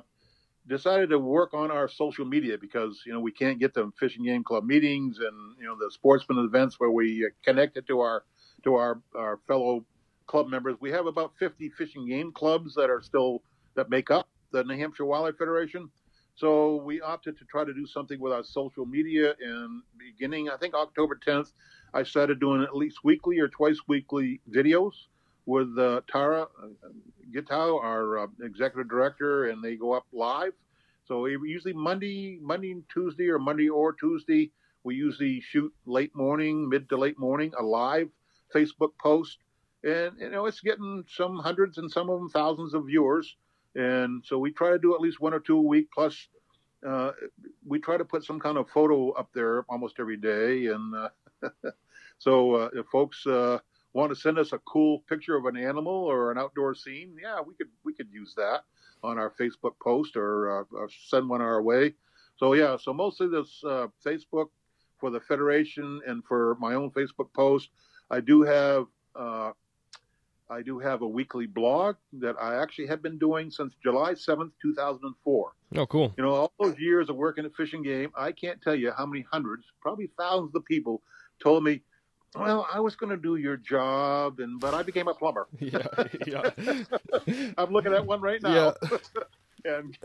decided 0.67 1.09
to 1.09 1.19
work 1.19 1.53
on 1.53 1.69
our 1.69 1.87
social 1.87 2.25
media 2.25 2.57
because 2.57 3.03
you 3.05 3.11
know 3.11 3.19
we 3.19 3.31
can't 3.31 3.59
get 3.59 3.73
to 3.73 3.91
fish 3.99 4.15
and 4.15 4.25
game 4.25 4.43
club 4.43 4.63
meetings 4.63 5.19
and 5.19 5.57
you 5.59 5.65
know 5.65 5.75
the 5.77 5.91
sportsman 5.91 6.39
events 6.39 6.79
where 6.79 6.91
we 6.91 7.29
connect 7.43 7.75
it 7.75 7.87
to 7.87 7.99
our 7.99 8.23
to 8.63 8.75
our 8.75 9.01
our 9.15 9.39
fellow 9.47 9.85
club 10.29 10.47
members. 10.47 10.75
We 10.79 10.91
have 10.91 11.07
about 11.07 11.33
50 11.39 11.69
fish 11.69 11.95
and 11.95 12.07
game 12.07 12.31
clubs 12.31 12.75
that 12.75 12.89
are 12.89 13.01
still 13.01 13.41
that 13.75 13.89
make 13.89 14.11
up 14.11 14.29
the 14.51 14.63
New 14.63 14.77
Hampshire 14.77 15.05
Wildlife 15.05 15.37
Federation. 15.37 15.89
So 16.35 16.75
we 16.77 17.01
opted 17.01 17.37
to 17.39 17.45
try 17.45 17.65
to 17.65 17.73
do 17.73 17.85
something 17.87 18.19
with 18.19 18.31
our 18.31 18.43
social 18.43 18.85
media. 18.85 19.33
And 19.41 19.81
beginning, 19.97 20.49
I 20.49 20.57
think 20.57 20.75
October 20.75 21.19
10th, 21.27 21.51
I 21.93 22.03
started 22.03 22.39
doing 22.39 22.61
at 22.61 22.75
least 22.75 22.99
weekly 23.03 23.39
or 23.39 23.47
twice 23.47 23.79
weekly 23.87 24.39
videos 24.49 24.93
with 25.47 25.77
uh, 25.79 26.01
Tara 26.07 26.43
uh, 26.43 26.89
Gitau, 27.35 27.83
our 27.83 28.19
uh, 28.19 28.27
executive 28.43 28.87
director, 28.87 29.49
and 29.49 29.63
they 29.63 29.75
go 29.75 29.93
up 29.93 30.05
live. 30.13 30.53
So 31.07 31.25
usually 31.25 31.73
Monday, 31.73 32.37
Monday 32.39 32.71
and 32.71 32.83
Tuesday, 32.93 33.29
or 33.29 33.39
Monday 33.39 33.67
or 33.67 33.93
Tuesday, 33.93 34.51
we 34.83 34.95
usually 34.95 35.41
shoot 35.41 35.73
late 35.87 36.15
morning, 36.15 36.69
mid 36.69 36.87
to 36.89 36.97
late 36.97 37.17
morning, 37.17 37.51
a 37.59 37.63
live 37.63 38.09
Facebook 38.55 38.91
post, 39.01 39.39
and 39.83 40.19
you 40.19 40.29
know 40.29 40.45
it's 40.45 40.59
getting 40.59 41.03
some 41.07 41.37
hundreds 41.37 41.77
and 41.77 41.89
some 41.89 42.09
of 42.09 42.19
them 42.19 42.29
thousands 42.29 42.73
of 42.73 42.85
viewers. 42.85 43.35
And 43.75 44.23
so 44.25 44.39
we 44.39 44.51
try 44.51 44.71
to 44.71 44.79
do 44.79 44.95
at 44.95 45.01
least 45.01 45.19
one 45.19 45.33
or 45.33 45.39
two 45.39 45.57
a 45.57 45.61
week. 45.61 45.89
Plus, 45.93 46.27
uh, 46.85 47.11
we 47.65 47.79
try 47.79 47.97
to 47.97 48.05
put 48.05 48.23
some 48.23 48.39
kind 48.39 48.57
of 48.57 48.69
photo 48.69 49.11
up 49.11 49.29
there 49.33 49.63
almost 49.69 49.95
every 49.99 50.17
day. 50.17 50.67
And 50.67 50.95
uh, 50.95 51.09
so 52.17 52.55
uh, 52.55 52.69
if 52.73 52.87
folks 52.87 53.25
uh, 53.27 53.59
want 53.93 54.11
to 54.11 54.19
send 54.19 54.39
us 54.39 54.53
a 54.53 54.59
cool 54.59 54.99
picture 55.07 55.35
of 55.35 55.45
an 55.45 55.57
animal 55.57 55.93
or 55.93 56.31
an 56.31 56.37
outdoor 56.37 56.75
scene, 56.75 57.15
yeah, 57.21 57.39
we 57.41 57.53
could 57.53 57.69
we 57.83 57.93
could 57.93 58.11
use 58.11 58.33
that 58.35 58.63
on 59.03 59.17
our 59.17 59.31
Facebook 59.39 59.73
post 59.81 60.17
or, 60.17 60.59
uh, 60.59 60.63
or 60.71 60.89
send 61.07 61.29
one 61.29 61.41
our 61.41 61.61
way. 61.61 61.93
So 62.37 62.53
yeah, 62.53 62.77
so 62.77 62.93
mostly 62.93 63.27
this 63.27 63.61
uh, 63.65 63.87
Facebook 64.05 64.47
for 64.99 65.09
the 65.09 65.19
federation 65.21 66.01
and 66.05 66.23
for 66.25 66.57
my 66.59 66.73
own 66.73 66.89
Facebook 66.91 67.31
post. 67.33 67.69
I 68.09 68.19
do 68.19 68.41
have. 68.41 68.87
I 70.49 70.61
do 70.63 70.79
have 70.79 71.01
a 71.01 71.07
weekly 71.07 71.45
blog 71.45 71.97
that 72.13 72.35
I 72.41 72.61
actually 72.61 72.87
have 72.87 73.03
been 73.03 73.19
doing 73.19 73.51
since 73.51 73.73
July 73.83 74.13
7th, 74.13 74.51
2004. 74.61 75.51
Oh, 75.75 75.85
cool. 75.85 76.13
You 76.17 76.23
know, 76.23 76.33
all 76.33 76.51
those 76.59 76.77
years 76.79 77.09
of 77.09 77.15
working 77.15 77.45
at 77.45 77.53
Fish 77.53 77.73
and 77.73 77.83
Game, 77.83 78.11
I 78.17 78.31
can't 78.31 78.59
tell 78.61 78.73
you 78.73 78.91
how 78.97 79.05
many 79.05 79.25
hundreds, 79.31 79.65
probably 79.79 80.09
thousands 80.17 80.55
of 80.55 80.65
people 80.65 81.03
told 81.41 81.63
me, 81.63 81.81
well, 82.35 82.67
I 82.71 82.79
was 82.79 82.95
going 82.95 83.09
to 83.09 83.17
do 83.17 83.37
your 83.37 83.57
job, 83.57 84.39
and 84.39 84.59
but 84.59 84.73
I 84.73 84.83
became 84.83 85.07
a 85.07 85.13
plumber. 85.13 85.47
Yeah. 85.59 85.87
Yeah. 86.27 86.49
I'm 87.57 87.71
looking 87.71 87.93
at 87.93 88.05
one 88.05 88.21
right 88.21 88.41
now. 88.41 88.73
and 89.65 89.97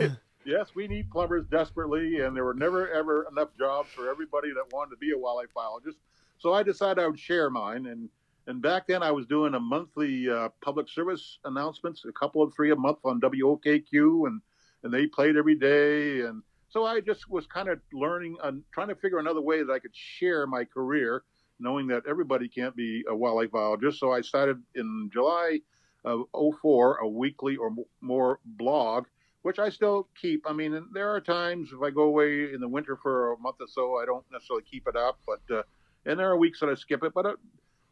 yes, 0.44 0.68
we 0.74 0.88
need 0.88 1.10
plumbers 1.10 1.46
desperately, 1.50 2.20
and 2.20 2.34
there 2.36 2.44
were 2.44 2.54
never, 2.54 2.90
ever 2.90 3.26
enough 3.30 3.48
jobs 3.58 3.90
for 3.94 4.10
everybody 4.10 4.48
that 4.54 4.74
wanted 4.74 4.90
to 4.90 4.96
be 4.96 5.12
a 5.12 5.18
wildlife 5.18 5.52
biologist. 5.54 5.98
So 6.38 6.52
I 6.52 6.62
decided 6.62 7.02
I 7.02 7.06
would 7.06 7.18
share 7.18 7.50
mine. 7.50 7.86
And, 7.86 8.08
and 8.46 8.60
back 8.60 8.86
then, 8.86 9.02
I 9.02 9.10
was 9.10 9.26
doing 9.26 9.54
a 9.54 9.60
monthly 9.60 10.28
uh, 10.28 10.50
public 10.62 10.88
service 10.88 11.38
announcements, 11.44 12.04
a 12.06 12.12
couple 12.12 12.42
of 12.42 12.52
three 12.54 12.70
a 12.70 12.76
month 12.76 12.98
on 13.04 13.20
WOKQ, 13.20 14.26
and, 14.26 14.40
and 14.82 14.92
they 14.92 15.06
played 15.06 15.36
every 15.36 15.54
day. 15.54 16.20
And 16.20 16.42
so 16.68 16.84
I 16.84 17.00
just 17.00 17.30
was 17.30 17.46
kind 17.46 17.68
of 17.68 17.80
learning 17.92 18.36
and 18.42 18.62
trying 18.72 18.88
to 18.88 18.96
figure 18.96 19.18
another 19.18 19.40
way 19.40 19.62
that 19.62 19.72
I 19.72 19.78
could 19.78 19.94
share 19.94 20.46
my 20.46 20.64
career, 20.64 21.22
knowing 21.58 21.86
that 21.86 22.02
everybody 22.06 22.48
can't 22.48 22.76
be 22.76 23.02
a 23.08 23.16
wildlife 23.16 23.52
biologist. 23.52 23.98
So 23.98 24.12
I 24.12 24.20
started 24.20 24.62
in 24.74 25.08
July 25.10 25.60
of 26.04 26.24
04 26.34 26.98
a 26.98 27.08
weekly 27.08 27.56
or 27.56 27.74
more 28.02 28.40
blog, 28.44 29.06
which 29.40 29.58
I 29.58 29.70
still 29.70 30.08
keep. 30.20 30.44
I 30.46 30.52
mean, 30.52 30.88
there 30.92 31.08
are 31.08 31.20
times 31.20 31.70
if 31.72 31.80
I 31.82 31.88
go 31.88 32.02
away 32.02 32.52
in 32.52 32.60
the 32.60 32.68
winter 32.68 32.98
for 33.02 33.32
a 33.32 33.38
month 33.38 33.56
or 33.60 33.68
so, 33.68 33.96
I 33.96 34.04
don't 34.04 34.24
necessarily 34.30 34.64
keep 34.70 34.86
it 34.86 34.96
up, 34.96 35.18
but 35.26 35.40
uh, 35.54 35.62
and 36.04 36.18
there 36.18 36.30
are 36.30 36.36
weeks 36.36 36.60
that 36.60 36.68
I 36.68 36.74
skip 36.74 37.02
it. 37.02 37.14
But 37.14 37.24
uh, 37.24 37.36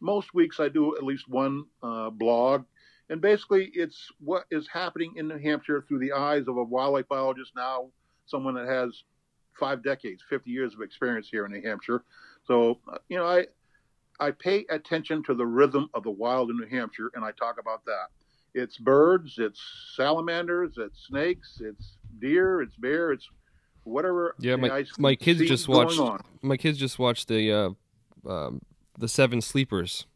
most 0.03 0.35
weeks 0.35 0.61
I 0.61 0.69
do 0.69 0.97
at 0.97 1.03
least 1.03 1.29
one 1.29 1.65
uh, 1.83 2.11
blog, 2.11 2.65
and 3.09 3.21
basically 3.21 3.71
it's 3.75 4.09
what 4.21 4.45
is 4.51 4.69
happening 4.69 5.15
in 5.17 5.29
New 5.29 5.39
Hampshire 5.39 5.85
through 5.87 6.01
the 6.01 6.13
eyes 6.13 6.49
of 6.49 6.57
a 6.57 6.65
wildlife 6.65 7.09
biologist 7.09 7.53
now, 7.57 7.89
someone 8.27 8.55
that 8.55 8.69
has 8.69 9.05
five 9.59 9.83
decades, 9.83 10.23
50 10.29 10.51
years 10.51 10.75
of 10.75 10.81
experience 10.81 11.29
here 11.31 11.47
in 11.47 11.53
New 11.53 11.63
Hampshire. 11.63 12.05
So 12.47 12.81
uh, 12.93 12.99
you 13.09 13.17
know 13.17 13.27
I 13.27 13.47
I 14.21 14.33
pay 14.33 14.67
attention 14.71 15.23
to 15.25 15.35
the 15.35 15.47
rhythm 15.47 15.89
of 15.95 16.03
the 16.03 16.11
wild 16.11 16.51
in 16.51 16.59
New 16.59 16.69
Hampshire, 16.69 17.11
and 17.15 17.25
I 17.25 17.33
talk 17.33 17.57
about 17.59 17.85
that. 17.87 18.07
It's 18.55 18.77
birds, 18.77 19.37
it's 19.39 19.61
salamanders, 19.97 20.75
it's 20.77 21.07
snakes, 21.07 21.61
it's 21.65 21.97
deer, 22.21 22.61
it's 22.61 22.77
bear, 22.77 23.13
it's 23.13 23.29
whatever. 23.85 24.35
Yeah, 24.39 24.57
my 24.57 24.85
my 24.99 25.15
kids 25.15 25.41
just 25.41 25.69
watched. 25.69 25.99
on. 25.99 26.21
My 26.43 26.57
kids 26.57 26.79
just 26.79 26.99
watched 26.99 27.29
the 27.29 27.53
uh, 27.53 27.71
um, 28.29 28.61
the 28.99 29.09
Seven 29.09 29.41
Sleepers. 29.41 30.07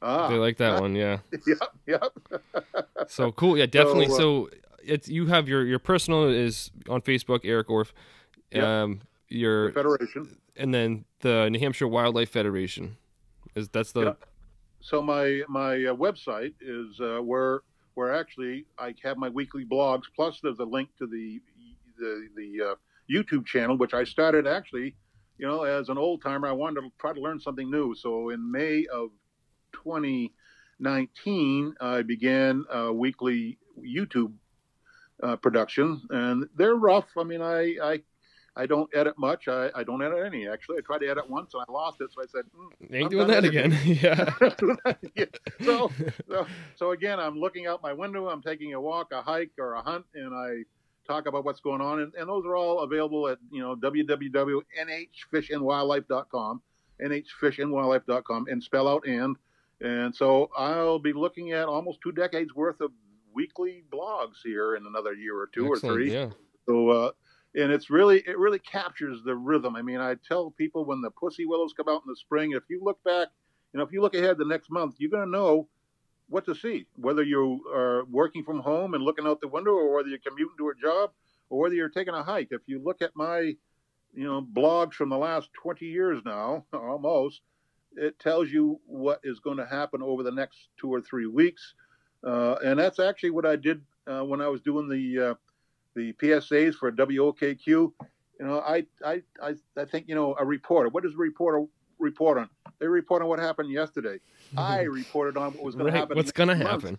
Ah, 0.00 0.28
They 0.28 0.34
like 0.36 0.56
that 0.56 0.80
one, 0.80 0.96
yeah. 0.96 1.18
yep, 1.46 1.58
yep. 1.86 2.02
So 3.08 3.30
cool, 3.32 3.56
yeah, 3.56 3.66
definitely. 3.66 4.08
So, 4.08 4.14
uh, 4.14 4.16
So 4.16 4.50
it's 4.84 5.08
you 5.08 5.26
have 5.26 5.48
your 5.48 5.64
your 5.64 5.78
personal 5.78 6.28
is 6.28 6.70
on 6.88 7.02
Facebook, 7.02 7.40
Eric 7.44 7.68
Orff. 7.68 7.92
Yep. 8.50 8.64
Um, 8.64 9.00
your 9.28 9.72
Federation. 9.72 10.36
and 10.56 10.74
then 10.74 11.04
the 11.20 11.48
New 11.50 11.58
Hampshire 11.58 11.88
Wildlife 11.88 12.28
Federation 12.30 12.96
is 13.54 13.68
that's 13.68 13.92
the 13.92 14.00
Yep. 14.02 14.24
So 14.80 15.00
my 15.00 15.42
my 15.48 15.74
uh, 15.74 15.94
website 15.94 16.54
is 16.60 17.00
uh, 17.00 17.22
where 17.22 17.60
where 17.94 18.12
actually 18.12 18.66
I 18.78 18.94
have 19.04 19.16
my 19.16 19.28
weekly 19.28 19.64
blogs. 19.64 20.02
Plus, 20.16 20.40
there's 20.42 20.58
a 20.58 20.64
link 20.64 20.88
to 20.98 21.06
the 21.06 21.40
the 21.98 22.28
the 22.36 22.70
uh, 22.70 22.74
YouTube 23.08 23.46
channel, 23.46 23.76
which 23.78 23.94
I 23.94 24.02
started 24.04 24.46
actually, 24.46 24.96
you 25.38 25.46
know, 25.46 25.62
as 25.62 25.88
an 25.88 25.98
old 25.98 26.22
timer. 26.22 26.48
I 26.48 26.52
wanted 26.52 26.82
to 26.82 26.90
try 26.98 27.12
to 27.12 27.20
learn 27.20 27.40
something 27.40 27.70
new. 27.70 27.94
So 27.94 28.30
in 28.30 28.50
May 28.50 28.86
of 28.92 29.10
2019, 29.72 31.74
I 31.80 32.02
began 32.02 32.64
a 32.70 32.92
weekly 32.92 33.58
YouTube 33.78 34.32
uh, 35.22 35.36
production, 35.36 36.02
and 36.10 36.46
they're 36.56 36.76
rough. 36.76 37.08
I 37.16 37.24
mean, 37.24 37.42
I 37.42 37.76
I. 37.82 38.02
I 38.54 38.66
don't 38.66 38.90
edit 38.94 39.18
much. 39.18 39.48
I, 39.48 39.70
I 39.74 39.82
don't 39.82 40.02
edit 40.02 40.26
any, 40.26 40.46
actually. 40.46 40.76
I 40.76 40.82
tried 40.82 40.98
to 40.98 41.08
edit 41.08 41.30
once 41.30 41.54
and 41.54 41.64
I 41.66 41.72
lost 41.72 42.02
it. 42.02 42.10
So 42.12 42.20
I 42.20 42.26
said, 42.26 42.44
hmm, 42.54 42.94
ain't 42.94 43.10
doing 43.16 43.28
that 43.28 43.46
again. 43.46 43.74
yeah. 43.86 44.30
Yeah. 45.16 45.24
so, 45.64 45.90
so, 46.28 46.46
so 46.76 46.90
again, 46.90 47.18
I'm 47.18 47.38
looking 47.38 47.66
out 47.66 47.82
my 47.82 47.94
window. 47.94 48.28
I'm 48.28 48.42
taking 48.42 48.74
a 48.74 48.78
walk, 48.78 49.10
a 49.12 49.22
hike, 49.22 49.52
or 49.58 49.72
a 49.72 49.80
hunt, 49.80 50.04
and 50.14 50.34
I 50.34 50.64
talk 51.06 51.26
about 51.26 51.44
what's 51.44 51.60
going 51.60 51.80
on. 51.80 52.00
And, 52.00 52.12
and 52.14 52.28
those 52.28 52.44
are 52.46 52.56
all 52.56 52.80
available 52.80 53.28
at 53.28 53.38
you 53.50 53.62
know 53.62 53.76
www.nhfishandwildlife.com, 53.76 56.62
nhfishandwildlife.com, 57.00 58.46
and 58.48 58.62
spell 58.62 58.88
out 58.88 59.06
and. 59.06 59.36
And 59.80 60.14
so 60.14 60.50
I'll 60.56 61.00
be 61.00 61.12
looking 61.12 61.52
at 61.52 61.66
almost 61.66 61.98
two 62.02 62.12
decades 62.12 62.54
worth 62.54 62.80
of 62.80 62.92
weekly 63.34 63.82
blogs 63.92 64.36
here 64.44 64.76
in 64.76 64.86
another 64.86 65.12
year 65.12 65.36
or 65.36 65.48
two 65.52 65.72
Excellent, 65.72 65.84
or 65.84 65.96
three. 65.96 66.12
Yeah. 66.12 66.30
So, 66.68 66.88
uh, 66.90 67.10
and 67.54 67.70
it's 67.72 67.90
really, 67.90 68.22
it 68.26 68.38
really 68.38 68.60
captures 68.60 69.22
the 69.24 69.34
rhythm. 69.34 69.74
I 69.74 69.82
mean, 69.82 69.98
I 69.98 70.14
tell 70.26 70.52
people 70.52 70.84
when 70.84 71.00
the 71.00 71.10
pussy 71.10 71.46
willows 71.46 71.72
come 71.76 71.88
out 71.88 72.02
in 72.06 72.10
the 72.10 72.16
spring, 72.16 72.52
if 72.52 72.62
you 72.70 72.80
look 72.82 73.02
back, 73.04 73.28
you 73.72 73.78
know, 73.78 73.84
if 73.84 73.92
you 73.92 74.00
look 74.00 74.14
ahead 74.14 74.38
the 74.38 74.44
next 74.44 74.70
month, 74.70 74.96
you're 74.98 75.10
going 75.10 75.24
to 75.24 75.30
know 75.30 75.68
what 76.32 76.46
to 76.46 76.54
see, 76.54 76.86
whether 76.96 77.22
you 77.22 77.60
are 77.74 78.04
working 78.06 78.42
from 78.42 78.60
home 78.60 78.94
and 78.94 79.04
looking 79.04 79.26
out 79.26 79.40
the 79.42 79.48
window 79.48 79.72
or 79.72 79.94
whether 79.94 80.08
you're 80.08 80.18
commuting 80.26 80.56
to 80.56 80.70
a 80.70 80.74
job 80.74 81.10
or 81.50 81.60
whether 81.60 81.74
you're 81.74 81.90
taking 81.90 82.14
a 82.14 82.22
hike. 82.22 82.48
If 82.50 82.62
you 82.66 82.82
look 82.82 83.02
at 83.02 83.14
my, 83.14 83.54
you 84.14 84.24
know, 84.24 84.40
blogs 84.40 84.94
from 84.94 85.10
the 85.10 85.18
last 85.18 85.50
20 85.62 85.84
years 85.84 86.22
now, 86.24 86.64
almost, 86.72 87.42
it 87.96 88.18
tells 88.18 88.50
you 88.50 88.80
what 88.86 89.20
is 89.22 89.40
going 89.40 89.58
to 89.58 89.66
happen 89.66 90.02
over 90.02 90.22
the 90.22 90.30
next 90.30 90.68
two 90.80 90.92
or 90.92 91.02
three 91.02 91.26
weeks. 91.26 91.74
Uh, 92.26 92.54
and 92.64 92.78
that's 92.78 92.98
actually 92.98 93.30
what 93.30 93.44
I 93.44 93.56
did 93.56 93.82
uh, 94.06 94.24
when 94.24 94.40
I 94.40 94.48
was 94.48 94.62
doing 94.62 94.88
the, 94.88 95.32
uh, 95.32 95.34
the 95.94 96.14
PSAs 96.14 96.74
for 96.76 96.90
WOKQ. 96.90 97.66
You 97.66 97.92
know, 98.40 98.60
I, 98.60 98.86
I, 99.04 99.22
I, 99.42 99.54
I 99.76 99.84
think, 99.84 100.08
you 100.08 100.14
know, 100.14 100.34
a 100.38 100.46
reporter, 100.46 100.88
what 100.88 101.02
does 101.02 101.12
a 101.12 101.18
reporter 101.18 101.66
report 101.98 102.38
on? 102.38 102.48
They 102.82 102.88
report 102.88 103.22
on 103.22 103.28
what 103.28 103.38
happened 103.38 103.70
yesterday. 103.70 104.18
I 104.56 104.80
reported 104.80 105.36
on 105.36 105.52
what 105.52 105.62
was 105.62 105.76
going 105.76 105.86
right. 105.86 105.92
to 105.92 105.98
happen. 105.98 106.16
What's 106.16 106.32
gonna 106.32 106.56
happen? 106.56 106.98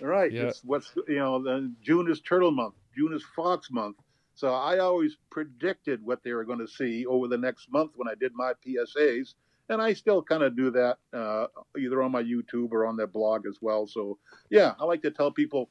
Right. 0.00 0.30
Yeah. 0.30 0.42
It's 0.42 0.62
what's 0.62 0.92
you 1.08 1.16
know, 1.16 1.42
the 1.42 1.72
June 1.82 2.08
is 2.08 2.20
turtle 2.20 2.52
month. 2.52 2.74
June 2.96 3.12
is 3.12 3.24
fox 3.34 3.68
month. 3.68 3.96
So 4.36 4.54
I 4.54 4.78
always 4.78 5.16
predicted 5.30 6.06
what 6.06 6.22
they 6.22 6.34
were 6.34 6.44
going 6.44 6.60
to 6.60 6.68
see 6.68 7.04
over 7.04 7.26
the 7.26 7.36
next 7.36 7.70
month 7.72 7.92
when 7.96 8.06
I 8.06 8.14
did 8.14 8.32
my 8.34 8.52
PSAs, 8.64 9.34
and 9.68 9.82
I 9.82 9.92
still 9.92 10.22
kind 10.22 10.44
of 10.44 10.56
do 10.56 10.70
that 10.70 10.98
uh, 11.12 11.46
either 11.76 12.00
on 12.00 12.12
my 12.12 12.22
YouTube 12.22 12.70
or 12.70 12.86
on 12.86 12.96
their 12.96 13.08
blog 13.08 13.44
as 13.48 13.58
well. 13.60 13.88
So 13.88 14.18
yeah, 14.50 14.74
I 14.78 14.84
like 14.84 15.02
to 15.02 15.10
tell 15.10 15.32
people 15.32 15.68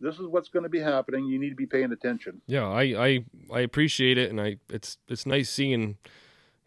this 0.00 0.16
is 0.16 0.26
what's 0.26 0.48
going 0.48 0.64
to 0.64 0.68
be 0.68 0.80
happening. 0.80 1.26
You 1.26 1.38
need 1.38 1.50
to 1.50 1.56
be 1.56 1.66
paying 1.66 1.92
attention. 1.92 2.42
Yeah, 2.48 2.66
I, 2.66 2.82
I 2.82 3.24
I 3.52 3.60
appreciate 3.60 4.18
it, 4.18 4.30
and 4.30 4.40
I 4.40 4.56
it's 4.68 4.98
it's 5.06 5.24
nice 5.24 5.50
seeing, 5.50 5.98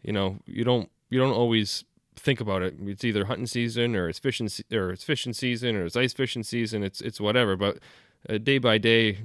you 0.02 0.14
know, 0.14 0.38
you 0.46 0.64
don't 0.64 0.90
you 1.10 1.18
don't 1.18 1.34
always 1.34 1.84
think 2.18 2.40
about 2.40 2.62
it. 2.62 2.74
It's 2.84 3.04
either 3.04 3.26
hunting 3.26 3.46
season 3.46 3.96
or 3.96 4.08
it's 4.08 4.18
fishing 4.18 4.48
se- 4.48 4.64
or 4.72 4.90
it's 4.90 5.04
fishing 5.04 5.32
season 5.32 5.76
or 5.76 5.86
it's 5.86 5.96
ice 5.96 6.12
fishing 6.12 6.42
season. 6.42 6.82
It's 6.82 7.00
it's 7.00 7.20
whatever, 7.20 7.56
but 7.56 7.78
uh, 8.28 8.38
day 8.38 8.58
by 8.58 8.78
day, 8.78 9.18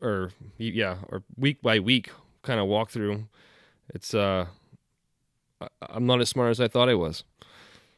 or 0.00 0.30
yeah, 0.58 0.98
or 1.08 1.22
week 1.36 1.62
by 1.62 1.78
week, 1.78 2.10
kind 2.42 2.60
of 2.60 2.66
walk 2.66 2.90
through. 2.90 3.26
It's 3.94 4.14
uh, 4.14 4.46
I, 5.60 5.68
I'm 5.82 6.06
not 6.06 6.20
as 6.20 6.28
smart 6.28 6.50
as 6.50 6.60
I 6.60 6.68
thought 6.68 6.88
I 6.88 6.94
was. 6.94 7.24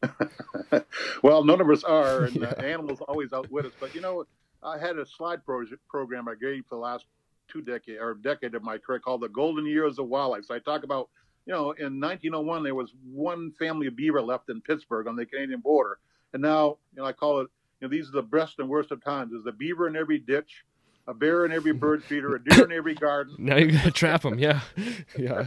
well, 1.22 1.44
none 1.44 1.61
of 1.61 1.68
us 1.70 1.84
are, 1.84 2.24
and 2.24 2.44
uh, 2.44 2.55
animals 2.59 3.01
always 3.09 3.32
outwit 3.32 3.66
us. 3.66 3.72
But 3.78 3.94
you 3.94 4.01
know, 4.01 4.24
I 4.62 4.78
had 4.78 4.99
a 4.99 5.07
slide 5.07 5.44
project 5.44 5.86
program 5.88 6.28
I 6.28 6.34
gave 6.34 6.64
for 6.66 6.76
the 6.76 6.80
last 6.80 7.07
two 7.49 7.62
decade 7.62 7.99
or 7.99 8.14
decade 8.14 8.55
of 8.55 8.62
my 8.62 8.78
career 8.78 9.01
called 9.01 9.22
the 9.22 9.28
Golden 9.28 9.66
Years 9.66 9.99
of 9.99 10.09
Wildlife. 10.09 10.44
So 10.44 10.55
I 10.55 10.59
talk 10.59 10.84
about, 10.84 11.09
you 11.49 11.55
know, 11.55 11.70
in 11.72 11.99
1901 11.99 12.62
there 12.62 12.74
was 12.74 12.92
one 13.11 13.53
family 13.59 13.86
of 13.86 13.96
beaver 13.96 14.20
left 14.20 14.51
in 14.51 14.61
Pittsburg 14.61 15.07
on 15.07 15.16
the 15.16 15.24
Canadian 15.24 15.61
border, 15.61 15.99
and 16.34 16.42
now, 16.42 16.76
you 16.94 17.01
know, 17.01 17.07
I 17.07 17.12
call 17.12 17.40
it, 17.40 17.49
you 17.80 17.88
know, 17.88 17.90
these 17.90 18.07
are 18.11 18.12
the 18.12 18.22
best 18.22 18.59
and 18.59 18.68
worst 18.68 18.92
of 18.92 19.03
times. 19.03 19.32
There's 19.32 19.46
a 19.46 19.57
beaver 19.57 19.88
in 19.88 19.96
every 19.96 20.18
ditch, 20.18 20.64
a 21.07 21.14
bear 21.14 21.46
in 21.46 21.53
every 21.53 21.72
bird 21.72 22.05
feeder, 22.05 22.34
a 22.34 22.44
deer 22.44 22.66
in 22.66 22.72
every 22.72 22.94
garden. 22.94 23.34
Now 23.38 23.57
you 23.57 23.72
gotta 23.72 23.90
trap 23.90 24.22
them. 24.22 24.38
Yeah, 24.38 24.61
yeah, 25.18 25.46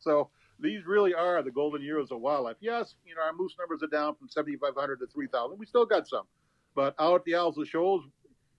so 0.00 0.28
these 0.60 0.84
really 0.84 1.14
are 1.14 1.42
the 1.42 1.50
golden 1.50 1.80
years 1.80 2.10
of 2.10 2.20
wildlife. 2.20 2.56
Yes, 2.60 2.94
you 3.06 3.14
know, 3.14 3.22
our 3.22 3.32
moose 3.32 3.54
numbers 3.58 3.82
are 3.82 3.90
down 3.90 4.16
from 4.16 4.28
7,500 4.28 5.00
to 5.00 5.06
3,000. 5.06 5.58
We 5.58 5.64
still 5.64 5.86
got 5.86 6.08
some. 6.08 6.24
But 6.74 6.94
out 6.98 7.14
at 7.14 7.24
the 7.24 7.36
Isles 7.36 7.56
of 7.56 7.66
Shoals, 7.66 8.04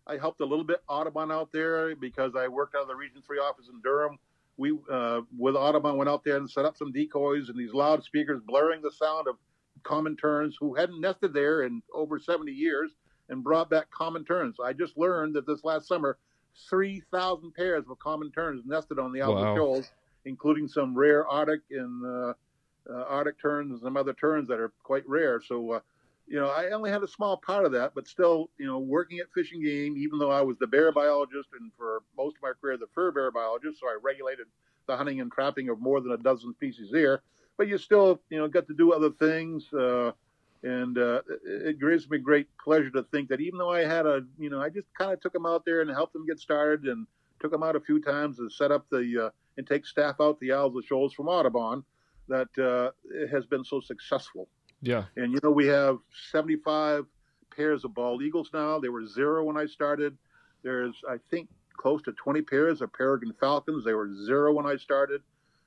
I 0.08 0.18
helped 0.18 0.42
a 0.42 0.46
little 0.46 0.66
bit 0.66 0.82
Audubon 0.90 1.32
out 1.32 1.52
there 1.54 1.96
because 1.96 2.32
I 2.36 2.48
worked 2.48 2.74
out 2.74 2.82
of 2.82 2.88
the 2.88 2.96
Region 2.96 3.22
3 3.26 3.38
office 3.38 3.68
in 3.72 3.80
Durham. 3.82 4.18
We, 4.62 4.78
uh, 4.92 5.22
with 5.38 5.56
Audubon, 5.56 5.98
went 5.98 6.10
out 6.10 6.24
there 6.24 6.38
and 6.38 6.50
set 6.50 6.66
up 6.66 6.78
some 6.78 6.92
decoys 6.92 7.50
and 7.50 7.58
these 7.58 7.74
loudspeakers 7.74 8.42
blaring 8.46 8.82
the 8.82 8.92
sound 8.92 9.28
of 9.28 9.36
common 9.82 10.16
terns 10.16 10.56
who 10.60 10.76
hadn't 10.76 11.02
nested 11.02 11.34
there 11.34 11.64
in 11.64 11.82
over 11.94 12.20
70 12.20 12.52
years 12.52 12.92
and 13.30 13.44
brought 13.44 13.72
back 13.72 13.90
common 13.90 14.24
terns. 14.24 14.58
I 14.64 14.74
just 14.74 14.98
learned 14.98 15.36
that 15.36 15.48
this 15.48 15.64
last 15.64 15.88
summer, 15.88 16.18
3,000 16.70 17.54
pairs 17.56 17.86
of 17.90 17.98
common 17.98 18.32
terns 18.32 18.62
nested 18.66 19.00
on 19.00 19.12
the 19.12 19.22
Isles 19.22 19.36
Wow. 19.36 19.56
Shoals 19.56 19.92
including 20.26 20.68
some 20.68 20.96
rare 20.96 21.28
Arctic 21.28 21.62
and 21.72 22.06
uh, 22.06 22.34
uh, 22.90 23.04
Arctic 23.08 23.42
terns 23.42 23.72
and 23.72 23.82
some 23.82 23.98
other 23.98 24.14
terns 24.14 24.48
that 24.48 24.60
are 24.60 24.72
quite 24.84 25.08
rare. 25.08 25.42
So, 25.42 25.72
uh, 25.72 25.80
you 26.28 26.40
know, 26.40 26.48
I 26.48 26.72
only 26.72 26.90
had 26.90 27.04
a 27.04 27.08
small 27.08 27.38
part 27.38 27.66
of 27.66 27.72
that, 27.74 27.94
but 27.94 28.08
still, 28.08 28.50
you 28.58 28.66
know, 28.66 28.80
working 28.80 29.20
at 29.20 29.32
Fish 29.34 29.52
and 29.52 29.64
Game, 29.64 29.98
even 29.98 30.18
though 30.20 30.32
I 30.32 30.42
was 30.42 30.58
the 30.60 30.68
bear 30.68 30.92
biologist 30.92 31.50
and 31.60 31.72
for 31.78 32.04
most 32.18 32.38
of 32.38 32.44
my 32.44 32.52
career 32.60 32.78
the 32.78 32.88
fur 32.94 33.12
bear 33.12 33.32
biologist, 33.32 33.80
so 33.80 33.88
I 33.88 33.98
regulated 34.02 34.48
the 34.88 34.96
hunting 34.96 35.20
and 35.22 35.32
trapping 35.32 35.70
of 35.70 35.80
more 35.80 36.00
than 36.02 36.12
a 36.12 36.18
dozen 36.18 36.54
species 36.54 36.90
there. 36.92 37.22
But 37.58 37.68
you 37.68 37.78
still, 37.78 38.22
you 38.30 38.38
know, 38.38 38.48
got 38.48 38.68
to 38.68 38.74
do 38.74 38.94
other 38.94 39.12
things. 39.12 39.72
Uh, 39.74 40.12
and 40.64 40.98
uh, 40.98 41.22
it, 41.46 41.68
it 41.68 41.80
gives 41.80 42.10
me 42.10 42.18
great 42.18 42.48
pleasure 42.64 42.92
to 42.92 43.04
think 43.04 43.30
that 43.30 43.42
even 43.42 43.58
though 43.58 43.72
I 43.72 43.84
had 43.84 44.06
a, 44.06 44.22
you 44.38 44.50
know, 44.50 44.62
I 44.62 44.70
just 44.70 44.88
kind 44.98 45.12
of 45.12 45.20
took 45.20 45.34
them 45.34 45.46
out 45.46 45.66
there 45.66 45.82
and 45.82 45.90
helped 45.90 46.14
them 46.14 46.26
get 46.26 46.40
started 46.40 46.86
and 46.86 47.08
took 47.40 47.52
them 47.52 47.64
out 47.64 47.76
a 47.76 47.80
few 47.80 48.02
times 48.02 48.40
and 48.40 48.52
set 48.52 48.72
up 48.72 48.86
the 48.90 49.26
uh, 49.26 49.30
and 49.58 49.68
take 49.68 49.86
staff 49.86 50.16
out 50.22 50.40
the 50.40 50.52
Isles 50.52 50.76
of 50.78 50.86
Shoals 50.86 51.14
from 51.14 51.28
Audubon, 51.28 51.84
that 52.28 52.48
uh, 52.58 52.92
it 53.14 53.30
has 53.30 53.46
been 53.46 53.64
so 53.64 53.82
successful. 53.82 54.48
Yeah. 54.82 55.06
And 55.16 55.34
you 55.34 55.40
know, 55.44 55.52
we 55.52 55.68
have 55.68 56.00
75 56.32 57.06
pairs 57.56 57.84
of 57.86 57.94
bald 57.94 58.24
eagles 58.24 58.50
now. 58.54 58.80
There 58.80 58.92
were 58.92 59.06
zero 59.06 59.44
when 59.44 59.58
I 59.58 59.66
started. 59.66 60.18
There's, 60.64 60.96
I 61.10 61.18
think, 61.30 61.50
close 61.78 62.02
to 62.04 62.12
20 62.14 62.42
pairs 62.44 62.82
of 62.82 62.94
peregrine 62.94 63.34
falcons. 63.40 63.84
They 63.84 63.94
were 63.94 64.10
zero 64.26 64.54
when 64.54 64.66
I 64.66 64.78
started. 64.78 65.22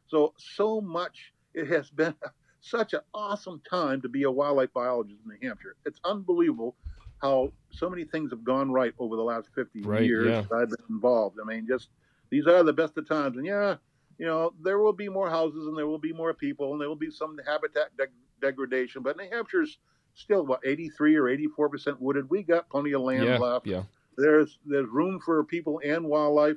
So, 0.09 0.35
so 0.37 0.81
much. 0.81 1.33
It 1.55 1.69
has 1.69 1.91
been 1.91 2.15
such 2.61 2.95
an 2.95 3.01
awesome 3.13 3.61
time 3.69 4.01
to 4.03 4.09
be 4.09 4.25
a 4.25 4.31
wildlife 4.31 4.73
biologist 4.73 5.21
in 5.25 5.31
New 5.31 5.49
Hampshire. 5.49 5.77
It's 5.85 6.01
unbelievable 6.05 6.75
how 7.23 7.53
so 7.71 7.89
many 7.89 8.05
things 8.05 8.31
have 8.31 8.45
gone 8.45 8.71
right 8.71 8.93
over 8.99 9.17
the 9.17 9.23
last 9.23 9.49
50 9.55 9.83
Right, 9.83 10.05
years 10.05 10.27
yeah. 10.27 10.43
that 10.43 10.55
I've 10.57 10.69
been 10.69 10.85
involved. 10.91 11.39
I 11.41 11.47
mean, 11.47 11.67
just 11.67 11.89
these 12.31 12.47
are 12.47 12.63
the 12.63 12.73
best 12.73 12.99
of 12.99 13.09
times. 13.09 13.37
And 13.37 13.47
yeah, 13.47 13.77
you 14.19 14.27
know, 14.27 14.53
there 14.63 14.79
will 14.79 14.93
be 14.93 15.09
more 15.09 15.31
houses 15.31 15.67
and 15.67 15.77
there 15.77 15.87
will 15.87 15.99
be 15.99 16.13
more 16.13 16.35
people 16.35 16.73
and 16.73 16.81
there 16.81 16.89
will 16.89 16.97
be 16.97 17.11
some 17.11 17.39
habitat 17.47 17.97
degradation. 18.41 19.03
But 19.03 19.17
New 19.17 19.29
Hampshire's 19.31 19.79
still 20.15 20.47
what 20.47 20.61
83 20.65 21.17
or 21.17 21.29
84 21.29 21.69
percent 21.69 22.01
wooded. 22.01 22.31
We 22.31 22.43
got 22.43 22.69
plenty 22.69 22.93
of 22.93 23.03
land 23.03 23.25
yeah, 23.25 23.39
left. 23.39 23.67
yeah. 23.67 23.83
There's 24.17 24.59
there's 24.65 24.89
room 24.89 25.21
for 25.21 25.43
people 25.45 25.81
and 25.85 26.07
wildlife, 26.07 26.57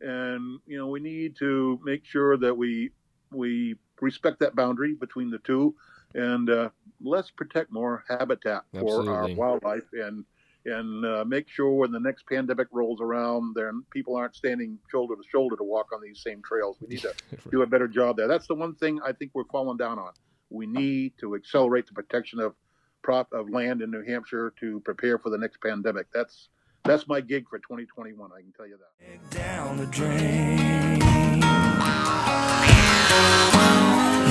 and 0.00 0.58
you 0.66 0.76
know 0.78 0.88
we 0.88 1.00
need 1.00 1.36
to 1.38 1.80
make 1.84 2.04
sure 2.04 2.36
that 2.36 2.54
we 2.54 2.90
we 3.30 3.76
respect 4.00 4.40
that 4.40 4.56
boundary 4.56 4.94
between 4.94 5.30
the 5.30 5.38
two, 5.38 5.74
and 6.14 6.50
uh, 6.50 6.70
let's 7.00 7.30
protect 7.30 7.72
more 7.72 8.04
habitat 8.08 8.64
for 8.72 9.08
our 9.08 9.32
wildlife 9.34 9.84
and 9.92 10.24
and 10.66 11.04
uh, 11.06 11.24
make 11.24 11.48
sure 11.48 11.70
when 11.70 11.92
the 11.92 12.00
next 12.00 12.26
pandemic 12.26 12.68
rolls 12.72 13.00
around, 13.00 13.54
then 13.54 13.84
people 13.90 14.16
aren't 14.16 14.34
standing 14.34 14.78
shoulder 14.90 15.14
to 15.14 15.22
shoulder 15.30 15.56
to 15.56 15.62
walk 15.62 15.92
on 15.94 16.00
these 16.02 16.20
same 16.22 16.42
trails. 16.42 16.76
We 16.80 16.88
need 16.88 17.02
to 17.02 17.14
do 17.50 17.62
a 17.62 17.66
better 17.66 17.88
job 17.88 18.16
there. 18.16 18.26
That's 18.26 18.46
the 18.46 18.54
one 18.54 18.74
thing 18.74 19.00
I 19.04 19.12
think 19.12 19.30
we're 19.32 19.44
falling 19.44 19.76
down 19.76 19.98
on. 19.98 20.12
We 20.50 20.66
need 20.66 21.14
to 21.20 21.34
accelerate 21.34 21.86
the 21.86 21.92
protection 21.92 22.40
of 22.40 22.54
prop 23.02 23.32
of 23.32 23.50
land 23.50 23.82
in 23.82 23.90
New 23.90 24.04
Hampshire 24.04 24.52
to 24.60 24.80
prepare 24.80 25.18
for 25.18 25.30
the 25.30 25.38
next 25.38 25.60
pandemic. 25.60 26.06
That's 26.12 26.48
that's 26.84 27.08
my 27.08 27.20
gig 27.20 27.48
for 27.48 27.58
2021. 27.58 28.30
I 28.32 28.40
can 28.40 28.52
tell 28.52 28.66
you 28.66 28.78
that. 28.78 29.30
down 29.30 29.76
the 29.76 29.86
drain. 29.86 31.00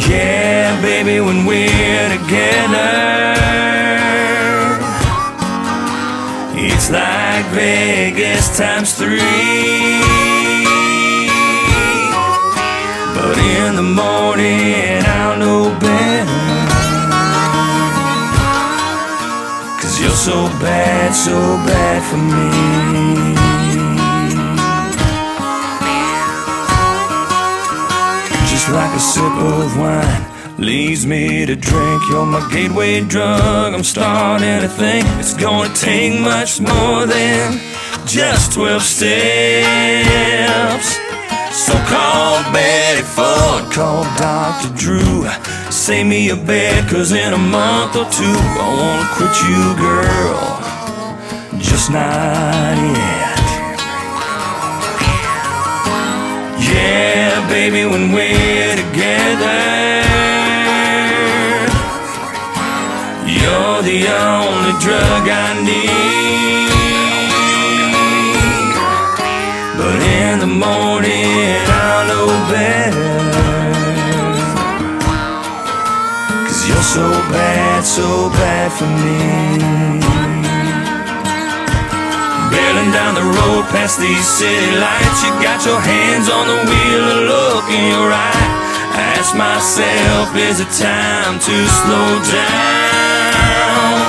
Yeah, 0.09 0.81
baby, 0.81 1.19
when 1.19 1.45
we're 1.45 2.09
together, 2.09 3.35
it's 6.57 6.89
like 6.91 7.45
Vegas 7.47 8.57
times 8.57 8.93
three. 8.93 9.19
But 13.15 13.37
in 13.37 13.75
the 13.75 13.81
morning, 13.81 15.04
so 20.25 20.49
bad, 20.59 21.13
so 21.13 21.37
bad 21.67 22.01
for 22.09 22.17
me. 22.17 22.49
Just 28.49 28.69
like 28.69 28.91
a 28.95 28.99
sip 28.99 29.23
of 29.23 29.77
wine 29.77 30.25
leaves 30.57 31.05
me 31.05 31.45
to 31.45 31.55
drink. 31.55 32.01
You're 32.09 32.25
my 32.25 32.49
gateway 32.51 33.01
drug. 33.01 33.75
I'm 33.75 33.83
starting 33.83 34.61
to 34.61 34.67
think 34.67 35.05
it's 35.19 35.35
gonna 35.35 35.71
take 35.75 36.19
much 36.19 36.59
more 36.59 37.05
than 37.05 37.59
just 38.07 38.53
12 38.53 38.81
steps. 38.81 40.25
So 41.55 41.73
call 41.87 42.43
Betty 42.51 43.01
Ford, 43.01 43.71
call 43.71 44.03
Dr. 44.17 44.75
Drew. 44.75 45.25
Save 45.71 46.05
me 46.05 46.29
a 46.29 46.35
bed, 46.35 46.89
cause 46.89 47.13
in 47.13 47.31
a 47.31 47.37
month 47.37 47.95
or 47.95 48.03
two, 48.11 48.37
I 48.59 48.67
wanna 48.79 49.07
quit 49.15 49.35
you, 49.47 49.63
girl. 49.79 50.43
Just 51.57 51.89
not 51.89 52.75
yet. 52.99 53.45
Yeah, 56.59 57.47
baby, 57.47 57.85
when 57.85 58.11
we're 58.11 58.75
together, 58.75 59.61
you're 63.31 63.81
the 63.81 63.99
only 64.11 64.73
drug 64.83 65.23
I 65.29 65.63
need. 65.63 65.95
But 69.77 70.01
in 70.01 70.39
the 70.39 70.47
morning, 70.47 71.14
so 76.95 77.11
bad, 77.27 77.83
so 77.83 78.31
bad 78.39 78.71
for 78.71 78.87
me. 78.87 79.19
Barreling 82.47 82.95
down 82.95 83.19
the 83.19 83.27
road 83.35 83.67
past 83.67 83.99
these 83.99 84.23
city 84.23 84.71
lights, 84.79 85.19
you 85.27 85.31
got 85.43 85.59
your 85.67 85.75
hands 85.75 86.31
on 86.31 86.47
the 86.47 86.59
wheel, 86.63 87.03
a 87.11 87.19
look 87.27 87.67
in 87.67 87.83
your 87.91 88.07
eye. 88.15 88.47
Ask 89.11 89.35
myself, 89.35 90.31
is 90.39 90.63
it 90.63 90.71
time 90.71 91.35
to 91.35 91.55
slow 91.83 92.09
down? 92.31 94.07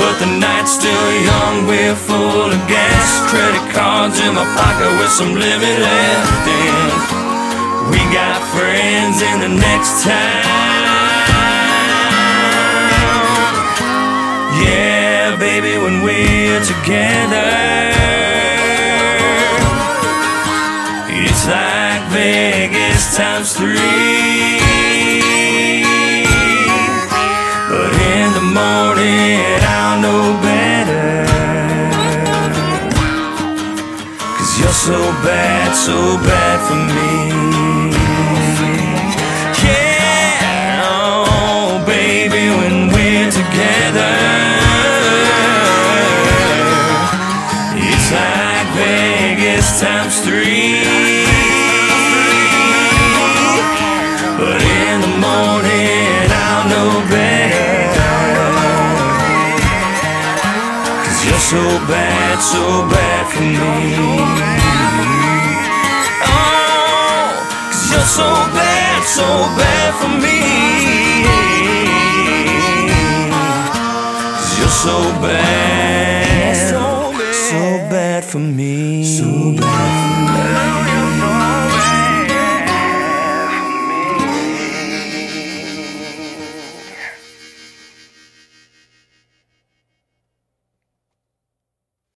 But 0.00 0.24
the 0.24 0.30
night's 0.40 0.72
still 0.80 1.10
young, 1.20 1.68
we're 1.68 2.00
full 2.08 2.48
of 2.48 2.62
gas. 2.64 3.28
Credit 3.28 3.66
cards 3.76 4.16
in 4.24 4.32
my 4.32 4.48
pocket 4.56 4.88
with 4.96 5.12
some 5.12 5.36
limit 5.36 5.76
left. 5.84 6.48
And 6.48 7.92
we 7.92 8.00
got 8.08 8.40
friends 8.56 9.20
in 9.20 9.36
the 9.44 9.52
next 9.52 10.00
town. 10.08 10.71
Yeah, 14.64 15.36
baby, 15.38 15.78
when 15.78 16.02
we're 16.02 16.60
together, 16.60 17.50
it's 21.10 21.44
like 21.46 22.02
Vegas 22.10 23.16
times 23.16 23.52
three. 23.56 24.60
But 27.70 27.92
in 28.14 28.28
the 28.38 28.46
morning, 28.60 29.40
I'll 29.76 30.00
know 30.00 30.24
better. 30.42 31.26
Cause 34.36 34.52
you're 34.60 34.78
so 34.88 35.00
bad, 35.26 35.74
so 35.74 36.18
bad 36.18 36.58
for 36.68 36.76
me. 36.76 37.21
So 62.42 62.58
bad 62.90 63.24
for 63.32 63.40
me. 63.40 63.94
Oh, 66.26 67.30
cause 67.70 67.90
you're 67.92 68.10
so 68.18 68.28
bad, 68.58 69.00
so 69.06 69.28
bad 69.58 69.90
for 70.00 70.12
me. 70.24 70.38
Cause 74.34 74.52
you're 74.58 74.76
so 74.86 74.96
bad, 75.22 75.81